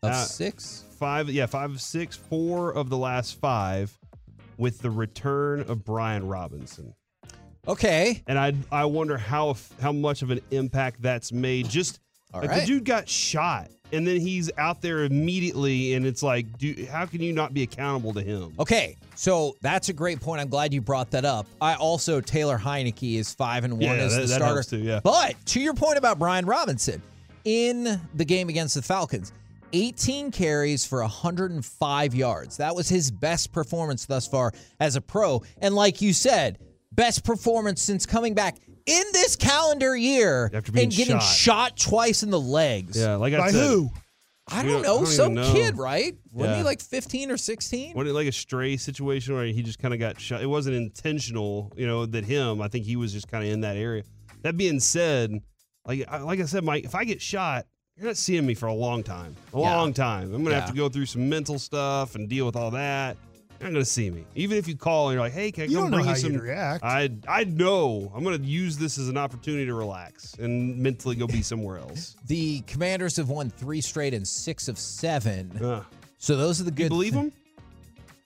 Of 0.03 0.11
uh, 0.11 0.23
six? 0.23 0.83
Five, 0.97 1.29
yeah, 1.29 1.45
five 1.45 1.71
of 1.71 1.81
six, 1.81 2.15
four 2.15 2.73
of 2.73 2.89
the 2.89 2.97
last 2.97 3.39
five, 3.39 3.97
with 4.57 4.79
the 4.79 4.89
return 4.89 5.61
of 5.61 5.85
Brian 5.85 6.27
Robinson. 6.27 6.93
Okay. 7.67 8.23
And 8.27 8.37
I 8.37 8.53
I 8.71 8.85
wonder 8.85 9.17
how 9.17 9.55
how 9.81 9.91
much 9.91 10.21
of 10.21 10.31
an 10.31 10.41
impact 10.51 11.01
that's 11.01 11.31
made. 11.31 11.69
Just 11.69 11.99
like 12.33 12.49
right. 12.49 12.61
the 12.61 12.65
dude 12.65 12.85
got 12.85 13.07
shot, 13.07 13.69
and 13.91 14.07
then 14.07 14.19
he's 14.19 14.49
out 14.57 14.81
there 14.81 15.03
immediately, 15.05 15.93
and 15.93 16.05
it's 16.05 16.21
like, 16.23 16.57
dude, 16.57 16.87
how 16.87 17.05
can 17.05 17.21
you 17.21 17.33
not 17.33 17.53
be 17.53 17.63
accountable 17.63 18.13
to 18.13 18.21
him? 18.21 18.53
Okay, 18.59 18.95
so 19.15 19.55
that's 19.61 19.89
a 19.89 19.93
great 19.93 20.19
point. 20.21 20.41
I'm 20.41 20.49
glad 20.49 20.73
you 20.73 20.81
brought 20.81 21.11
that 21.11 21.25
up. 21.25 21.45
I 21.61 21.75
also 21.75 22.21
Taylor 22.21 22.57
Heinicke 22.57 23.15
is 23.17 23.33
five 23.33 23.63
and 23.63 23.73
one 23.73 23.81
Yeah, 23.81 23.93
as 23.93 24.15
that- 24.15 24.21
the 24.21 24.27
that 24.27 24.35
starter. 24.35 24.63
too, 24.63 24.77
yeah. 24.79 24.99
But 25.03 25.35
to 25.47 25.59
your 25.59 25.73
point 25.73 25.97
about 25.97 26.19
Brian 26.19 26.45
Robinson, 26.45 27.01
in 27.45 27.99
the 28.13 28.25
game 28.25 28.49
against 28.49 28.75
the 28.75 28.81
Falcons, 28.81 29.31
18 29.73 30.31
carries 30.31 30.85
for 30.85 31.01
105 31.01 32.15
yards. 32.15 32.57
That 32.57 32.75
was 32.75 32.89
his 32.89 33.11
best 33.11 33.51
performance 33.51 34.05
thus 34.05 34.27
far 34.27 34.51
as 34.79 34.95
a 34.95 35.01
pro. 35.01 35.43
And 35.59 35.75
like 35.75 36.01
you 36.01 36.11
said, 36.13 36.57
best 36.91 37.23
performance 37.23 37.81
since 37.81 38.05
coming 38.05 38.33
back 38.33 38.57
in 38.89 39.03
this 39.13 39.35
calendar 39.35 39.95
year 39.95 40.49
After 40.53 40.71
being 40.71 40.85
and 40.85 40.93
getting 40.93 41.19
shot. 41.19 41.23
shot. 41.23 41.77
twice 41.77 42.23
in 42.23 42.29
the 42.29 42.39
legs. 42.39 42.97
Yeah, 42.99 43.15
like 43.15 43.33
I 43.33 43.37
By 43.37 43.51
said, 43.51 43.67
who? 43.67 43.89
I 44.51 44.63
don't 44.63 44.71
don't- 44.73 44.81
know, 44.81 44.95
I 44.95 44.97
don't 44.99 45.05
some 45.07 45.31
even 45.33 45.43
know. 45.43 45.53
kid, 45.53 45.77
right? 45.77 46.17
Wasn't 46.33 46.55
he 46.55 46.61
Yeah. 46.61 46.65
like 46.65 46.81
15 46.81 47.29
or 47.29 47.37
16? 47.37 47.93
What 47.93 48.07
like 48.07 48.27
a 48.27 48.31
stray 48.31 48.77
situation 48.77 49.35
where 49.35 49.45
he 49.45 49.61
just 49.61 49.77
kind 49.79 49.93
of 49.93 49.99
got 49.99 50.19
shot? 50.19 50.41
It 50.41 50.47
wasn't 50.47 50.75
intentional, 50.75 51.71
you 51.77 51.85
know, 51.85 52.05
that 52.07 52.25
him. 52.25 52.61
I 52.61 52.67
think 52.67 52.85
he 52.85 52.95
was 52.95 53.13
just 53.13 53.27
kind 53.27 53.45
of 53.45 53.51
in 53.51 53.61
that 53.61 53.77
area. 53.77 54.03
That 54.41 54.57
being 54.57 54.79
said, 54.79 55.39
like 55.85 56.03
I- 56.07 56.19
like 56.21 56.39
I 56.39 56.45
said, 56.45 56.63
Mike, 56.63 56.83
if 56.83 56.95
I 56.95 57.03
get 57.03 57.21
shot, 57.21 57.67
you're 57.95 58.07
not 58.07 58.17
seeing 58.17 58.45
me 58.45 58.53
for 58.55 58.65
a 58.67 58.73
long 58.73 59.03
time. 59.03 59.35
A 59.53 59.59
Yeah. 59.59 59.75
long 59.75 59.93
time. 59.93 60.33
I'm 60.33 60.43
gonna 60.43 60.55
have 60.55 60.63
Yeah. 60.69 60.71
to 60.71 60.77
go 60.77 60.89
through 60.89 61.05
some 61.05 61.29
mental 61.29 61.59
stuff 61.59 62.15
and 62.15 62.27
deal 62.29 62.45
with 62.45 62.55
all 62.55 62.71
that. 62.71 63.17
You're 63.59 63.69
not 63.69 63.73
gonna 63.73 63.85
see 63.85 64.09
me. 64.09 64.25
Even 64.35 64.57
if 64.57 64.67
you 64.67 64.75
call 64.77 65.09
and 65.09 65.15
you're 65.15 65.21
like, 65.23 65.33
"Hey, 65.33 65.51
can 65.51 65.63
I 65.63 65.65
You 65.67 65.75
come 65.77 65.83
don't 65.85 65.91
know 65.91 65.97
bring 65.97 66.05
how 66.07 66.13
you 66.15 66.19
some?" 66.21 66.33
react. 66.37 66.83
I 66.83 67.09
I 67.27 67.43
know. 67.43 68.11
I'm 68.15 68.23
gonna 68.23 68.37
use 68.37 68.77
this 68.77 68.97
as 68.97 69.09
an 69.09 69.17
opportunity 69.17 69.65
to 69.65 69.73
relax 69.73 70.33
and 70.35 70.77
mentally 70.77 71.15
go 71.15 71.27
be 71.27 71.41
somewhere 71.41 71.77
else. 71.79 72.15
The 72.27 72.61
Commanders 72.61 73.17
have 73.17 73.29
won 73.29 73.49
three 73.49 73.81
straight 73.81 74.13
and 74.13 74.27
six 74.27 74.67
of 74.67 74.77
seven. 74.77 75.51
Ugh. 75.61 75.85
So 76.19 76.35
those 76.37 76.61
are 76.61 76.63
the 76.65 76.71
good. 76.71 76.83
you 76.83 76.89
believe 76.89 77.13
them? 77.13 77.31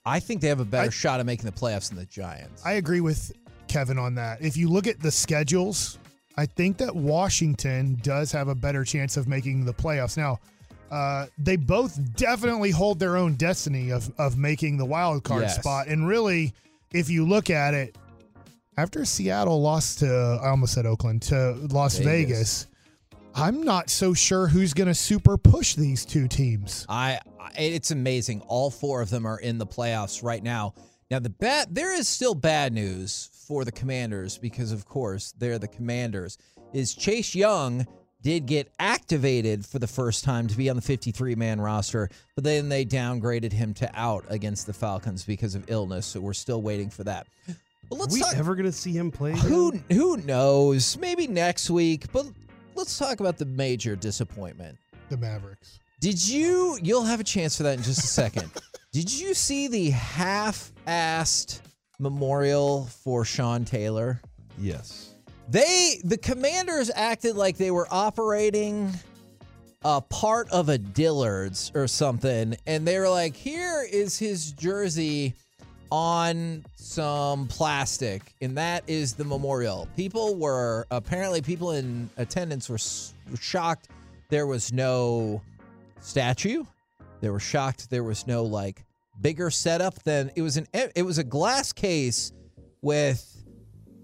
I 0.06 0.20
think 0.20 0.40
they 0.40 0.48
have 0.48 0.60
a 0.60 0.64
better 0.64 0.88
I- 0.88 0.90
shot 0.90 1.20
of 1.20 1.26
making 1.26 1.46
the 1.46 1.52
playoffs 1.52 1.88
than 1.88 1.98
the 1.98 2.06
Giants. 2.06 2.62
I 2.64 2.72
agree 2.74 3.00
with 3.00 3.32
Kevin 3.68 3.98
on 3.98 4.14
that. 4.16 4.40
If 4.42 4.56
you 4.56 4.68
look 4.68 4.86
at 4.86 5.00
the 5.00 5.10
schedules, 5.10 5.98
I 6.36 6.46
think 6.46 6.76
that 6.78 6.94
Washington 6.94 7.98
does 8.02 8.30
have 8.32 8.48
a 8.48 8.54
better 8.54 8.84
chance 8.84 9.16
of 9.16 9.26
making 9.26 9.64
the 9.64 9.72
playoffs. 9.74 10.16
Now, 10.16 10.38
uh, 10.90 11.26
they 11.38 11.56
both 11.56 11.98
definitely 12.16 12.70
hold 12.70 12.98
their 12.98 13.16
own 13.16 13.34
destiny 13.34 13.90
of 13.90 14.12
of 14.18 14.36
making 14.38 14.76
the 14.76 14.84
wild 14.84 15.24
card 15.24 15.42
Yes. 15.42 15.56
spot. 15.58 15.88
And 15.88 16.06
really, 16.06 16.52
if 16.92 17.08
you 17.10 17.26
look 17.26 17.50
at 17.50 17.74
it, 17.74 17.96
after 18.76 19.04
Seattle 19.04 19.60
lost 19.62 20.00
to 20.00 20.38
I 20.42 20.48
almost 20.48 20.74
said 20.74 20.86
Oakland 20.86 21.22
to 21.22 21.52
Las 21.70 21.98
Vegas. 21.98 22.06
Vegas, 22.06 22.66
I'm 23.34 23.62
not 23.62 23.90
so 23.90 24.14
sure 24.14 24.46
who's 24.46 24.74
going 24.74 24.86
to 24.88 24.94
super 24.94 25.36
push 25.36 25.74
these 25.74 26.04
two 26.04 26.28
teams. 26.28 26.86
I, 26.88 27.18
I 27.40 27.50
it's 27.56 27.90
amazing. 27.90 28.42
All 28.42 28.70
four 28.70 29.00
of 29.00 29.10
them 29.10 29.26
are 29.26 29.38
in 29.40 29.58
the 29.58 29.66
playoffs 29.66 30.22
right 30.22 30.42
now. 30.42 30.74
Now 31.10 31.18
the 31.18 31.30
bad 31.30 31.74
there 31.74 31.92
is 31.94 32.08
still 32.08 32.34
bad 32.34 32.72
news 32.72 33.30
for 33.48 33.64
the 33.64 33.72
Commanders 33.72 34.38
because 34.38 34.72
of 34.72 34.86
course 34.86 35.32
they're 35.38 35.58
the 35.58 35.68
Commanders. 35.68 36.38
Is 36.72 36.94
Chase 36.94 37.34
Young 37.34 37.86
did 38.24 38.46
get 38.46 38.72
activated 38.80 39.66
for 39.66 39.78
the 39.78 39.86
first 39.86 40.24
time 40.24 40.48
to 40.48 40.56
be 40.56 40.70
on 40.70 40.76
the 40.76 40.82
53 40.82 41.34
man 41.34 41.60
roster, 41.60 42.08
but 42.34 42.42
then 42.42 42.70
they 42.70 42.84
downgraded 42.84 43.52
him 43.52 43.74
to 43.74 43.90
out 43.94 44.24
against 44.28 44.66
the 44.66 44.72
Falcons 44.72 45.24
because 45.24 45.54
of 45.54 45.70
illness. 45.70 46.06
So 46.06 46.20
we're 46.20 46.32
still 46.32 46.62
waiting 46.62 46.88
for 46.88 47.04
that. 47.04 47.26
But 47.90 47.98
let's 47.98 48.14
we 48.14 48.20
talk, 48.20 48.34
ever 48.36 48.54
gonna 48.54 48.72
see 48.72 48.92
him 48.92 49.10
play? 49.10 49.32
again? 49.32 49.42
who 49.42 49.78
who 49.90 50.16
knows? 50.16 50.96
Maybe 50.96 51.26
next 51.26 51.68
week. 51.68 52.10
But 52.12 52.26
let's 52.74 52.98
talk 52.98 53.20
about 53.20 53.36
the 53.36 53.44
major 53.44 53.94
disappointment. 53.94 54.78
The 55.10 55.18
Mavericks. 55.18 55.78
Did 56.00 56.26
you? 56.26 56.78
You'll 56.82 57.04
have 57.04 57.20
a 57.20 57.24
chance 57.24 57.58
for 57.58 57.64
that 57.64 57.76
in 57.76 57.84
just 57.84 58.02
a 58.02 58.06
second. 58.06 58.50
Did 58.92 59.12
you 59.12 59.34
see 59.34 59.68
the 59.68 59.90
half-assed 59.90 61.60
memorial 61.98 62.86
for 62.86 63.24
Sean 63.24 63.66
Taylor? 63.66 64.20
Yes. 64.58 65.13
They, 65.48 66.00
the 66.02 66.18
Commanders, 66.18 66.90
acted 66.94 67.36
like 67.36 67.56
they 67.56 67.70
were 67.70 67.86
operating 67.90 68.92
a 69.84 70.00
part 70.00 70.50
of 70.50 70.68
a 70.68 70.78
Dillard's 70.78 71.70
or 71.74 71.86
something, 71.86 72.56
and 72.66 72.86
they 72.86 72.98
were 72.98 73.08
like, 73.08 73.36
"Here 73.36 73.86
is 73.90 74.18
his 74.18 74.52
jersey." 74.52 75.34
on 75.90 76.64
some 76.74 77.46
plastic, 77.46 78.34
and 78.40 78.56
that 78.56 78.82
is 78.88 79.14
the 79.14 79.22
memorial. 79.22 79.86
People 79.96 80.34
were 80.34 80.86
apparently 80.90 81.40
people 81.40 81.70
in 81.70 82.10
attendance 82.16 82.68
were, 82.68 82.78
were 83.30 83.36
shocked 83.36 83.88
there 84.28 84.46
was 84.48 84.72
no 84.72 85.40
statue. 86.00 86.64
They 87.20 87.30
were 87.30 87.38
shocked 87.38 87.90
there 87.90 88.02
was 88.02 88.26
no 88.26 88.42
like 88.42 88.84
bigger 89.20 89.50
setup 89.50 90.02
than 90.02 90.32
it 90.34 90.42
was 90.42 90.56
an 90.56 90.66
it 90.74 91.04
was 91.04 91.18
a 91.18 91.24
glass 91.24 91.72
case 91.72 92.32
with 92.82 93.33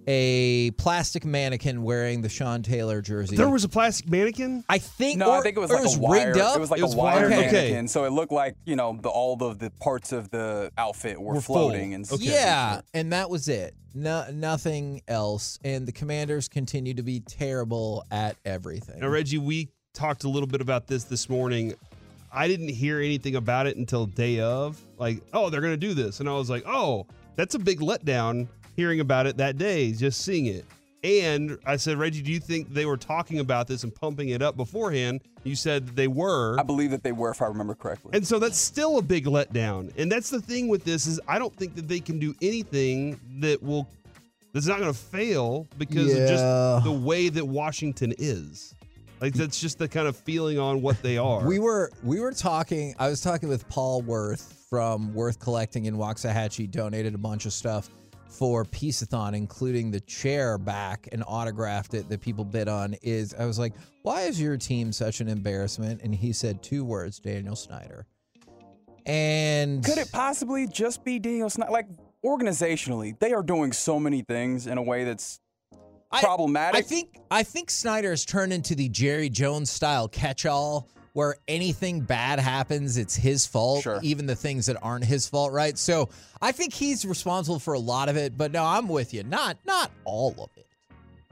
a 0.06 0.70
plastic 0.72 1.24
mannequin 1.24 1.82
wearing 1.82 2.22
the 2.22 2.28
Sean 2.28 2.62
Taylor 2.62 3.00
jersey. 3.00 3.36
There 3.36 3.48
was 3.50 3.64
a 3.64 3.68
plastic 3.68 4.08
mannequin. 4.10 4.64
I 4.68 4.78
think 4.78 5.18
No, 5.18 5.30
or- 5.30 5.38
I 5.38 5.42
think 5.42 5.56
it 5.56 5.60
was 5.60 5.70
or 5.70 5.82
like 5.84 5.96
a 5.96 6.00
wire. 6.00 6.26
rigged 6.28 6.38
up. 6.38 6.56
It 6.56 6.60
was 6.60 6.70
like 6.70 6.80
It 6.80 6.84
was 6.84 6.94
a 6.94 6.96
wire? 6.96 7.26
Okay. 7.26 7.36
mannequin. 7.36 7.88
So 7.88 8.04
it 8.04 8.10
looked 8.12 8.32
like 8.32 8.56
you 8.64 8.76
know 8.76 8.98
the, 9.00 9.08
all 9.08 9.42
of 9.42 9.58
the 9.58 9.70
parts 9.80 10.12
of 10.12 10.30
the 10.30 10.72
outfit 10.78 11.20
were, 11.20 11.34
Were 11.34 11.40
full. 11.40 11.56
floating 11.56 11.94
and 11.94 12.06
stuff. 12.06 12.20
Yeah, 12.20 12.80
and 12.94 13.12
that 13.12 13.30
was 13.30 13.48
it. 13.48 13.74
No, 13.94 14.24
nothing 14.32 15.02
else. 15.08 15.58
And 15.64 15.86
the 15.86 15.92
Commanders 15.92 16.48
continue 16.48 16.94
to 16.94 17.02
be 17.02 17.20
terrible 17.20 18.04
at 18.10 18.36
everything. 18.44 19.00
Now, 19.00 19.08
Reggie, 19.08 19.38
we 19.38 19.68
talked 19.94 20.22
a 20.24 20.28
little 20.28 20.46
bit 20.46 20.60
about 20.60 20.86
this 20.86 21.04
this 21.04 21.28
morning. 21.28 21.74
I 22.32 22.46
didn't 22.46 22.68
hear 22.68 23.00
anything 23.00 23.34
about 23.34 23.66
it 23.66 23.76
until 23.76 24.06
day 24.06 24.38
of. 24.38 24.80
Like, 24.96 25.20
oh, 25.32 25.50
they're 25.50 25.60
going 25.60 25.72
to 25.72 25.76
do 25.76 25.94
this. 25.94 26.20
And 26.20 26.28
I 26.28 26.32
was 26.34 26.48
like, 26.48 26.62
oh, 26.68 27.06
that's 27.34 27.56
a 27.56 27.58
big 27.58 27.80
letdown 27.80 28.46
hearing 28.76 29.00
about 29.00 29.26
it 29.26 29.36
that 29.38 29.58
day, 29.58 29.92
just 29.92 30.22
seeing 30.22 30.46
it. 30.46 30.64
And 31.02 31.58
I 31.64 31.76
said, 31.76 31.96
Reggie, 31.96 32.20
do 32.20 32.30
you 32.30 32.40
think 32.40 32.72
they 32.74 32.84
were 32.84 32.98
talking 32.98 33.38
about 33.38 33.66
this 33.66 33.84
and 33.84 33.94
pumping 33.94 34.30
it 34.30 34.42
up 34.42 34.56
beforehand? 34.56 35.22
You 35.44 35.56
said 35.56 35.88
they 35.96 36.08
were. 36.08 36.58
I 36.58 36.62
believe 36.62 36.90
that 36.90 37.02
they 37.02 37.12
were, 37.12 37.30
if 37.30 37.40
I 37.40 37.46
remember 37.46 37.74
correctly. 37.74 38.10
And 38.12 38.26
so 38.26 38.38
that's 38.38 38.58
still 38.58 38.98
a 38.98 39.02
big 39.02 39.24
letdown. 39.24 39.96
And 39.96 40.12
that's 40.12 40.28
the 40.28 40.40
thing 40.42 40.68
with 40.68 40.84
this 40.84 41.06
is 41.06 41.18
I 41.26 41.38
don't 41.38 41.54
think 41.56 41.74
that 41.76 41.88
they 41.88 42.00
can 42.00 42.18
do 42.18 42.34
anything 42.42 43.18
that 43.38 43.62
will 43.62 43.88
that's 44.52 44.66
not 44.66 44.80
going 44.80 44.92
to 44.92 44.98
fail 44.98 45.68
because 45.78 46.12
of 46.12 46.28
just 46.28 46.84
the 46.84 46.92
way 46.92 47.28
that 47.28 47.44
Washington 47.44 48.12
is. 48.18 48.74
Like 49.20 49.34
that's 49.34 49.60
just 49.60 49.78
the 49.78 49.88
kind 49.88 50.08
of 50.08 50.16
feeling 50.16 50.58
on 50.58 50.82
what 50.82 51.00
they 51.02 51.18
are. 51.18 51.46
We 51.46 51.58
were 51.58 51.92
we 52.02 52.20
were 52.20 52.32
talking. 52.32 52.94
I 52.98 53.08
was 53.08 53.20
talking 53.20 53.48
with 53.48 53.68
Paul 53.68 54.02
Worth 54.02 54.66
from 54.68 55.14
Worth 55.14 55.38
Collecting 55.38 55.86
in 55.86 55.96
Waxahachie. 55.96 56.70
Donated 56.70 57.14
a 57.14 57.18
bunch 57.18 57.46
of 57.46 57.52
stuff 57.52 57.90
for 58.30 58.64
Peaceathon, 58.64 59.34
including 59.34 59.90
the 59.90 60.00
chair 60.00 60.56
back 60.56 61.08
and 61.12 61.24
autographed 61.26 61.94
it 61.94 62.08
that 62.08 62.20
people 62.20 62.44
bid 62.44 62.68
on, 62.68 62.94
is 63.02 63.34
I 63.34 63.44
was 63.44 63.58
like, 63.58 63.74
why 64.02 64.22
is 64.22 64.40
your 64.40 64.56
team 64.56 64.92
such 64.92 65.20
an 65.20 65.28
embarrassment? 65.28 66.00
And 66.02 66.14
he 66.14 66.32
said 66.32 66.62
two 66.62 66.84
words, 66.84 67.18
Daniel 67.18 67.56
Snyder. 67.56 68.06
And 69.06 69.84
Could 69.84 69.98
it 69.98 70.10
possibly 70.12 70.66
just 70.66 71.04
be 71.04 71.18
Daniel 71.18 71.50
Snyder? 71.50 71.72
Like 71.72 71.88
organizationally, 72.24 73.18
they 73.18 73.32
are 73.32 73.42
doing 73.42 73.72
so 73.72 73.98
many 73.98 74.22
things 74.22 74.66
in 74.66 74.78
a 74.78 74.82
way 74.82 75.04
that's 75.04 75.40
I- 76.12 76.20
problematic. 76.20 76.78
I 76.78 76.82
think 76.82 77.18
I 77.30 77.42
think 77.42 77.70
Snyder 77.70 78.10
has 78.10 78.24
turned 78.24 78.52
into 78.52 78.74
the 78.74 78.88
Jerry 78.88 79.28
Jones 79.28 79.70
style 79.70 80.08
catch-all 80.08 80.88
where 81.12 81.36
anything 81.48 82.00
bad 82.00 82.38
happens, 82.38 82.96
it's 82.96 83.14
his 83.16 83.46
fault, 83.46 83.82
Sure. 83.82 83.98
even 84.02 84.26
the 84.26 84.36
things 84.36 84.66
that 84.66 84.76
aren't 84.82 85.04
his 85.04 85.28
fault, 85.28 85.52
right? 85.52 85.76
So 85.76 86.08
I 86.40 86.52
think 86.52 86.72
he's 86.72 87.04
responsible 87.04 87.58
for 87.58 87.74
a 87.74 87.78
lot 87.78 88.08
of 88.08 88.16
it, 88.16 88.36
but 88.38 88.52
no, 88.52 88.64
I'm 88.64 88.88
with 88.88 89.12
you. 89.14 89.22
Not 89.24 89.56
not 89.66 89.90
all 90.04 90.30
of 90.38 90.50
it. 90.56 90.66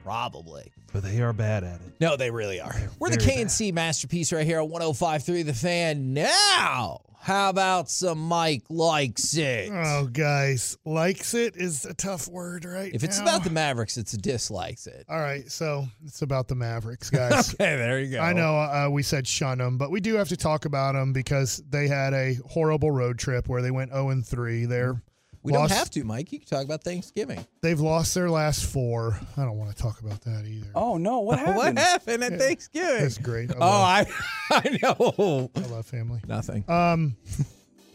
Probably. 0.03 0.71
But 0.91 1.03
they 1.03 1.19
are 1.21 1.33
bad 1.33 1.63
at 1.63 1.75
it. 1.81 1.93
No, 1.99 2.15
they 2.15 2.31
really 2.31 2.59
are. 2.59 2.73
We're 2.99 3.09
the 3.09 3.17
very 3.23 3.43
KNC 3.43 3.73
masterpiece 3.73 4.31
right 4.33 4.45
here 4.45 4.59
on 4.59 4.69
105.3 4.69 5.45
The 5.45 5.53
Fan. 5.53 6.13
Now, 6.13 7.01
how 7.21 7.49
about 7.49 7.89
some 7.89 8.17
Mike 8.27 8.63
likes 8.69 9.35
it? 9.35 9.71
Oh, 9.73 10.07
guys, 10.11 10.77
likes 10.85 11.33
it 11.33 11.55
is 11.57 11.85
a 11.85 11.93
tough 11.93 12.27
word 12.27 12.65
right 12.65 12.93
if 12.93 13.03
it's 13.03 13.17
now. 13.19 13.23
about 13.25 13.43
the 13.43 13.49
Mavericks, 13.51 13.97
it's 13.97 14.13
a 14.13 14.17
dislikes 14.17 14.87
it. 14.87 15.05
All 15.09 15.19
right, 15.19 15.49
so 15.51 15.85
it's 16.05 16.21
about 16.21 16.47
the 16.47 16.55
Mavericks, 16.55 17.09
guys. 17.11 17.53
Okay, 17.53 17.75
there 17.75 17.99
you 17.99 18.11
go. 18.11 18.19
I 18.19 18.33
know 18.33 18.55
uh, 18.57 18.87
we 18.89 19.03
said 19.03 19.27
shun 19.27 19.57
them, 19.57 19.77
but 19.77 19.91
we 19.91 19.99
do 19.99 20.15
have 20.15 20.29
to 20.29 20.37
talk 20.37 20.65
about 20.65 20.93
them 20.93 21.11
because 21.13 21.61
they 21.69 21.87
had 21.87 22.13
a 22.13 22.35
horrible 22.47 22.91
road 22.91 23.19
trip 23.19 23.47
where 23.49 23.61
they 23.61 23.71
went 23.71 23.91
0 23.91 24.09
and 24.09 24.25
3. 24.25 24.65
They're 24.65 25.01
We 25.41 25.53
lost- 25.53 25.69
don't 25.69 25.77
have 25.77 25.89
to, 25.91 26.03
Mike. 26.03 26.31
You 26.33 26.39
can 26.39 26.47
talk 26.47 26.65
about 26.65 26.83
Thanksgiving. 26.83 27.45
They've 27.61 27.79
lost 27.79 28.13
their 28.13 28.29
last 28.29 28.65
four. 28.65 29.19
I 29.37 29.41
don't 29.45 29.57
want 29.57 29.75
to 29.75 29.81
talk 29.81 29.99
about 30.01 30.21
that 30.21 30.45
either. 30.45 30.69
oh 30.75 30.97
no, 30.97 31.19
what 31.19 31.39
happened? 31.39 31.55
What 31.57 31.77
happened 31.77 32.23
at 32.23 32.39
Thanksgiving? 32.39 33.01
That's 33.01 33.17
great. 33.17 33.51
I 33.51 33.55
Oh, 33.55 33.59
love, 33.59 34.07
I, 34.51 34.51
I 34.51 34.79
know. 34.81 35.49
I 35.55 35.59
love 35.67 35.85
family. 35.85 36.19
Nothing. 36.27 36.65
Um, 36.69 37.15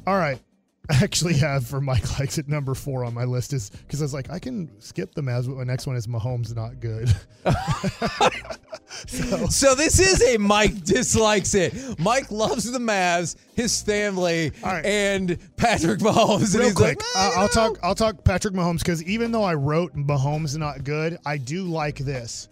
all 0.06 0.16
right. 0.16 0.38
I 0.90 0.96
actually 1.02 1.34
have 1.34 1.66
for 1.66 1.80
Mike 1.80 2.18
likes 2.18 2.36
it 2.38 2.46
number 2.48 2.74
four 2.74 3.04
on 3.04 3.14
my 3.14 3.24
list 3.24 3.52
is 3.52 3.70
because 3.70 4.02
I 4.02 4.04
was 4.04 4.12
like 4.14 4.30
I 4.30 4.38
can 4.38 4.70
skip 4.80 5.14
the 5.14 5.22
Mavs, 5.22 5.46
but 5.46 5.56
my 5.56 5.64
next 5.64 5.86
one 5.86 5.96
is 5.96 6.06
Mahomes 6.06 6.54
not 6.54 6.78
good. 6.80 7.08
so 9.06 9.46
So 9.46 9.74
this 9.74 9.98
is 9.98 10.22
a 10.22 10.38
Mike 10.38 10.84
dislikes 10.84 11.54
it. 11.54 11.98
Mike 11.98 12.30
loves 12.30 12.70
the 12.70 12.78
Mavs, 12.78 13.36
his 13.54 13.80
family, 13.82 14.52
right. 14.62 14.84
and 14.84 15.38
Patrick 15.56 16.00
Mahomes. 16.00 16.52
and 16.52 16.54
real 16.56 16.64
he's 16.64 16.74
quick, 16.74 16.98
like, 17.14 17.16
"Eh, 17.16 17.30
I'll 17.36 17.42
know." 17.42 17.48
talk. 17.48 17.78
I'll 17.82 17.94
talk 17.94 18.24
Patrick 18.24 18.54
Mahomes 18.54 18.78
because 18.80 19.02
even 19.04 19.32
though 19.32 19.42
I 19.44 19.54
wrote 19.54 19.94
Mahomes 19.94 20.56
not 20.56 20.84
good, 20.84 21.18
I 21.26 21.38
do 21.38 21.64
like 21.64 21.98
this. 21.98 22.48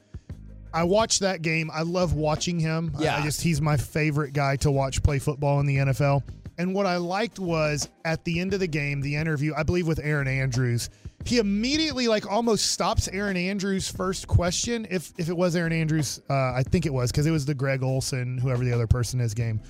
I 0.74 0.84
watched 0.84 1.20
that 1.20 1.42
game. 1.42 1.70
I 1.72 1.82
love 1.82 2.14
watching 2.14 2.58
him. 2.58 2.92
I- 2.96 3.00
I 3.00 3.02
Yeah. 3.04 3.22
just 3.24 3.42
he's 3.42 3.60
my 3.60 3.76
favorite 3.76 4.32
guy 4.32 4.56
to 4.56 4.70
watch 4.70 5.02
play 5.02 5.18
football 5.18 5.60
in 5.60 5.66
the 5.66 5.76
NFL. 5.76 6.22
And 6.58 6.74
what 6.74 6.86
I 6.86 6.96
liked 6.96 7.38
was 7.38 7.88
at 8.04 8.24
the 8.24 8.38
end 8.40 8.52
of 8.54 8.60
the 8.60 8.66
game, 8.66 9.00
the 9.00 9.16
interview, 9.16 9.54
I 9.56 9.62
believe 9.62 9.86
with 9.86 10.00
Erin 10.02 10.28
Andrews, 10.28 10.90
he 11.24 11.38
immediately 11.38 12.08
like 12.08 12.30
almost 12.30 12.66
stops 12.72 13.08
Erin 13.08 13.36
Andrews' 13.36 13.88
first 13.88 14.26
question. 14.28 14.86
If 14.90 15.12
if 15.18 15.28
it 15.28 15.36
was 15.36 15.56
Erin 15.56 15.72
Andrews, 15.72 16.20
uh, 16.28 16.34
I 16.34 16.62
think 16.62 16.84
it 16.84 16.92
was 16.92 17.10
because 17.10 17.26
it 17.26 17.30
was 17.30 17.46
the 17.46 17.54
Greg 17.54 17.82
Olsen, 17.82 18.38
whoever 18.38 18.64
the 18.64 18.72
other 18.72 18.86
person 18.86 19.20
is 19.20 19.32
game. 19.34 19.60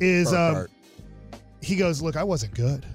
Is 0.00 0.32
um, 0.32 0.66
he 1.60 1.76
goes, 1.76 2.00
look, 2.00 2.16
I 2.16 2.24
wasn't 2.24 2.54
good. 2.54 2.86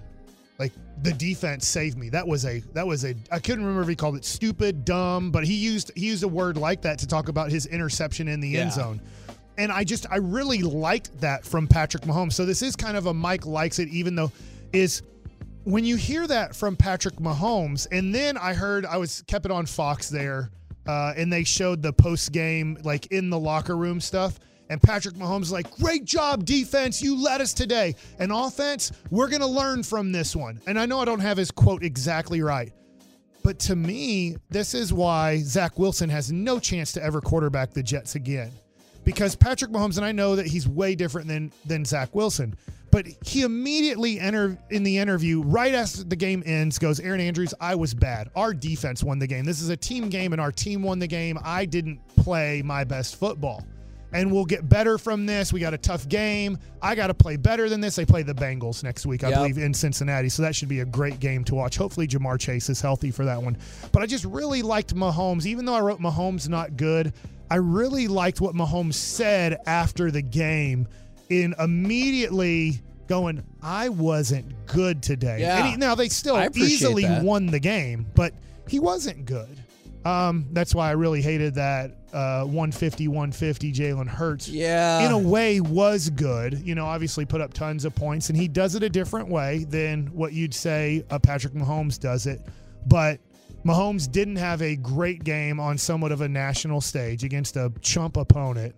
Like 0.57 0.71
the 1.03 1.11
defense 1.11 1.67
saved 1.67 1.97
me. 1.97 2.07
That 2.09 2.25
was 2.25 2.45
a 2.45 2.61
that 2.73 2.87
was 2.87 3.03
a 3.03 3.13
I 3.31 3.39
couldn't 3.39 3.65
remember 3.65 3.81
if 3.83 3.89
he 3.89 3.95
called 3.95 4.15
it 4.15 4.23
stupid, 4.23 4.85
dumb, 4.85 5.29
but 5.29 5.43
he 5.43 5.53
used 5.53 5.91
he 5.95 6.05
used 6.07 6.23
a 6.23 6.27
word 6.27 6.55
like 6.57 6.81
that 6.83 6.97
to 6.99 7.07
talk 7.07 7.27
about 7.27 7.51
his 7.51 7.65
interception 7.65 8.27
in 8.29 8.39
the 8.39 8.47
Yeah. 8.49 8.61
end 8.61 8.71
zone. 8.71 9.01
And 9.57 9.71
I 9.71 9.83
just 9.83 10.05
I 10.11 10.17
really 10.17 10.61
liked 10.61 11.19
that 11.21 11.45
from 11.45 11.67
Patrick 11.67 12.03
Mahomes. 12.03 12.33
So 12.33 12.45
this 12.45 12.61
is 12.61 12.75
kind 12.75 12.97
of 12.97 13.05
a 13.05 13.13
Mike 13.13 13.45
likes 13.45 13.79
it, 13.79 13.89
even 13.89 14.15
though 14.15 14.31
is 14.73 15.01
when 15.63 15.83
you 15.83 15.95
hear 15.95 16.27
that 16.27 16.55
from 16.55 16.75
Patrick 16.75 17.15
Mahomes, 17.15 17.87
and 17.91 18.13
then 18.13 18.37
I 18.37 18.53
heard 18.53 18.85
I 18.85 18.97
was 18.97 19.23
kept 19.27 19.45
it 19.45 19.51
on 19.51 19.65
Fox 19.65 20.09
there, 20.09 20.51
uh, 20.87 21.13
and 21.17 21.31
they 21.31 21.43
showed 21.43 21.81
the 21.81 21.91
post 21.91 22.31
game 22.31 22.77
like 22.83 23.07
in 23.07 23.29
the 23.29 23.39
locker 23.39 23.75
room 23.75 23.99
stuff. 23.99 24.39
And 24.69 24.81
Patrick 24.81 25.15
Mahomes 25.15 25.51
like, 25.51 25.69
great 25.77 26.05
job, 26.05 26.43
defense. 26.43 26.99
You 26.99 27.21
led 27.21 27.39
us 27.39 27.53
today. 27.53 27.95
And 28.17 28.31
offense, 28.31 28.91
we're 29.11 29.27
going 29.27 29.41
to 29.41 29.47
learn 29.47 29.83
from 29.83 30.11
this 30.11 30.35
one. 30.35 30.59
And 30.65 30.79
I 30.79 30.87
know 30.87 30.99
I 30.99 31.05
don't 31.05 31.19
have 31.19 31.37
his 31.37 31.51
quote 31.51 31.83
exactly 31.83 32.41
right. 32.41 32.73
But 33.43 33.59
to 33.59 33.75
me, 33.75 34.37
this 34.49 34.73
is 34.73 34.91
why 34.91 35.37
Zach 35.41 35.77
Wilson 35.77 36.09
has 36.09 36.31
no 36.31 36.59
chance 36.59 36.91
to 36.93 37.03
ever 37.03 37.21
quarterback 37.21 37.73
the 37.75 37.83
Jets 37.83 38.15
again. 38.15 38.51
Because 39.05 39.35
Patrick 39.35 39.71
Mahomes, 39.71 39.95
and 39.97 40.05
I 40.05 40.11
know 40.11 40.35
that 40.35 40.47
he's 40.47 40.67
way 40.67 40.95
different 40.95 41.27
than 41.27 41.53
than 41.65 41.85
Zach 41.85 42.13
Wilson, 42.13 42.55
but 42.91 43.05
he 43.25 43.43
immediately 43.43 44.19
enter 44.19 44.57
in 44.69 44.83
the 44.83 44.97
interview 44.97 45.41
right 45.43 45.73
after 45.73 46.03
the 46.03 46.15
game 46.15 46.41
ends 46.45 46.79
goes, 46.79 46.99
Erin 46.99 47.21
Andrews, 47.21 47.53
I 47.61 47.75
was 47.75 47.93
bad. 47.93 48.29
Our 48.35 48.53
defense 48.53 49.03
won 49.03 49.19
the 49.19 49.27
game. 49.27 49.45
This 49.45 49.61
is 49.61 49.69
a 49.69 49.77
team 49.77 50.09
game, 50.09 50.33
and 50.33 50.41
our 50.41 50.51
team 50.51 50.81
won 50.81 50.99
the 50.99 51.07
game. 51.07 51.37
I 51.43 51.65
didn't 51.65 51.99
play 52.17 52.61
my 52.63 52.83
best 52.83 53.17
football. 53.17 53.63
And 54.15 54.31
we'll 54.31 54.45
get 54.45 54.67
better 54.69 54.97
from 54.97 55.25
this. 55.25 55.51
We 55.51 55.59
got 55.59 55.73
a 55.73 55.77
tough 55.77 56.07
game. 56.07 56.57
I 56.81 56.95
got 56.95 57.07
to 57.07 57.13
play 57.13 57.35
better 57.35 57.67
than 57.69 57.81
this. 57.81 57.95
They 57.95 58.05
play 58.05 58.23
the 58.23 58.33
Bengals 58.33 58.83
next 58.83 59.05
week, 59.05 59.23
I 59.23 59.29
Yep. 59.29 59.37
believe, 59.39 59.57
in 59.57 59.73
Cincinnati. 59.73 60.29
So 60.29 60.41
that 60.43 60.55
should 60.55 60.69
be 60.69 60.79
a 60.79 60.85
great 60.85 61.19
game 61.19 61.43
to 61.45 61.55
watch. 61.55 61.75
Hopefully, 61.77 62.07
Ja'Marr 62.07 62.39
Chase 62.39 62.69
is 62.69 62.79
healthy 62.81 63.11
for 63.11 63.25
that 63.25 63.41
one. 63.43 63.57
But 63.91 64.01
I 64.01 64.05
just 64.05 64.25
really 64.25 64.61
liked 64.61 64.95
Mahomes. 64.95 65.45
Even 65.45 65.65
though 65.65 65.73
I 65.75 65.81
wrote 65.81 65.99
Mahomes 65.99 66.47
not 66.47 66.77
good, 66.77 67.13
I 67.51 67.55
really 67.57 68.07
liked 68.07 68.41
what 68.41 68.55
Mahomes 68.55 68.95
said 68.95 69.59
after 69.67 70.09
the 70.11 70.21
game 70.21 70.87
in 71.29 71.53
immediately 71.59 72.81
going, 73.07 73.43
I 73.61 73.89
wasn't 73.89 74.65
good 74.65 75.01
today. 75.03 75.41
Yeah. 75.41 75.57
And 75.59 75.67
he- 75.67 75.77
now, 75.77 75.95
they 75.95 76.09
still 76.09 76.39
easily 76.55 77.03
that. 77.03 77.23
won 77.23 77.47
the 77.47 77.59
game, 77.59 78.05
but 78.15 78.33
he 78.67 78.79
wasn't 78.79 79.25
good. 79.25 79.57
Um, 80.05 80.45
that's 80.53 80.73
why 80.75 80.89
I 80.89 80.91
really 80.91 81.21
hated 81.21 81.55
that 81.55 81.91
uh, 82.15 82.45
150 82.45 83.07
150 83.09 83.73
Jalen 83.73 84.07
Hurts 84.07 84.47
Yeah. 84.47 85.05
in 85.05 85.11
a 85.11 85.17
way 85.19 85.59
was 85.59 86.09
good. 86.09 86.61
You 86.65 86.73
know, 86.73 86.85
obviously 86.85 87.25
put 87.25 87.41
up 87.41 87.53
tons 87.53 87.83
of 87.85 87.93
points, 87.93 88.29
and 88.29 88.37
he 88.37 88.47
does 88.47 88.73
it 88.75 88.83
a 88.83 88.89
different 88.89 89.27
way 89.29 89.65
than 89.65 90.07
what 90.07 90.31
you'd 90.33 90.53
say 90.53 91.03
uh, 91.09 91.19
Patrick 91.19 91.53
Mahomes 91.53 91.99
does 91.99 92.25
it. 92.25 92.41
But 92.87 93.19
Mahomes 93.65 94.09
didn't 94.11 94.37
have 94.37 94.61
a 94.61 94.75
great 94.75 95.23
game 95.23 95.59
on 95.59 95.77
somewhat 95.77 96.11
of 96.11 96.21
a 96.21 96.27
national 96.29 96.81
stage 96.81 97.23
against 97.23 97.57
a 97.57 97.71
chump 97.81 98.15
opponent. 98.17 98.75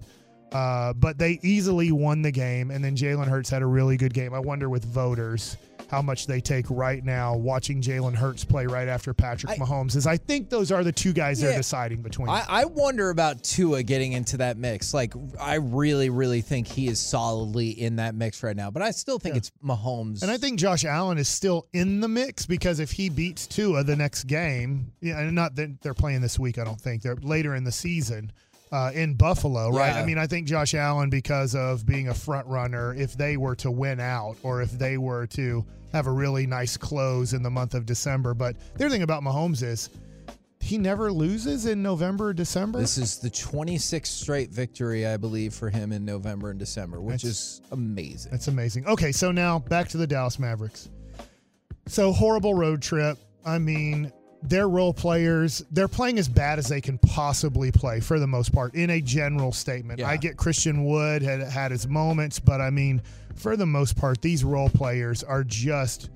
Uh, 0.51 0.93
but 0.93 1.17
they 1.17 1.39
easily 1.43 1.91
won 1.91 2.21
the 2.21 2.31
game, 2.31 2.71
and 2.71 2.83
then 2.83 2.95
Jalen 2.95 3.27
Hurts 3.27 3.49
had 3.49 3.61
a 3.61 3.65
really 3.65 3.97
good 3.97 4.13
game. 4.13 4.33
I 4.33 4.39
wonder 4.39 4.69
with 4.69 4.85
voters 4.85 5.57
how 5.89 6.01
much 6.01 6.27
they 6.27 6.41
take 6.41 6.65
right 6.69 7.03
now 7.03 7.35
watching 7.35 7.81
Jalen 7.81 8.15
Hurts 8.15 8.43
play 8.43 8.65
right 8.65 8.87
after 8.87 9.13
Patrick 9.13 9.53
I- 9.53 9.57
Mahomes. 9.57 9.95
Is 9.95 10.05
I 10.05 10.17
think 10.17 10.49
those 10.49 10.71
are 10.71 10.83
the 10.83 10.91
two 10.91 11.13
guys 11.13 11.39
they're 11.39 11.55
deciding 11.55 12.01
between. 12.01 12.29
I, 12.29 12.43
I 12.47 12.65
wonder 12.65 13.09
about 13.09 13.43
Tua 13.43 13.83
getting 13.83 14.13
into 14.13 14.37
that 14.37 14.57
mix. 14.57 14.93
Like, 14.93 15.13
I 15.39 15.55
really, 15.55 16.09
really 16.09 16.41
think 16.41 16.67
he 16.67 16.87
is 16.87 16.99
solidly 16.99 17.69
in 17.69 17.97
that 17.97 18.15
mix 18.15 18.43
right 18.43 18.55
now. 18.55 18.69
But 18.69 18.81
I 18.81 18.91
still 18.91 19.19
think 19.19 19.35
it's 19.35 19.51
Mahomes. 19.63 20.21
And 20.21 20.31
I 20.31 20.37
think 20.37 20.59
Josh 20.59 20.85
Allen 20.85 21.17
is 21.17 21.27
still 21.27 21.67
in 21.73 22.01
the 22.01 22.07
mix 22.07 22.45
because 22.45 22.79
if 22.79 22.91
he 22.91 23.09
beats 23.09 23.47
Tua 23.47 23.83
the 23.83 23.95
next 23.95 24.25
game, 24.25 24.91
yeah, 25.01 25.19
and 25.19 25.33
not 25.33 25.55
that 25.55 25.81
they're 25.81 25.93
playing 25.93 26.21
this 26.21 26.37
week, 26.37 26.57
I 26.57 26.63
don't 26.63 26.79
think 26.79 27.01
they're 27.01 27.15
later 27.15 27.55
in 27.55 27.63
the 27.63 27.71
season 27.71 28.31
uh, 28.71 28.91
in 28.93 29.15
Buffalo, 29.15 29.69
right? 29.69 29.93
Yeah. 29.93 30.01
I 30.01 30.05
mean, 30.05 30.17
I 30.17 30.27
think 30.27 30.47
Josh 30.47 30.73
Allen, 30.73 31.09
because 31.09 31.55
of 31.55 31.85
being 31.85 32.09
a 32.09 32.13
front 32.13 32.47
runner, 32.47 32.93
if 32.93 33.13
they 33.13 33.37
were 33.37 33.55
to 33.57 33.71
win 33.71 33.99
out 33.99 34.35
or 34.43 34.61
if 34.61 34.71
they 34.71 34.97
were 34.97 35.27
to 35.27 35.65
have 35.93 36.07
a 36.07 36.11
really 36.11 36.45
nice 36.47 36.77
close 36.77 37.33
in 37.33 37.43
the 37.43 37.49
month 37.49 37.73
of 37.73 37.85
December, 37.85 38.33
but 38.33 38.55
the 38.77 38.85
other 38.85 38.89
thing 38.93 39.03
about 39.03 39.23
Mahomes 39.23 39.63
is 39.63 39.89
he 40.59 40.77
never 40.77 41.11
loses 41.11 41.65
in 41.65 41.81
November, 41.81 42.27
or 42.29 42.33
December. 42.33 42.79
This 42.79 42.97
is 42.97 43.19
the 43.19 43.29
26th 43.29 44.07
straight 44.07 44.49
victory, 44.49 45.05
I 45.05 45.15
believe, 45.17 45.53
for 45.53 45.69
him 45.69 45.91
in 45.91 46.03
November 46.03 46.49
and 46.49 46.59
December, 46.59 46.99
which 46.99 47.21
That's- 47.23 47.31
is 47.37 47.61
amazing. 47.71 48.31
That's 48.31 48.47
amazing. 48.47 48.85
Okay, 48.87 49.11
so 49.11 49.31
now 49.31 49.59
back 49.59 49.87
to 49.89 49.97
the 49.97 50.07
Dallas 50.07 50.39
Mavericks. 50.39 50.89
So 51.87 52.11
horrible 52.11 52.53
road 52.53 52.81
trip. 52.81 53.17
I 53.45 53.59
mean, 53.59 54.11
their 54.43 54.67
role 54.67 54.93
players, 54.93 55.63
they're 55.71 55.87
playing 55.87 56.19
as 56.19 56.27
bad 56.27 56.59
as 56.59 56.67
they 56.67 56.81
can 56.81 56.97
possibly 56.97 57.71
play 57.71 57.99
for 58.01 58.19
the 58.19 58.27
most 58.27 58.51
part 58.51 58.75
in 58.75 58.89
a 58.89 58.99
general 59.01 59.51
statement. 59.53 59.99
Yeah. 59.99 60.09
I 60.09 60.17
get 60.17 60.35
Christian 60.37 60.83
Wood 60.85 61.21
had 61.21 61.41
had 61.41 61.71
his 61.71 61.87
moments, 61.87 62.39
but 62.39 62.59
I 62.59 62.69
mean, 62.71 63.01
for 63.37 63.55
the 63.55 63.65
most 63.65 63.95
part, 63.95 64.21
these 64.21 64.43
role 64.43 64.69
players 64.69 65.23
are 65.23 65.43
just 65.43 66.09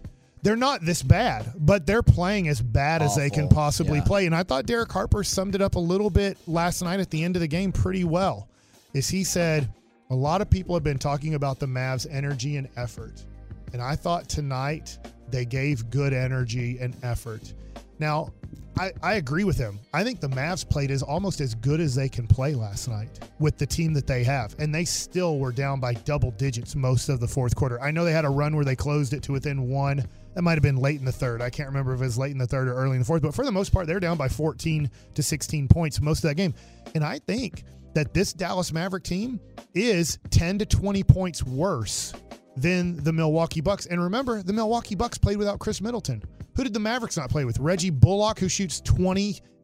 they're 0.44 0.56
not 0.56 0.84
this 0.84 1.04
bad, 1.04 1.54
but 1.56 1.86
they're 1.86 2.02
playing 2.02 2.48
as 2.48 2.60
bad 2.62 3.04
as 3.04 3.16
they 3.16 3.30
can 3.30 3.48
possibly 3.48 4.00
Yeah. 4.00 4.06
play. 4.06 4.26
And 4.26 4.34
I 4.36 4.42
thought 4.42 4.66
Derek 4.66 4.92
Harper 4.92 5.24
summed 5.24 5.54
it 5.54 5.62
up 5.62 5.76
a 5.76 5.80
little 5.80 6.10
bit 6.10 6.36
last 6.48 6.82
night 6.82 7.00
at 7.00 7.12
the 7.12 7.24
end 7.24 7.36
of 7.36 7.42
the 7.42 7.48
game 7.48 7.72
pretty 7.72 8.04
well. 8.04 8.48
Is 8.94 9.08
he 9.08 9.24
said 9.24 9.72
a 10.10 10.16
lot 10.16 10.42
of 10.42 10.50
people 10.50 10.76
have 10.76 10.84
been 10.84 10.98
talking 10.98 11.36
about 11.36 11.60
the 11.60 11.68
Mavs' 11.68 12.08
energy 12.10 12.58
and 12.58 12.68
effort. 12.76 13.24
And 13.72 13.82
I 13.84 13.96
thought 13.96 14.28
tonight 14.28 14.98
they 15.30 15.46
gave 15.46 15.90
good 15.92 16.12
energy 16.12 16.80
and 16.80 16.96
effort. 17.04 17.54
Now, 18.00 18.34
I, 18.78 18.92
I 19.04 19.14
agree 19.16 19.44
with 19.44 19.58
him. 19.58 19.80
I 19.94 20.04
think 20.04 20.20
the 20.20 20.30
Mavs 20.30 20.68
played 20.68 20.92
as 20.92 21.04
almost 21.04 21.42
as 21.42 21.54
good 21.56 21.80
as 21.80 21.94
they 21.94 22.10
can 22.10 22.28
play 22.28 22.54
last 22.56 22.88
night 22.88 23.10
with 23.40 23.58
the 23.58 23.66
team 23.66 23.94
that 23.94 24.08
they 24.08 24.24
have. 24.24 24.56
And 24.60 24.74
they 24.74 24.86
still 24.86 25.40
were 25.40 25.52
down 25.52 25.80
by 25.80 25.94
double 25.94 26.32
digits 26.32 26.76
most 26.76 27.10
of 27.10 27.20
the 27.20 27.28
fourth 27.28 27.56
quarter. 27.56 27.82
I 27.82 27.92
know 27.92 28.06
they 28.06 28.12
had 28.12 28.26
a 28.26 28.30
run 28.30 28.56
where 28.56 28.66
they 28.66 28.76
closed 28.76 29.14
it 29.14 29.24
to 29.24 29.34
within 29.34 29.70
one. 29.70 30.08
That 30.34 30.44
might 30.44 30.54
have 30.54 30.64
been 30.64 30.78
late 30.78 31.00
in 31.00 31.06
the 31.06 31.12
third. 31.12 31.42
I 31.42 31.50
can't 31.50 31.68
remember 31.68 31.94
if 31.94 32.02
it 32.02 32.06
was 32.06 32.18
late 32.18 32.32
in 32.32 32.38
the 32.38 32.48
third 32.48 32.68
or 32.68 32.74
early 32.74 32.94
in 32.94 33.00
the 33.00 33.06
fourth, 33.06 33.22
but 33.22 33.36
for 33.36 33.46
the 33.46 33.52
most 33.52 33.74
part, 33.74 33.86
they're 33.86 34.00
down 34.00 34.18
by 34.18 34.30
14 34.30 34.90
to 35.14 35.24
16 35.24 35.68
points 35.68 36.00
most 36.02 36.24
of 36.24 36.30
that 36.30 36.36
game. 36.36 36.54
And 36.96 37.04
I 37.04 37.20
think 37.20 37.64
that 37.94 38.14
this 38.14 38.32
Dallas 38.32 38.72
Maverick 38.72 39.04
team 39.04 39.40
is 39.74 40.18
10 40.30 40.60
to 40.60 40.66
20 40.66 41.04
points 41.04 41.44
worse 41.44 42.14
than 42.58 43.02
the 43.04 43.14
Milwaukee 43.14 43.62
Bucks. 43.62 43.86
And 43.86 44.02
remember, 44.02 44.43
the 44.43 44.54
Milwaukee 44.54 44.95
Bucks 44.95 45.18
played 45.18 45.38
without 45.38 45.60
Khris 45.60 45.82
Middleton. 45.82 46.22
Who 46.56 46.64
did 46.64 46.74
the 46.74 46.80
Mavericks 46.80 47.16
not 47.18 47.30
play 47.30 47.45
with? 47.45 47.58
Reggie 47.60 47.89
Bullock, 47.89 48.39
who 48.39 48.49
shoots 48.49 48.82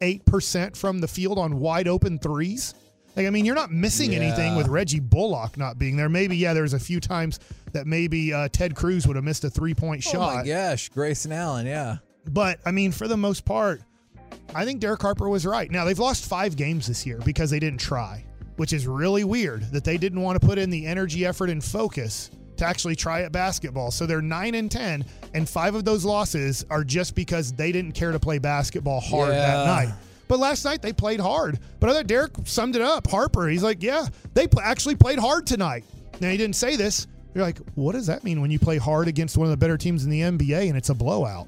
28% 0.01 0.75
from 0.75 0.99
the 0.99 1.07
field 1.07 1.37
on 1.37 1.59
wide 1.59 1.87
open 1.87 2.19
threes. 2.19 2.73
Like, 3.15 3.25
I 3.25 3.29
mean, 3.29 3.45
you're 3.45 3.55
not 3.55 3.71
missing 3.71 4.13
Yeah. 4.13 4.19
anything 4.19 4.55
with 4.55 4.67
Reggie 4.67 4.99
Bullock 4.99 5.57
not 5.57 5.77
being 5.79 5.97
there. 5.97 6.07
Maybe, 6.09 6.37
yeah, 6.37 6.53
there's 6.53 6.73
a 6.73 6.79
few 6.79 6.99
times 6.99 7.39
that 7.73 7.87
maybe 7.87 8.31
uh, 8.33 8.47
Ted 8.49 8.75
Cruz 8.75 9.07
would 9.07 9.15
have 9.15 9.25
missed 9.25 9.43
a 9.43 9.49
three 9.49 9.73
point 9.73 10.03
Oh 10.07 10.11
shot. 10.11 10.35
my 10.35 10.43
gosh, 10.47 10.89
Grayson 10.89 11.31
Allen, 11.31 11.65
yeah. 11.65 11.97
But 12.29 12.59
I 12.65 12.71
mean, 12.71 12.91
for 12.91 13.07
the 13.07 13.17
most 13.17 13.43
part, 13.43 13.81
I 14.53 14.65
think 14.65 14.79
Derek 14.81 15.01
Harper 15.01 15.27
was 15.29 15.45
right. 15.45 15.69
Now 15.71 15.83
they've 15.85 15.97
lost 15.97 16.25
five 16.25 16.55
games 16.55 16.87
this 16.87 17.05
year 17.05 17.19
because 17.25 17.49
they 17.49 17.59
didn't 17.59 17.79
try, 17.79 18.23
which 18.57 18.71
is 18.71 18.85
really 18.85 19.23
weird 19.23 19.63
that 19.71 19.83
they 19.83 19.97
didn't 19.97 20.21
want 20.21 20.39
to 20.39 20.45
put 20.45 20.57
in 20.57 20.69
the 20.69 20.85
energy, 20.85 21.25
effort, 21.25 21.49
and 21.49 21.63
focus 21.63 22.29
to 22.57 22.65
actually 22.65 22.95
try 22.95 23.21
at 23.23 23.31
basketball. 23.31 23.91
So 23.91 24.05
they're 24.05 24.21
nine 24.21 24.55
and 24.55 24.69
ten, 24.71 25.05
and 25.33 25.47
five 25.47 25.75
of 25.75 25.85
those 25.85 26.03
losses 26.05 26.65
are 26.69 26.83
just 26.83 27.15
because 27.15 27.51
they 27.53 27.71
didn't 27.71 27.93
care 27.93 28.11
to 28.11 28.19
play 28.19 28.37
basketball 28.39 28.99
hard 28.99 29.29
Yeah. 29.33 29.47
that 29.47 29.65
night. 29.67 29.93
But 30.27 30.39
last 30.39 30.65
night 30.65 30.81
they 30.81 30.91
played 30.93 31.19
hard. 31.19 31.59
But 31.79 31.89
I 31.89 31.93
thought 31.93 32.07
Derek 32.07 32.31
summed 32.45 32.75
it 32.75 32.81
up. 32.81 33.07
Harper, 33.09 33.47
he's 33.47 33.63
like, 33.63 33.81
yeah, 33.81 34.07
they 34.33 34.47
pl- 34.47 34.59
actually 34.61 34.95
played 34.95 35.19
hard 35.19 35.47
tonight. 35.47 35.85
Now 36.19 36.29
he 36.29 36.37
didn't 36.37 36.55
say 36.57 36.75
this. 36.75 37.07
You're 37.33 37.43
like, 37.45 37.59
what 37.75 37.91
does 37.93 38.07
that 38.07 38.23
mean 38.23 38.41
when 38.41 38.49
you 38.51 38.57
play 38.59 38.77
hard 38.77 39.07
against 39.07 39.37
one 39.37 39.45
of 39.45 39.51
the 39.51 39.57
better 39.57 39.77
teams 39.77 40.03
in 40.03 40.09
the 40.09 40.21
NBA 40.21 40.67
and 40.69 40.75
it's 40.77 40.89
a 40.89 40.95
blowout? 40.95 41.47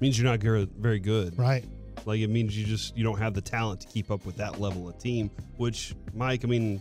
means 0.00 0.18
you're 0.18 0.30
not 0.30 0.40
very 0.40 0.98
good. 0.98 1.36
Right. 1.38 1.64
Like 2.04 2.20
it 2.20 2.28
means 2.28 2.56
you 2.56 2.64
just 2.64 2.96
you 2.96 3.02
don't 3.02 3.18
have 3.18 3.34
the 3.34 3.40
talent 3.40 3.80
to 3.80 3.86
keep 3.88 4.10
up 4.10 4.24
with 4.24 4.36
that 4.36 4.60
level 4.60 4.88
of 4.88 4.96
team. 4.98 5.30
Which 5.56 5.94
Mike, 6.14 6.44
I 6.44 6.48
mean, 6.48 6.80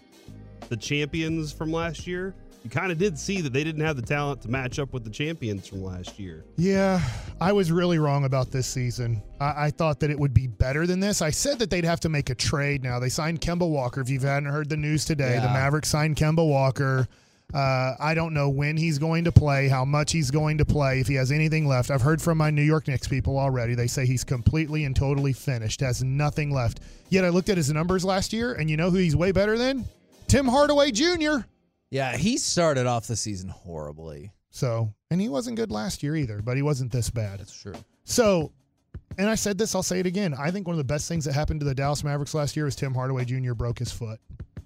the 0.70 0.78
champions 0.78 1.52
from 1.52 1.72
last 1.72 2.06
year, 2.06 2.36
you 2.66 2.72
kind 2.72 2.92
of 2.92 2.98
did 2.98 3.18
see 3.18 3.42
that 3.42 3.54
they 3.54 3.64
didn't 3.64 3.86
have 3.86 3.96
the 3.96 4.02
talent 4.02 4.42
to 4.42 4.50
match 4.50 4.80
up 4.80 4.92
with 4.92 5.04
the 5.04 5.10
champions 5.12 5.68
from 5.68 5.84
last 5.84 6.18
year. 6.18 6.44
Yeah, 6.58 7.00
I 7.40 7.54
was 7.54 7.72
really 7.72 8.00
wrong 8.00 8.26
about 8.26 8.50
this 8.50 8.66
season. 8.66 9.22
I, 9.40 9.68
I 9.68 9.70
thought 9.70 10.00
that 10.00 10.10
it 10.10 10.20
would 10.20 10.34
be 10.34 10.48
better 10.48 10.88
than 10.88 11.00
this. 11.00 11.22
I 11.22 11.30
said 11.30 11.60
that 11.60 11.70
they'd 11.70 11.86
have 11.86 12.00
to 12.00 12.10
make 12.10 12.32
a 12.32 12.36
trade 12.36 12.84
now. 12.84 12.98
They 12.98 13.10
signed 13.10 13.40
Kemba 13.40 13.70
Walker. 13.70 14.02
If 14.02 14.10
you 14.10 14.20
hadn't 14.20 14.50
heard 14.50 14.68
the 14.68 14.78
news 14.78 15.06
today, 15.06 15.36
the 15.36 15.48
Mavericks 15.48 15.90
signed 15.90 16.16
Kemba 16.16 16.46
Walker. 16.48 17.08
Uh, 17.54 17.94
I 18.00 18.16
don't 18.16 18.34
know 18.34 18.50
when 18.50 18.76
he's 18.76 18.98
going 18.98 19.26
to 19.26 19.32
play, 19.32 19.68
how 19.68 19.86
much 19.86 20.12
he's 20.12 20.32
going 20.32 20.58
to 20.58 20.66
play, 20.66 21.00
if 21.00 21.08
he 21.08 21.14
has 21.14 21.32
anything 21.32 21.68
left. 21.68 21.92
I've 21.92 22.02
heard 22.02 22.20
from 22.20 22.40
my 22.40 22.50
New 22.50 22.64
York 22.64 22.88
Knicks 22.88 23.08
people 23.08 23.38
already. 23.38 23.76
They 23.76 23.86
say 23.86 24.08
he's 24.08 24.24
completely 24.24 24.86
and 24.86 24.96
totally 24.96 25.34
finished, 25.34 25.82
has 25.82 26.04
nothing 26.04 26.50
left. 26.50 26.80
Yet 27.10 27.26
I 27.26 27.30
looked 27.30 27.50
at 27.50 27.58
his 27.58 27.72
numbers 27.72 28.04
last 28.04 28.34
year, 28.34 28.54
and 28.54 28.72
you 28.72 28.76
know 28.76 28.90
who 28.90 28.98
he's 28.98 29.16
way 29.16 29.32
better 29.32 29.56
than? 29.56 29.86
Tim 30.28 30.48
Hardaway 30.48 30.90
Jr. 30.90 31.46
Yeah, 31.92 32.18
he 32.18 32.38
started 32.38 32.86
off 32.88 33.08
the 33.08 33.16
season 33.16 33.50
horribly. 33.50 34.32
So, 34.50 34.94
and 35.12 35.20
he 35.20 35.30
wasn't 35.30 35.58
good 35.58 35.72
last 35.72 36.02
year 36.04 36.16
either, 36.16 36.42
but 36.42 36.56
he 36.56 36.62
wasn't 36.64 36.92
this 36.92 37.10
bad. 37.10 37.40
That's 37.40 37.54
true. 37.56 37.74
So, 38.06 38.52
and 39.18 39.30
I 39.30 39.36
said 39.36 39.58
this, 39.58 39.76
I'll 39.76 39.84
say 39.84 40.00
it 40.00 40.06
again. 40.06 40.34
I 40.34 40.52
think 40.52 40.68
one 40.68 40.74
of 40.74 40.78
the 40.78 40.84
best 40.84 41.08
things 41.08 41.26
that 41.26 41.34
happened 41.34 41.60
to 41.62 41.66
the 41.66 41.76
Dallas 41.76 42.04
Mavericks 42.04 42.34
last 42.34 42.56
year 42.56 42.66
was 42.66 42.76
Tim 42.76 42.94
Hardaway 42.94 43.26
Jr. 43.26 43.54
broke 43.54 43.80
his 43.80 43.92
foot. 43.92 44.20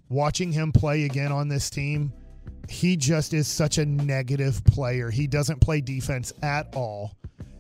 Watching 0.10 0.52
him 0.52 0.72
play 0.72 1.04
again 1.06 1.32
on 1.32 1.48
this 1.48 1.70
team, 1.70 2.14
he 2.68 2.96
just 2.98 3.34
is 3.34 3.48
such 3.48 3.78
a 3.80 3.86
negative 3.86 4.64
player. 4.66 5.10
He 5.10 5.28
doesn't 5.28 5.60
play 5.60 5.82
defense 5.82 6.34
at 6.44 6.74
all. 6.76 7.16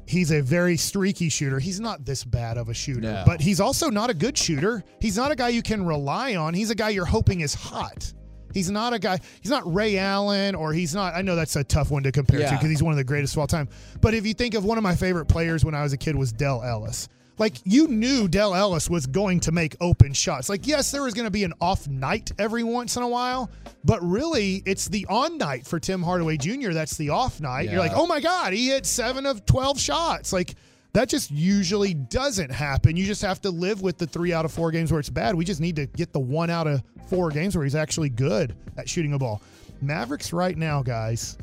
He's 0.07 0.31
a 0.31 0.41
very 0.41 0.75
streaky 0.77 1.29
shooter. 1.29 1.59
He's 1.59 1.79
not 1.79 2.05
this 2.05 2.23
bad 2.23 2.57
of 2.57 2.69
a 2.69 2.73
shooter, 2.73 3.01
No. 3.01 3.23
but 3.27 3.39
he's 3.41 3.59
also 3.59 3.89
not 3.91 4.09
a 4.09 4.13
good 4.15 4.35
shooter. 4.35 4.83
He's 4.99 5.15
not 5.17 5.31
a 5.31 5.35
guy 5.35 5.49
you 5.49 5.61
can 5.61 5.85
rely 5.85 6.35
on. 6.35 6.55
He's 6.55 6.71
a 6.71 6.75
guy 6.75 6.89
you're 6.89 7.05
hoping 7.05 7.41
is 7.41 7.53
hot. 7.53 8.11
He's 8.53 8.69
not 8.69 8.93
a 8.93 8.99
guy, 8.99 9.19
he's 9.41 9.51
not 9.51 9.71
Ray 9.71 9.97
Allen 9.97 10.55
or 10.55 10.73
he's 10.73 10.95
not, 10.95 11.13
I 11.15 11.21
know 11.21 11.35
that's 11.35 11.55
a 11.55 11.63
tough 11.63 11.91
one 11.91 12.03
to 12.03 12.11
compare 12.11 12.39
to 12.39 12.51
because 12.51 12.69
he's 12.69 12.83
one 12.83 12.91
of 12.93 12.97
the 12.97 13.03
greatest 13.03 13.35
of 13.35 13.39
all 13.39 13.47
time. 13.47 13.69
But 14.01 14.13
if 14.13 14.25
you 14.25 14.33
think 14.33 14.53
of 14.53 14.65
one 14.65 14.77
of 14.77 14.83
my 14.83 14.95
favorite 14.95 15.25
players 15.25 15.63
when 15.63 15.75
I 15.75 15.83
was 15.83 15.93
a 15.93 15.97
kid 15.97 16.15
was 16.15 16.31
Dale 16.31 16.61
Ellis. 16.65 17.09
Like 17.39 17.55
you 17.63 17.87
knew 17.87 18.27
Dale 18.27 18.53
Ellis 18.53 18.89
was 18.89 19.05
going 19.05 19.39
to 19.41 19.53
make 19.53 19.77
open 19.79 20.13
shots. 20.13 20.49
Like 20.49 20.67
yes, 20.67 20.91
there 20.91 21.03
was 21.03 21.13
going 21.13 21.25
to 21.25 21.31
be 21.31 21.45
an 21.45 21.53
off 21.61 21.87
night 21.87 22.33
every 22.37 22.63
once 22.63 22.97
in 22.97 23.03
a 23.03 23.07
while, 23.07 23.49
but 23.85 24.03
really 24.03 24.61
it's 24.65 24.89
the 24.89 25.05
on 25.09 25.37
night 25.37 25.65
for 25.65 25.79
Tim 25.79 26.03
Hardaway 26.03 26.35
Jr. 26.35 26.71
That's 26.71 26.97
the 26.97 27.11
off 27.11 27.39
night. 27.39 27.69
You're 27.69 27.79
like, 27.79 27.93
"Oh 27.95 28.05
my 28.05 28.19
god, 28.19 28.51
he 28.51 28.67
hit 28.67 28.85
7 28.85 29.25
of 29.25 29.45
12 29.45 29.79
shots." 29.79 30.33
Like 30.33 30.55
that 30.93 31.09
just 31.09 31.31
usually 31.31 31.93
doesn't 31.93 32.51
happen. 32.51 32.97
You 32.97 33.05
just 33.05 33.21
have 33.21 33.41
to 33.41 33.51
live 33.51 33.81
with 33.81 33.97
the 33.97 34.07
3 34.07 34.33
out 34.33 34.45
of 34.45 34.51
4 34.51 34.71
games 34.71 34.91
where 34.91 34.99
it's 34.99 35.09
bad. 35.09 35.35
We 35.35 35.45
just 35.45 35.61
need 35.61 35.75
to 35.75 35.85
get 35.85 36.13
the 36.13 36.19
1 36.19 36.49
out 36.49 36.67
of 36.67 36.83
4 37.07 37.29
games 37.29 37.55
where 37.55 37.63
he's 37.63 37.75
actually 37.75 38.09
good 38.09 38.55
at 38.77 38.89
shooting 38.89 39.13
a 39.13 39.17
ball. 39.17 39.41
Mavericks 39.81 40.33
right 40.33 40.57
now, 40.57 40.81
guys, 40.81 41.37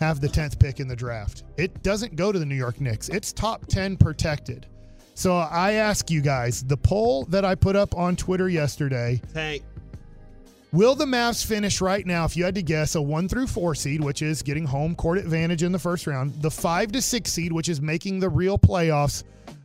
have 0.00 0.20
the 0.20 0.28
10th 0.28 0.58
pick 0.58 0.80
in 0.80 0.88
the 0.88 0.96
draft. 0.96 1.44
It 1.56 1.82
doesn't 1.82 2.16
go 2.16 2.32
to 2.32 2.38
the 2.38 2.46
New 2.46 2.56
York 2.56 2.80
Knicks. 2.80 3.08
It's 3.08 3.32
top 3.32 3.66
10 3.66 3.96
protected. 3.96 4.66
So 5.14 5.36
I 5.36 5.72
ask 5.72 6.10
you 6.10 6.20
guys, 6.20 6.62
the 6.62 6.76
poll 6.76 7.24
that 7.26 7.44
I 7.44 7.54
put 7.54 7.76
up 7.76 7.96
on 7.96 8.16
Twitter 8.16 8.48
yesterday, 8.48 9.20
Tank. 9.32 9.62
Will 10.72 10.94
the 10.94 11.04
Mavs 11.04 11.44
finish 11.44 11.80
right 11.80 12.04
now 12.06 12.24
if 12.24 12.36
you 12.36 12.44
had 12.44 12.54
to 12.54 12.62
guess 12.62 12.94
a 12.94 13.02
1 13.02 13.28
through 13.28 13.46
4 13.46 13.74
seed, 13.74 14.02
which 14.02 14.22
is 14.22 14.42
getting 14.42 14.64
home 14.66 14.94
court 14.94 15.18
advantage 15.18 15.62
in 15.62 15.72
the 15.72 15.78
first 15.78 16.06
round, 16.06 16.34
the 16.42 16.50
5 16.50 16.92
to 16.92 17.02
6 17.02 17.32
seed, 17.32 17.52
which 17.52 17.68
is 17.68 17.80
making 17.80 18.20
the 18.20 18.28
real 18.28 18.58
playoffs, 18.58 19.22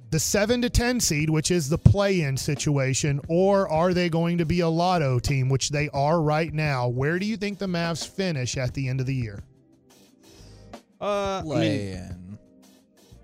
the 0.10 0.20
7 0.20 0.62
to 0.62 0.70
10 0.70 1.00
seed, 1.00 1.30
which 1.30 1.52
is 1.52 1.68
the 1.70 1.78
play-in 1.78 2.38
situation, 2.38 3.20
or 3.28 3.70
are 3.70 3.94
they 3.94 4.10
going 4.10 4.38
to 4.38 4.46
be 4.46 4.62
a 4.62 4.70
lotto 4.70 5.20
team, 5.20 5.50
which 5.50 5.70
they 5.70 5.90
are 5.90 6.22
right 6.22 6.54
now? 6.54 6.88
Where 6.88 7.20
do 7.20 7.26
you 7.26 7.36
think 7.38 7.60
the 7.60 7.66
Mavs 7.66 8.08
finish 8.08 8.58
at 8.58 8.74
the 8.74 8.88
end 8.88 9.00
of 9.02 9.06
the 9.06 9.16
year? 9.16 9.44
Uh, 11.00 11.40
I 11.40 11.44
mean, 11.44 11.52
Play 11.52 11.92
in. 11.92 12.40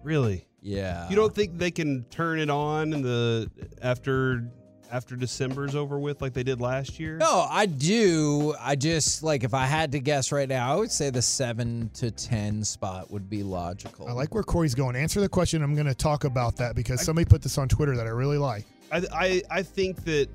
really? 0.03 0.45
Yeah. 0.61 1.09
You 1.09 1.15
don't 1.15 1.33
think 1.33 1.57
they 1.57 1.71
can 1.71 2.03
turn 2.05 2.39
it 2.39 2.49
on 2.49 2.93
in 2.93 3.01
the 3.01 3.49
after 3.81 4.49
after 4.93 5.15
December's 5.15 5.73
over 5.73 5.97
with 5.97 6.21
like 6.21 6.33
they 6.33 6.43
did 6.43 6.61
last 6.61 6.99
year? 6.99 7.17
No, 7.17 7.47
I 7.49 7.65
do. 7.65 8.53
I 8.59 8.75
just 8.75 9.23
like 9.23 9.43
if 9.43 9.53
I 9.53 9.65
had 9.65 9.91
to 9.93 9.99
guess 9.99 10.31
right 10.31 10.47
now, 10.47 10.71
I 10.71 10.75
would 10.75 10.91
say 10.91 11.09
the 11.09 11.21
seven 11.21 11.89
to 11.95 12.11
ten 12.11 12.63
spot 12.63 13.09
would 13.09 13.27
be 13.27 13.41
logical. 13.41 14.07
I 14.07 14.11
like 14.11 14.35
where 14.35 14.43
Corey's 14.43 14.75
going. 14.75 14.95
Answer 14.95 15.19
the 15.19 15.27
question. 15.27 15.63
I'm 15.63 15.73
going 15.73 15.87
to 15.87 15.95
talk 15.95 16.25
about 16.25 16.55
that 16.57 16.75
because 16.75 17.01
somebody 17.01 17.25
put 17.25 17.41
this 17.41 17.57
on 17.57 17.67
Twitter 17.67 17.97
that 17.97 18.05
I 18.05 18.11
really 18.11 18.37
like. 18.37 18.65
I, 18.91 19.01
I 19.11 19.41
I 19.49 19.63
think 19.63 20.03
that 20.05 20.29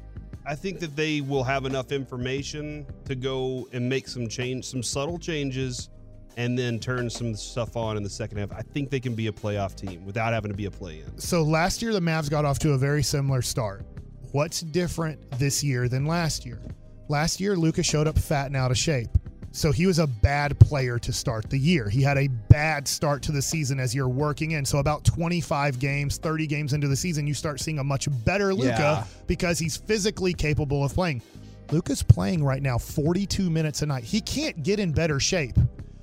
I 0.45 0.57
think 0.57 0.81
that 0.81 0.97
they 0.97 1.21
will 1.21 1.45
have 1.45 1.65
enough 1.65 1.93
information 1.93 2.85
to 3.05 3.15
go 3.15 3.69
and 3.73 3.89
make 3.89 4.09
some 4.09 4.27
change, 4.27 4.65
some 4.65 4.83
subtle 4.83 5.19
changes, 5.19 5.89
and 6.37 6.59
then 6.59 6.81
turn 6.81 7.09
some 7.09 7.37
stuff 7.37 7.77
on 7.77 7.97
in 7.97 8.03
the 8.03 8.11
second 8.11 8.39
half. 8.39 8.51
I 8.53 8.63
think 8.63 8.91
they 8.91 8.99
can 8.99 9.15
be 9.15 9.29
a 9.29 9.33
playoff 9.33 9.77
team 9.77 10.05
without 10.05 10.33
having 10.33 10.51
to 10.51 10.57
be 10.57 10.65
a 10.65 10.71
play-in. 10.71 11.17
So 11.19 11.43
last 11.45 11.81
year, 11.81 11.93
the 11.93 12.01
Mavs 12.01 12.29
got 12.29 12.45
off 12.45 12.59
to 12.61 12.73
a 12.73 12.79
very 12.79 13.05
similar 13.05 13.41
start. 13.41 13.85
What's 14.33 14.61
different 14.61 15.19
this 15.39 15.65
year 15.65 15.89
than 15.89 16.05
last 16.07 16.45
year? 16.45 16.61
Last 17.09 17.41
year, 17.41 17.57
Luka 17.57 17.83
showed 17.83 18.07
up 18.07 18.19
fat 18.19 18.47
and 18.49 18.57
out 18.57 18.71
of 18.71 18.77
shape. 18.79 19.09
So 19.53 19.73
he 19.73 19.87
was 19.87 19.99
a 19.99 20.07
bad 20.07 20.59
player 20.61 20.99
to 20.99 21.13
start 21.13 21.49
the 21.49 21.59
year. 21.59 21.89
He 21.89 22.03
had 22.03 22.19
a 22.19 22.29
bad 22.29 22.87
start 22.87 23.23
to 23.23 23.33
the 23.33 23.41
season 23.41 23.81
as 23.81 23.95
you're 23.95 24.09
working 24.09 24.51
in. 24.53 24.65
So 24.65 24.79
about 24.79 25.05
25 25.05 25.79
games, 25.79 26.19
30 26.19 26.47
games 26.47 26.75
into 26.75 26.87
the 26.87 26.95
season, 26.97 27.27
you 27.27 27.33
start 27.33 27.59
seeing 27.59 27.79
a 27.79 27.85
much 27.85 28.09
better 28.25 28.53
Luka 28.55 28.69
Yeah. 28.69 29.05
because 29.27 29.59
he's 29.59 29.77
physically 29.79 30.35
capable 30.35 30.85
of 30.85 30.93
playing. 30.93 31.23
Luka's 31.71 32.03
playing 32.03 32.45
right 32.45 32.63
now 32.63 32.77
42 32.77 33.49
minutes 33.49 33.81
a 33.83 33.87
night. 33.87 34.05
He 34.05 34.21
can't 34.21 34.63
get 34.63 34.79
in 34.79 34.93
better 34.93 35.19
shape. 35.19 35.59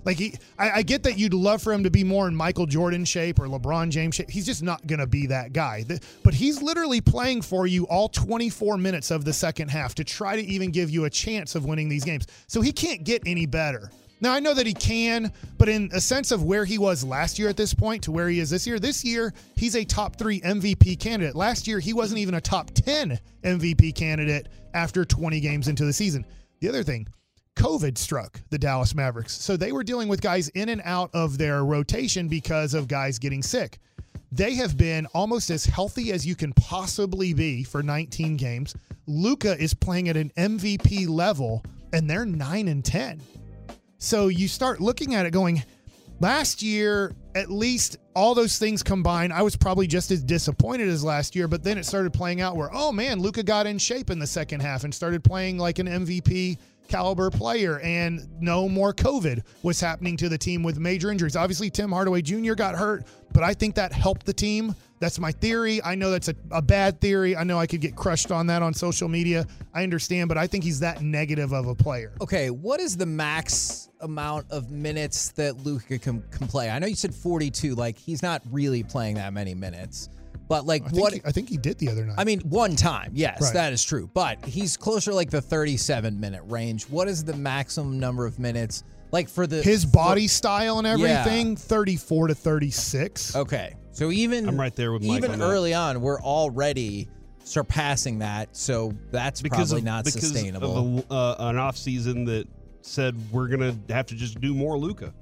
Like 0.05 0.17
he, 0.17 0.35
I, 0.57 0.71
I 0.71 0.81
get 0.83 1.03
that 1.03 1.17
you'd 1.17 1.33
love 1.33 1.61
for 1.61 1.73
him 1.73 1.83
to 1.83 1.89
be 1.89 2.03
more 2.03 2.27
in 2.27 2.35
Michael 2.35 2.65
Jordan 2.65 3.03
shape 3.05 3.39
or 3.39 3.47
LeBron 3.47 3.89
James 3.89 4.15
shape. 4.15 4.29
He's 4.29 4.45
just 4.45 4.63
not 4.63 4.85
going 4.87 4.99
to 4.99 5.07
be 5.07 5.25
that 5.27 5.51
guy. 5.51 5.83
The- 5.83 5.99
but 6.23 6.33
he's 6.33 6.61
literally 6.61 7.01
playing 7.01 7.41
for 7.41 7.65
you 7.67 7.85
all 7.85 8.07
24 8.09 8.77
minutes 8.77 9.11
of 9.11 9.25
the 9.25 9.33
second 9.33 9.69
half 9.69 9.95
to 9.95 10.03
try 10.03 10.35
to 10.35 10.43
even 10.43 10.71
give 10.71 10.89
you 10.89 11.05
a 11.05 11.09
chance 11.09 11.55
of 11.55 11.65
winning 11.65 11.89
these 11.89 12.05
games. 12.05 12.27
So 12.47 12.61
he 12.61 12.71
can't 12.71 13.03
get 13.03 13.23
any 13.25 13.45
better. 13.45 13.89
Now 14.21 14.33
I 14.33 14.39
know 14.39 14.53
that 14.53 14.65
he 14.65 14.73
can, 14.73 15.31
but 15.57 15.67
in 15.67 15.89
a 15.93 15.99
sense 15.99 16.31
of 16.31 16.43
where 16.43 16.63
he 16.65 16.77
was 16.77 17.03
last 17.03 17.37
year 17.37 17.49
at 17.49 17.57
this 17.57 17.73
point 17.73 18.03
to 18.03 18.11
where 18.11 18.29
he 18.29 18.39
is 18.39 18.49
this 18.49 18.65
year, 18.65 18.79
this 18.79 19.03
year 19.03 19.33
he's 19.55 19.75
a 19.75 19.83
top 19.83 20.17
three 20.17 20.39
MVP 20.41 20.99
candidate. 20.99 21.35
Last 21.35 21.67
year 21.67 21.79
he 21.79 21.93
wasn't 21.93 22.19
even 22.19 22.35
a 22.35 22.41
top 22.41 22.71
10 22.71 23.19
MVP 23.43 23.93
candidate 23.93 24.47
after 24.73 25.03
20 25.03 25.39
games 25.41 25.67
into 25.67 25.83
the 25.83 25.91
season. 25.93 26.25
The 26.61 26.69
other 26.69 26.81
thing, 26.83 27.07
COVID 27.55 27.97
struck 27.97 28.39
the 28.49 28.57
Dallas 28.57 28.93
Mavericks. 28.95 29.33
So 29.33 29.57
they 29.57 29.71
were 29.71 29.83
dealing 29.83 30.07
with 30.07 30.21
guys 30.21 30.49
in 30.49 30.69
and 30.69 30.81
out 30.85 31.09
of 31.13 31.37
their 31.37 31.63
rotation 31.63 32.27
because 32.27 32.73
of 32.73 32.87
guys 32.87 33.17
getting 33.19 33.41
sick. 33.41 33.79
they 34.31 34.55
have 34.55 34.77
been 34.77 35.05
almost 35.13 35.49
as 35.49 35.65
healthy 35.65 36.11
as 36.11 36.25
you 36.25 36.35
can 36.35 36.51
possibly 36.53 37.33
be 37.33 37.63
for 37.63 37.81
19 37.81 38.35
games. 38.35 38.75
Luka 39.07 39.57
is 39.61 39.73
playing 39.73 40.09
at 40.09 40.17
an 40.17 40.31
MVP 40.37 41.07
level, 41.07 41.63
and 41.93 42.09
they're 42.09 42.25
nine 42.25 42.67
and 42.67 42.83
10. 42.83 43.21
So 43.97 44.27
you 44.27 44.47
start 44.49 44.81
looking 44.81 45.15
at 45.15 45.25
it 45.25 45.31
going, 45.31 45.63
last 46.19 46.61
year, 46.61 47.13
at 47.33 47.49
least 47.49 47.97
all 48.13 48.35
those 48.35 48.57
things 48.59 48.83
combined, 48.83 49.31
I 49.31 49.41
was 49.41 49.55
probably 49.55 49.87
just 49.87 50.11
as 50.11 50.21
disappointed 50.21 50.89
as 50.89 51.03
last 51.03 51.35
year. 51.35 51.47
But 51.47 51.63
then 51.63 51.77
it 51.77 51.85
started 51.85 52.11
playing 52.11 52.41
out 52.41 52.57
where, 52.57 52.69
oh 52.73 52.91
man, 52.91 53.19
Luka 53.19 53.41
got 53.43 53.67
in 53.67 53.77
shape 53.77 54.09
in 54.09 54.19
the 54.19 54.27
second 54.27 54.61
half 54.61 54.83
and 54.83 54.93
started 54.93 55.23
playing 55.23 55.57
like 55.57 55.79
an 55.79 55.87
MVP 55.87 56.57
caliber 56.87 57.29
player, 57.29 57.79
and 57.81 58.27
no 58.41 58.69
more 58.69 58.93
COVID 58.93 59.41
was 59.63 59.79
happening 59.79 60.17
to 60.17 60.29
the 60.29 60.37
team 60.37 60.63
with 60.63 60.77
major 60.77 61.11
injuries. 61.11 61.35
Obviously, 61.35 61.69
Tim 61.69 61.91
Hardaway 61.91 62.21
Jr. 62.21 62.53
got 62.53 62.75
hurt, 62.75 63.05
but 63.33 63.43
I 63.43 63.53
think 63.53 63.75
that 63.75 63.91
helped 63.91 64.25
the 64.25 64.33
team. 64.33 64.75
That's 64.99 65.19
my 65.19 65.31
theory. 65.31 65.83
I 65.83 65.95
know 65.95 66.09
that's 66.09 66.29
a, 66.29 66.35
a 66.51 66.61
bad 66.61 67.01
theory. 67.01 67.35
I 67.35 67.43
know 67.43 67.59
I 67.59 67.67
could 67.67 67.81
get 67.81 67.95
crushed 67.95 68.31
on 68.31 68.47
that 68.47 68.61
on 68.61 68.73
social 68.73 69.09
media. 69.09 69.45
I 69.73 69.83
understand, 69.83 70.29
but 70.29 70.37
I 70.37 70.47
think 70.47 70.63
he's 70.63 70.79
that 70.79 71.01
negative 71.01 71.51
of 71.51 71.67
a 71.67 71.75
player. 71.75 72.13
Okay, 72.21 72.49
what 72.49 72.79
is 72.79 72.95
the 72.95 73.05
max 73.05 73.89
amount 73.99 74.49
of 74.51 74.71
minutes 74.71 75.29
that 75.33 75.57
Luka 75.57 75.99
can, 75.99 76.23
can 76.31 76.47
play? 76.47 76.69
I 76.69 76.79
know 76.79 76.87
you 76.87 76.95
said 76.95 77.13
42. 77.13 77.75
Like, 77.75 77.97
he's 77.97 78.23
not 78.23 78.41
really 78.51 78.83
playing 78.83 79.15
that 79.15 79.33
many 79.33 79.53
minutes. 79.53 80.09
But 80.47 80.65
like 80.65 80.83
I 80.85 80.89
think 80.89 81.01
what 81.01 81.13
he, 81.13 81.21
I 81.25 81.31
think 81.31 81.49
he 81.49 81.57
did 81.57 81.77
the 81.77 81.89
other 81.89 82.05
night. 82.05 82.15
I 82.17 82.23
mean, 82.23 82.39
one 82.41 82.75
time, 82.75 83.11
yes, 83.13 83.41
Right. 83.41 83.53
that 83.53 83.73
is 83.73 83.83
true. 83.83 84.09
But 84.13 84.43
he's 84.45 84.77
closer 84.77 85.11
to 85.11 85.15
like 85.15 85.29
the 85.29 85.41
37 85.41 86.19
minute 86.19 86.43
range. 86.45 86.83
What 86.85 87.07
is 87.07 87.23
the 87.23 87.33
maximum 87.35 87.99
number 87.99 88.25
of 88.25 88.39
minutes? 88.39 88.83
Like 89.11 89.29
for 89.29 89.47
the 89.47 89.61
His 89.61 89.85
for- 89.85 89.91
body 89.91 90.27
style 90.27 90.79
and 90.79 90.99
Yeah. 90.99 91.19
everything, 91.21 91.55
34 91.55 92.27
to 92.29 92.35
36. 92.35 93.35
Okay, 93.35 93.75
so 93.91 94.11
even 94.11 94.47
I'm 94.49 94.59
right 94.59 94.75
there 94.75 94.91
with 94.91 95.03
Mike 95.03 95.17
even 95.17 95.31
on 95.31 95.39
that. 95.39 95.45
early 95.45 95.73
on, 95.73 96.01
we're 96.01 96.21
already 96.21 97.07
surpassing 97.43 98.19
that. 98.19 98.49
So 98.57 98.93
that's 99.11 99.41
because 99.41 99.69
probably 99.69 99.79
of, 99.81 99.85
not 99.85 100.05
because 100.05 100.21
sustainable. 100.21 100.99
of 100.99 101.05
a, 101.11 101.13
uh, 101.13 101.35
an 101.49 101.57
off 101.57 101.77
season 101.77 102.25
that 102.25 102.47
said 102.81 103.15
we're 103.31 103.47
gonna 103.47 103.75
have 103.89 104.07
to 104.07 104.15
just 104.15 104.41
do 104.41 104.53
more 104.53 104.77
Luka. 104.77 105.13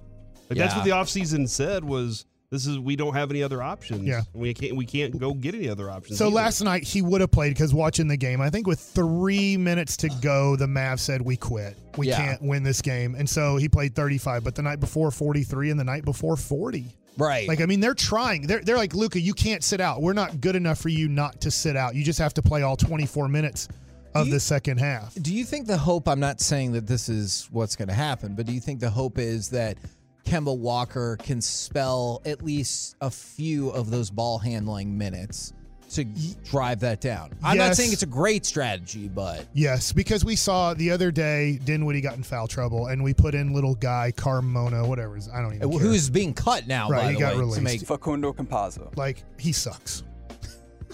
Like 0.49 0.57
that's 0.59 0.75
what 0.75 0.85
the 0.85 0.91
off 0.91 1.09
season 1.09 1.47
said 1.47 1.83
was 1.83 2.25
this 2.53 2.67
is 2.67 2.77
we 2.79 2.95
don't 2.95 3.15
have 3.15 3.31
any 3.31 3.41
other 3.41 3.63
options. 3.63 4.03
Yeah. 4.03 4.21
we 4.33 4.53
can't 4.53 4.75
we 4.77 4.85
can't 4.85 5.17
go 5.17 5.33
get 5.33 5.55
any 5.55 5.67
other 5.67 5.89
options. 5.89 6.19
So 6.19 6.27
either. 6.27 6.35
last 6.35 6.61
night 6.61 6.83
he 6.83 7.01
would 7.01 7.19
have 7.21 7.31
played 7.31 7.49
because 7.53 7.73
watching 7.73 8.07
the 8.07 8.15
game, 8.15 8.39
I 8.41 8.49
think 8.51 8.67
with 8.67 8.79
three 8.79 9.57
minutes 9.57 9.97
to 9.97 10.09
go, 10.21 10.55
the 10.55 10.67
Mavs 10.67 10.99
said 10.99 11.21
we 11.21 11.35
quit. 11.35 11.75
We 11.97 12.09
Yeah. 12.09 12.17
can't 12.17 12.41
win 12.43 12.61
this 12.61 12.81
game, 12.81 13.15
and 13.15 13.27
so 13.27 13.57
he 13.57 13.67
played 13.67 13.95
35. 13.95 14.43
But 14.43 14.53
the 14.55 14.61
night 14.61 14.79
before 14.79 15.09
43, 15.09 15.71
and 15.71 15.79
the 15.79 15.83
night 15.83 16.05
before 16.05 16.35
40. 16.37 16.85
right. 17.17 17.47
Like 17.47 17.59
I 17.61 17.65
mean, 17.65 17.79
they're 17.79 17.93
trying. 17.95 18.47
They're 18.47 18.61
they're 18.61 18.77
like 18.77 18.93
Luka, 18.93 19.19
you 19.19 19.33
can't 19.33 19.63
sit 19.63 19.81
out. 19.81 20.01
We're 20.03 20.13
not 20.13 20.39
good 20.39 20.55
enough 20.55 20.79
for 20.79 20.89
you 20.89 21.09
not 21.09 21.41
to 21.41 21.49
sit 21.51 21.75
out. 21.75 21.95
You 21.95 22.03
just 22.03 22.19
have 22.19 22.33
to 22.35 22.41
play 22.43 22.61
all 22.61 22.75
24 22.77 23.27
minutes 23.27 23.67
of 24.15 24.27
you- 24.27 24.33
the 24.33 24.39
second 24.39 24.77
half. 24.79 25.15
Do 25.15 25.33
you 25.33 25.43
think 25.43 25.65
the 25.65 25.77
hope? 25.77 26.07
I'm 26.07 26.19
not 26.19 26.39
saying 26.39 26.73
that 26.73 26.85
this 26.85 27.09
is 27.09 27.47
what's 27.51 27.75
going 27.75 27.87
to 27.87 27.95
happen, 27.95 28.35
but 28.35 28.45
do 28.45 28.51
you 28.53 28.59
think 28.59 28.79
the 28.79 28.89
hope 28.91 29.17
is 29.17 29.49
that 29.49 29.77
Kemba 30.25 30.57
Walker 30.57 31.17
can 31.21 31.41
spell 31.41 32.21
at 32.25 32.43
least 32.43 32.95
a 33.01 33.09
few 33.11 33.69
of 33.69 33.89
those 33.91 34.09
ball 34.09 34.37
handling 34.39 34.97
minutes 34.97 35.53
to 35.91 36.05
drive 36.45 36.79
that 36.79 37.01
down? 37.01 37.31
I'm 37.43 37.57
not 37.57 37.75
saying 37.75 37.91
it's 37.93 38.03
a 38.03 38.07
great 38.07 38.45
strategy, 38.45 39.07
but 39.09 39.45
Yes, 39.53 39.91
because 39.91 40.25
we 40.25 40.35
saw 40.35 40.73
the 40.73 40.89
other 40.91 41.11
day 41.11 41.59
Dinwiddie 41.63 42.01
got 42.01 42.15
in 42.15 42.23
foul 42.23 42.47
trouble, 42.47 42.87
and 42.87 43.03
we 43.03 43.13
put 43.13 43.35
in 43.35 43.53
little 43.53 43.75
guy 43.75 44.11
Carmona, 44.15 44.87
whatever. 44.87 45.15
his- 45.15 45.29
I 45.29 45.41
don't 45.41 45.55
even 45.55 45.69
care. 45.69 45.79
who's 45.79 46.09
being 46.09 46.33
cut 46.33 46.67
now? 46.67 46.89
Right, 46.89 47.01
by 47.01 47.07
he 47.09 47.13
the 47.15 47.19
got 47.19 47.33
way, 47.33 47.39
released. 47.39 47.57
to 47.57 47.63
make 47.63 47.81
Facundo 47.81 48.33
Campazzo. 48.33 48.95
like 48.97 49.23
he 49.37 49.51
sucks. 49.51 50.03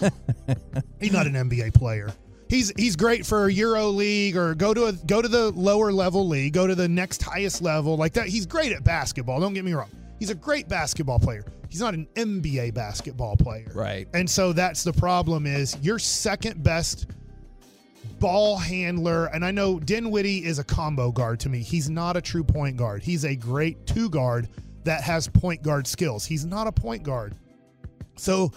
He's 1.00 1.12
not 1.12 1.26
an 1.26 1.34
NBA 1.34 1.74
player. 1.74 2.12
He's 2.50 2.72
he's 2.76 2.96
great 2.96 3.24
for 3.24 3.48
Euro 3.48 3.86
League 3.86 4.36
or 4.36 4.56
go 4.56 4.74
to 4.74 4.86
a 4.86 4.92
go 4.92 5.22
to 5.22 5.28
the 5.28 5.52
lower 5.52 5.92
level 5.92 6.26
league, 6.26 6.52
go 6.52 6.66
to 6.66 6.74
the 6.74 6.88
next 6.88 7.22
highest 7.22 7.62
level 7.62 7.96
like 7.96 8.12
that. 8.14 8.26
He's 8.26 8.44
great 8.44 8.72
at 8.72 8.82
basketball. 8.82 9.38
Don't 9.40 9.54
get 9.54 9.64
me 9.64 9.72
wrong. 9.72 9.88
He's 10.18 10.30
a 10.30 10.34
great 10.34 10.68
basketball 10.68 11.20
player. 11.20 11.44
He's 11.68 11.80
not 11.80 11.94
an 11.94 12.08
NBA 12.16 12.74
basketball 12.74 13.36
player. 13.36 13.70
right. 13.72 14.08
And 14.12 14.28
so 14.28 14.52
that's 14.52 14.82
the 14.82 14.92
problem 14.92 15.46
is 15.46 15.76
your 15.80 16.00
second 16.00 16.62
best 16.64 17.06
ball 18.18 18.56
handler. 18.56 19.26
And 19.26 19.44
I 19.44 19.52
know 19.52 19.78
Dinwiddie 19.78 20.44
is 20.44 20.58
a 20.58 20.64
combo 20.64 21.12
guard 21.12 21.38
to 21.40 21.48
me. 21.48 21.60
He's 21.60 21.88
not 21.88 22.16
a 22.16 22.20
true 22.20 22.42
point 22.42 22.76
guard. 22.76 23.02
He's 23.04 23.24
a 23.24 23.36
great 23.36 23.86
two 23.86 24.10
guard 24.10 24.48
that 24.82 25.02
has 25.02 25.28
point 25.28 25.62
guard 25.62 25.86
skills. 25.86 26.26
He's 26.26 26.44
not 26.44 26.66
a 26.66 26.72
point 26.72 27.04
guard. 27.04 27.36
So, 28.16 28.52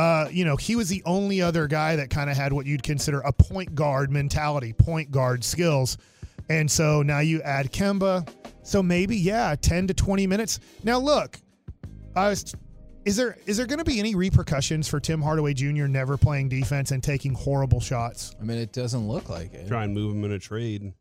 uh, 0.00 0.28
you 0.30 0.44
know, 0.44 0.56
he 0.56 0.76
was 0.76 0.88
the 0.88 1.02
only 1.04 1.42
other 1.42 1.66
guy 1.66 1.96
that 1.96 2.08
kind 2.10 2.30
of 2.30 2.36
had 2.36 2.52
what 2.52 2.64
you'd 2.66 2.82
consider 2.82 3.20
a 3.20 3.32
point 3.32 3.74
guard 3.74 4.10
mentality, 4.10 4.72
point 4.72 5.10
guard 5.10 5.44
skills. 5.44 5.98
And 6.48 6.70
so 6.70 7.02
now 7.02 7.20
you 7.20 7.42
add 7.42 7.70
Kemba. 7.72 8.26
So 8.62 8.82
maybe, 8.82 9.16
yeah, 9.16 9.54
10 9.60 9.88
to 9.88 9.94
20 9.94 10.26
minutes. 10.26 10.58
Now, 10.84 10.98
look, 10.98 11.38
I 12.16 12.28
was. 12.30 12.54
Is 13.06 13.16
there 13.16 13.36
is 13.46 13.56
there 13.56 13.66
going 13.66 13.78
to 13.78 13.84
be 13.84 13.98
any 13.98 14.14
repercussions 14.14 14.86
for 14.86 15.00
Tim 15.00 15.22
Hardaway 15.22 15.54
Jr. 15.54 15.86
never 15.86 16.18
playing 16.18 16.50
defense 16.50 16.90
and 16.90 17.02
taking 17.02 17.32
horrible 17.34 17.80
shots? 17.80 18.34
I 18.40 18.44
mean, 18.44 18.58
it 18.58 18.72
doesn't 18.74 19.08
look 19.08 19.28
like 19.30 19.54
it. 19.54 19.68
try 19.68 19.84
and 19.84 19.94
move 19.94 20.14
him 20.14 20.22
in 20.24 20.32
a 20.32 20.38
trade. 20.38 20.92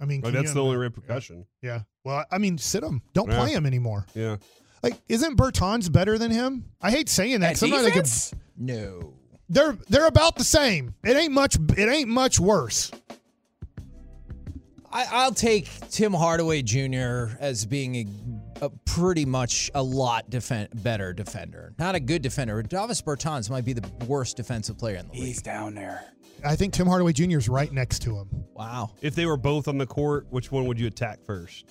I 0.00 0.04
mean, 0.06 0.20
Like 0.22 0.32
that's 0.32 0.48
you- 0.50 0.54
the 0.54 0.62
only 0.62 0.76
repercussion. 0.76 1.46
Yeah. 1.60 1.80
Well, 2.04 2.24
I 2.30 2.38
mean, 2.38 2.56
sit 2.56 2.82
him. 2.84 3.02
Don't 3.14 3.28
Yeah. 3.30 3.38
play 3.40 3.50
him 3.52 3.66
anymore. 3.66 4.06
Yeah. 4.14 4.36
Like, 4.82 4.94
isn't 5.08 5.36
Bertans 5.36 5.90
better 5.92 6.16
than 6.18 6.30
him? 6.30 6.64
I 6.80 6.90
hate 6.90 7.08
saying 7.08 7.40
that. 7.40 7.52
At 7.52 7.56
Sometimes 7.58 7.82
I 7.84 7.90
could, 7.90 7.94
defense? 8.04 8.34
No. 8.56 9.14
they're 9.48 9.76
they're 9.88 10.06
about 10.06 10.36
the 10.36 10.44
same. 10.44 10.94
It 11.04 11.16
ain't 11.16 11.32
much. 11.32 11.56
It 11.76 11.88
ain't 11.88 12.08
much 12.08 12.40
worse. 12.40 12.90
I, 14.92 15.06
I'll 15.10 15.32
take 15.34 15.68
Tim 15.90 16.12
Hardaway 16.12 16.62
Jr. 16.62 17.36
as 17.38 17.64
being 17.64 17.94
a, 18.60 18.64
a 18.64 18.70
pretty 18.86 19.24
much 19.24 19.70
a 19.74 19.82
lot 19.82 20.28
defen- 20.30 20.68
better 20.82 21.12
defender. 21.12 21.72
Not 21.78 21.94
a 21.94 22.00
good 22.00 22.22
defender. 22.22 22.60
Davis 22.62 23.00
Bertans 23.00 23.48
might 23.50 23.64
be 23.64 23.72
the 23.72 23.88
worst 24.06 24.36
defensive 24.36 24.78
player 24.78 24.96
in 24.96 25.06
the 25.06 25.12
league. 25.12 25.22
He's 25.22 25.42
down 25.42 25.76
there. 25.76 26.04
I 26.44 26.56
think 26.56 26.72
Tim 26.72 26.88
Hardaway 26.88 27.12
Jr. 27.12 27.38
is 27.38 27.48
right 27.48 27.70
next 27.70 28.00
to 28.02 28.16
him. 28.16 28.28
Wow. 28.54 28.90
If 29.00 29.14
they 29.14 29.26
were 29.26 29.36
both 29.36 29.68
on 29.68 29.78
the 29.78 29.86
court, 29.86 30.26
which 30.30 30.50
one 30.50 30.66
would 30.66 30.80
you 30.80 30.88
attack 30.88 31.20
first? 31.24 31.66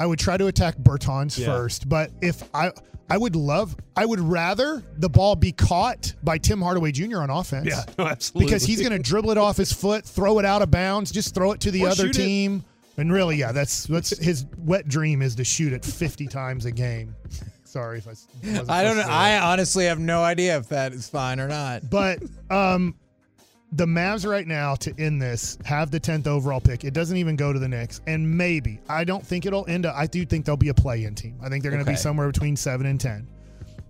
I 0.00 0.06
would 0.06 0.18
try 0.18 0.36
to 0.36 0.46
attack 0.48 0.76
Bertans 0.78 1.38
Yeah. 1.38 1.46
first, 1.46 1.88
but 1.88 2.10
if 2.20 2.42
I 2.54 2.72
I 3.08 3.18
would 3.18 3.36
love 3.36 3.76
I 3.96 4.06
would 4.06 4.20
rather 4.20 4.82
the 4.96 5.08
ball 5.10 5.36
be 5.36 5.52
caught 5.52 6.14
by 6.22 6.38
Tim 6.38 6.60
Hardaway 6.62 6.90
Jr. 6.92 7.18
on 7.18 7.28
offense. 7.30 7.72
no, 7.98 8.06
absolutely. 8.06 8.46
because 8.46 8.64
he's 8.64 8.80
going 8.80 8.92
to 8.92 8.98
dribble 8.98 9.30
it 9.30 9.38
off 9.38 9.56
his 9.56 9.72
foot, 9.72 10.04
throw 10.04 10.38
it 10.38 10.44
out 10.44 10.62
of 10.62 10.70
bounds, 10.70 11.10
just 11.12 11.34
throw 11.34 11.52
it 11.52 11.60
to 11.60 11.70
the 11.70 11.84
Or 11.84 11.88
other 11.88 12.06
shoot 12.06 12.18
it. 12.18 12.22
team. 12.22 12.64
And 12.96 13.12
really, 13.12 13.36
yeah, 13.36 13.52
that's 13.52 13.84
that's 13.84 14.16
his 14.18 14.46
wet 14.58 14.88
dream 14.88 15.22
is 15.22 15.34
to 15.36 15.44
shoot 15.44 15.72
it 15.72 15.84
50 15.84 16.26
times 16.28 16.64
a 16.66 16.70
game. 16.72 17.14
Sorry 17.64 17.98
if 17.98 18.08
I 18.08 18.12
s- 18.12 18.26
wasn't 18.42 18.68
I 18.70 18.82
don't 18.82 18.96
know. 18.96 19.02
supposed 19.02 19.06
to 19.06 19.12
say 19.12 19.36
I 19.36 19.52
honestly 19.52 19.84
have 19.86 19.98
no 20.00 20.22
idea 20.24 20.56
if 20.58 20.68
that 20.70 20.92
is 20.92 21.08
fine 21.08 21.38
or 21.40 21.46
not. 21.48 21.88
But 21.88 22.20
um, 22.50 22.96
the 23.72 23.86
Mavs 23.86 24.28
right 24.28 24.46
now 24.46 24.74
to 24.74 24.92
end 24.98 25.22
this 25.22 25.56
have 25.64 25.90
the 25.90 26.00
10th 26.00 26.26
overall 26.26 26.60
pick. 26.60 26.84
It 26.84 26.92
doesn't 26.92 27.16
even 27.16 27.36
go 27.36 27.52
to 27.52 27.58
the 27.58 27.68
Knicks, 27.68 28.00
and 28.06 28.28
maybe 28.36 28.80
I 28.88 29.04
don't 29.04 29.24
think 29.24 29.46
it'll 29.46 29.64
end. 29.68 29.86
Up, 29.86 29.94
I 29.96 30.06
do 30.06 30.24
think 30.24 30.44
they'll 30.44 30.56
be 30.56 30.70
a 30.70 30.74
play-in 30.74 31.14
team. 31.14 31.38
I 31.42 31.48
think 31.48 31.62
they're 31.62 31.70
going 31.70 31.84
to 31.84 31.88
Okay. 31.88 31.96
be 31.96 32.00
somewhere 32.00 32.26
between 32.26 32.56
seven 32.56 32.86
and 32.86 33.00
10. 33.00 33.28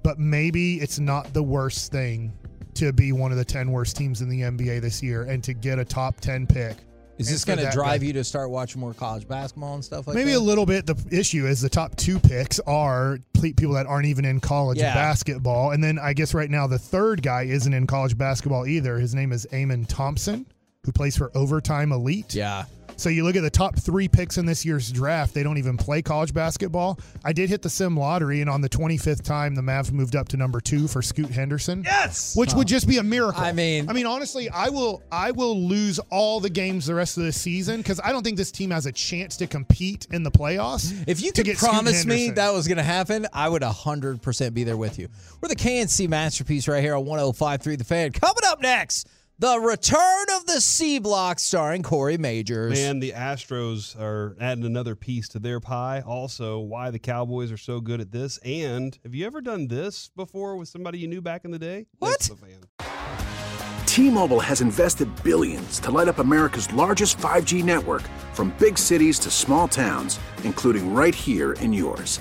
But 0.02 0.18
maybe 0.18 0.76
it's 0.80 0.98
not 0.98 1.32
the 1.32 1.42
worst 1.42 1.90
thing 1.92 2.32
to 2.74 2.92
be 2.92 3.12
one 3.12 3.32
of 3.32 3.38
the 3.38 3.44
10 3.44 3.70
worst 3.70 3.96
teams 3.96 4.20
in 4.22 4.28
the 4.28 4.42
NBA 4.42 4.80
this 4.80 5.02
year 5.02 5.22
and 5.24 5.42
to 5.44 5.52
get 5.54 5.78
a 5.78 5.84
top 5.84 6.20
10 6.20 6.46
pick. 6.46 6.76
Is 7.20 7.30
this 7.30 7.44
going 7.44 7.58
to 7.58 7.70
drive 7.70 8.02
you 8.02 8.12
to 8.14 8.24
start 8.24 8.50
watching 8.50 8.80
more 8.80 8.94
college 8.94 9.28
basketball 9.28 9.74
and 9.74 9.84
stuff 9.84 10.06
like 10.06 10.14
Maybe 10.14 10.30
that? 10.32 10.36
Maybe 10.38 10.44
a 10.44 10.46
little 10.46 10.66
bit. 10.66 10.86
The 10.86 10.96
issue 11.10 11.46
is 11.46 11.60
the 11.60 11.68
top 11.68 11.94
two 11.96 12.18
picks 12.18 12.58
are 12.60 13.18
people 13.42 13.74
that 13.74 13.86
aren't 13.86 14.06
even 14.06 14.24
in 14.24 14.40
college 14.40 14.78
Yeah. 14.78 14.94
basketball. 14.94 15.70
And 15.72 15.82
then 15.84 15.98
I 15.98 16.12
guess 16.14 16.34
right 16.34 16.50
now 16.50 16.66
the 16.66 16.78
third 16.78 17.22
guy 17.22 17.42
isn't 17.42 17.72
in 17.72 17.86
college 17.86 18.16
basketball 18.16 18.66
either. 18.66 18.98
His 18.98 19.14
name 19.14 19.32
is 19.32 19.46
Amen 19.52 19.84
Thompson, 19.84 20.46
who 20.84 20.92
plays 20.92 21.16
for 21.16 21.30
Overtime 21.36 21.92
Elite. 21.92 22.34
Yeah. 22.34 22.64
So 23.00 23.08
you 23.08 23.24
look 23.24 23.34
at 23.34 23.40
the 23.42 23.48
top 23.48 23.78
three 23.78 24.08
picks 24.08 24.36
in 24.36 24.44
this 24.44 24.62
year's 24.62 24.92
draft, 24.92 25.32
they 25.32 25.42
don't 25.42 25.56
even 25.56 25.78
play 25.78 26.02
college 26.02 26.34
basketball. 26.34 26.98
I 27.24 27.32
did 27.32 27.48
hit 27.48 27.62
the 27.62 27.70
sim 27.70 27.96
lottery, 27.96 28.42
and 28.42 28.50
on 28.50 28.60
the 28.60 28.68
25th 28.68 29.22
time, 29.22 29.54
the 29.54 29.62
Mavs 29.62 29.90
moved 29.90 30.14
up 30.14 30.28
to 30.28 30.36
number 30.36 30.60
two 30.60 30.86
for 30.86 31.00
Scoot 31.00 31.30
Henderson. 31.30 31.82
yes. 31.82 32.36
Which 32.36 32.52
would 32.52 32.68
just 32.68 32.86
be 32.86 32.98
a 32.98 33.02
miracle. 33.02 33.42
I 33.42 33.52
mean- 33.52 33.88
I 33.88 33.94
mean, 33.94 34.04
honestly, 34.04 34.50
I 34.50 34.68
will, 34.68 35.02
I 35.10 35.30
will 35.30 35.58
lose 35.66 35.98
all 36.10 36.40
the 36.40 36.50
games 36.50 36.84
the 36.86 36.94
rest 36.94 37.16
of 37.16 37.24
the 37.24 37.32
season 37.32 37.78
because 37.78 38.00
I 38.04 38.12
don't 38.12 38.22
think 38.22 38.36
this 38.36 38.50
team 38.52 38.70
has 38.70 38.84
a 38.84 38.92
chance 38.92 39.38
to 39.38 39.46
compete 39.46 40.06
in 40.12 40.22
the 40.22 40.30
playoffs. 40.30 40.92
If 41.06 41.22
you 41.22 41.32
could 41.32 41.46
promise 41.56 42.04
me 42.04 42.28
that 42.30 42.52
was 42.52 42.68
going 42.68 42.76
to 42.76 42.82
happen, 42.82 43.26
I 43.32 43.48
would 43.48 43.62
100% 43.62 44.52
be 44.52 44.64
there 44.64 44.76
with 44.76 44.98
you. 44.98 45.08
We're 45.40 45.48
the 45.48 45.56
KNC 45.56 46.06
Masterpiece 46.06 46.68
right 46.68 46.82
here 46.82 46.94
on 46.94 47.06
105.3 47.06 47.78
The 47.78 47.84
Fan. 47.84 48.12
Coming 48.12 48.44
up 48.44 48.60
next, 48.60 49.08
The 49.40 49.58
Return 49.58 50.26
of 50.36 50.44
the 50.44 50.60
C 50.60 50.98
Block 50.98 51.38
starring 51.38 51.82
Corey 51.82 52.18
Majors. 52.18 52.78
Man, 52.78 53.00
the 53.00 53.12
Astros 53.12 53.98
are 53.98 54.36
adding 54.38 54.66
another 54.66 54.94
piece 54.94 55.30
to 55.30 55.38
their 55.38 55.60
pie. 55.60 56.02
Also, 56.04 56.58
why 56.58 56.90
the 56.90 56.98
Cowboys 56.98 57.50
are 57.50 57.56
so 57.56 57.80
good 57.80 58.02
at 58.02 58.12
this. 58.12 58.36
And 58.44 58.98
have 59.02 59.14
you 59.14 59.24
ever 59.24 59.40
done 59.40 59.68
this 59.68 60.10
before 60.14 60.58
with 60.58 60.68
somebody 60.68 60.98
you 60.98 61.08
knew 61.08 61.22
back 61.22 61.46
in 61.46 61.52
the 61.52 61.58
day? 61.58 61.86
What? 62.00 62.10
That's 62.10 62.28
the 62.28 62.36
fan. 62.36 63.86
T-Mobile 63.86 64.40
has 64.40 64.60
invested 64.60 65.08
billions 65.24 65.80
to 65.80 65.90
light 65.90 66.08
up 66.08 66.18
America's 66.18 66.70
largest 66.74 67.16
5G 67.16 67.64
network 67.64 68.02
from 68.34 68.54
big 68.58 68.76
cities 68.76 69.18
to 69.20 69.30
small 69.30 69.66
towns, 69.66 70.20
including 70.44 70.92
right 70.92 71.14
here 71.14 71.54
in 71.54 71.72
yours. 71.72 72.20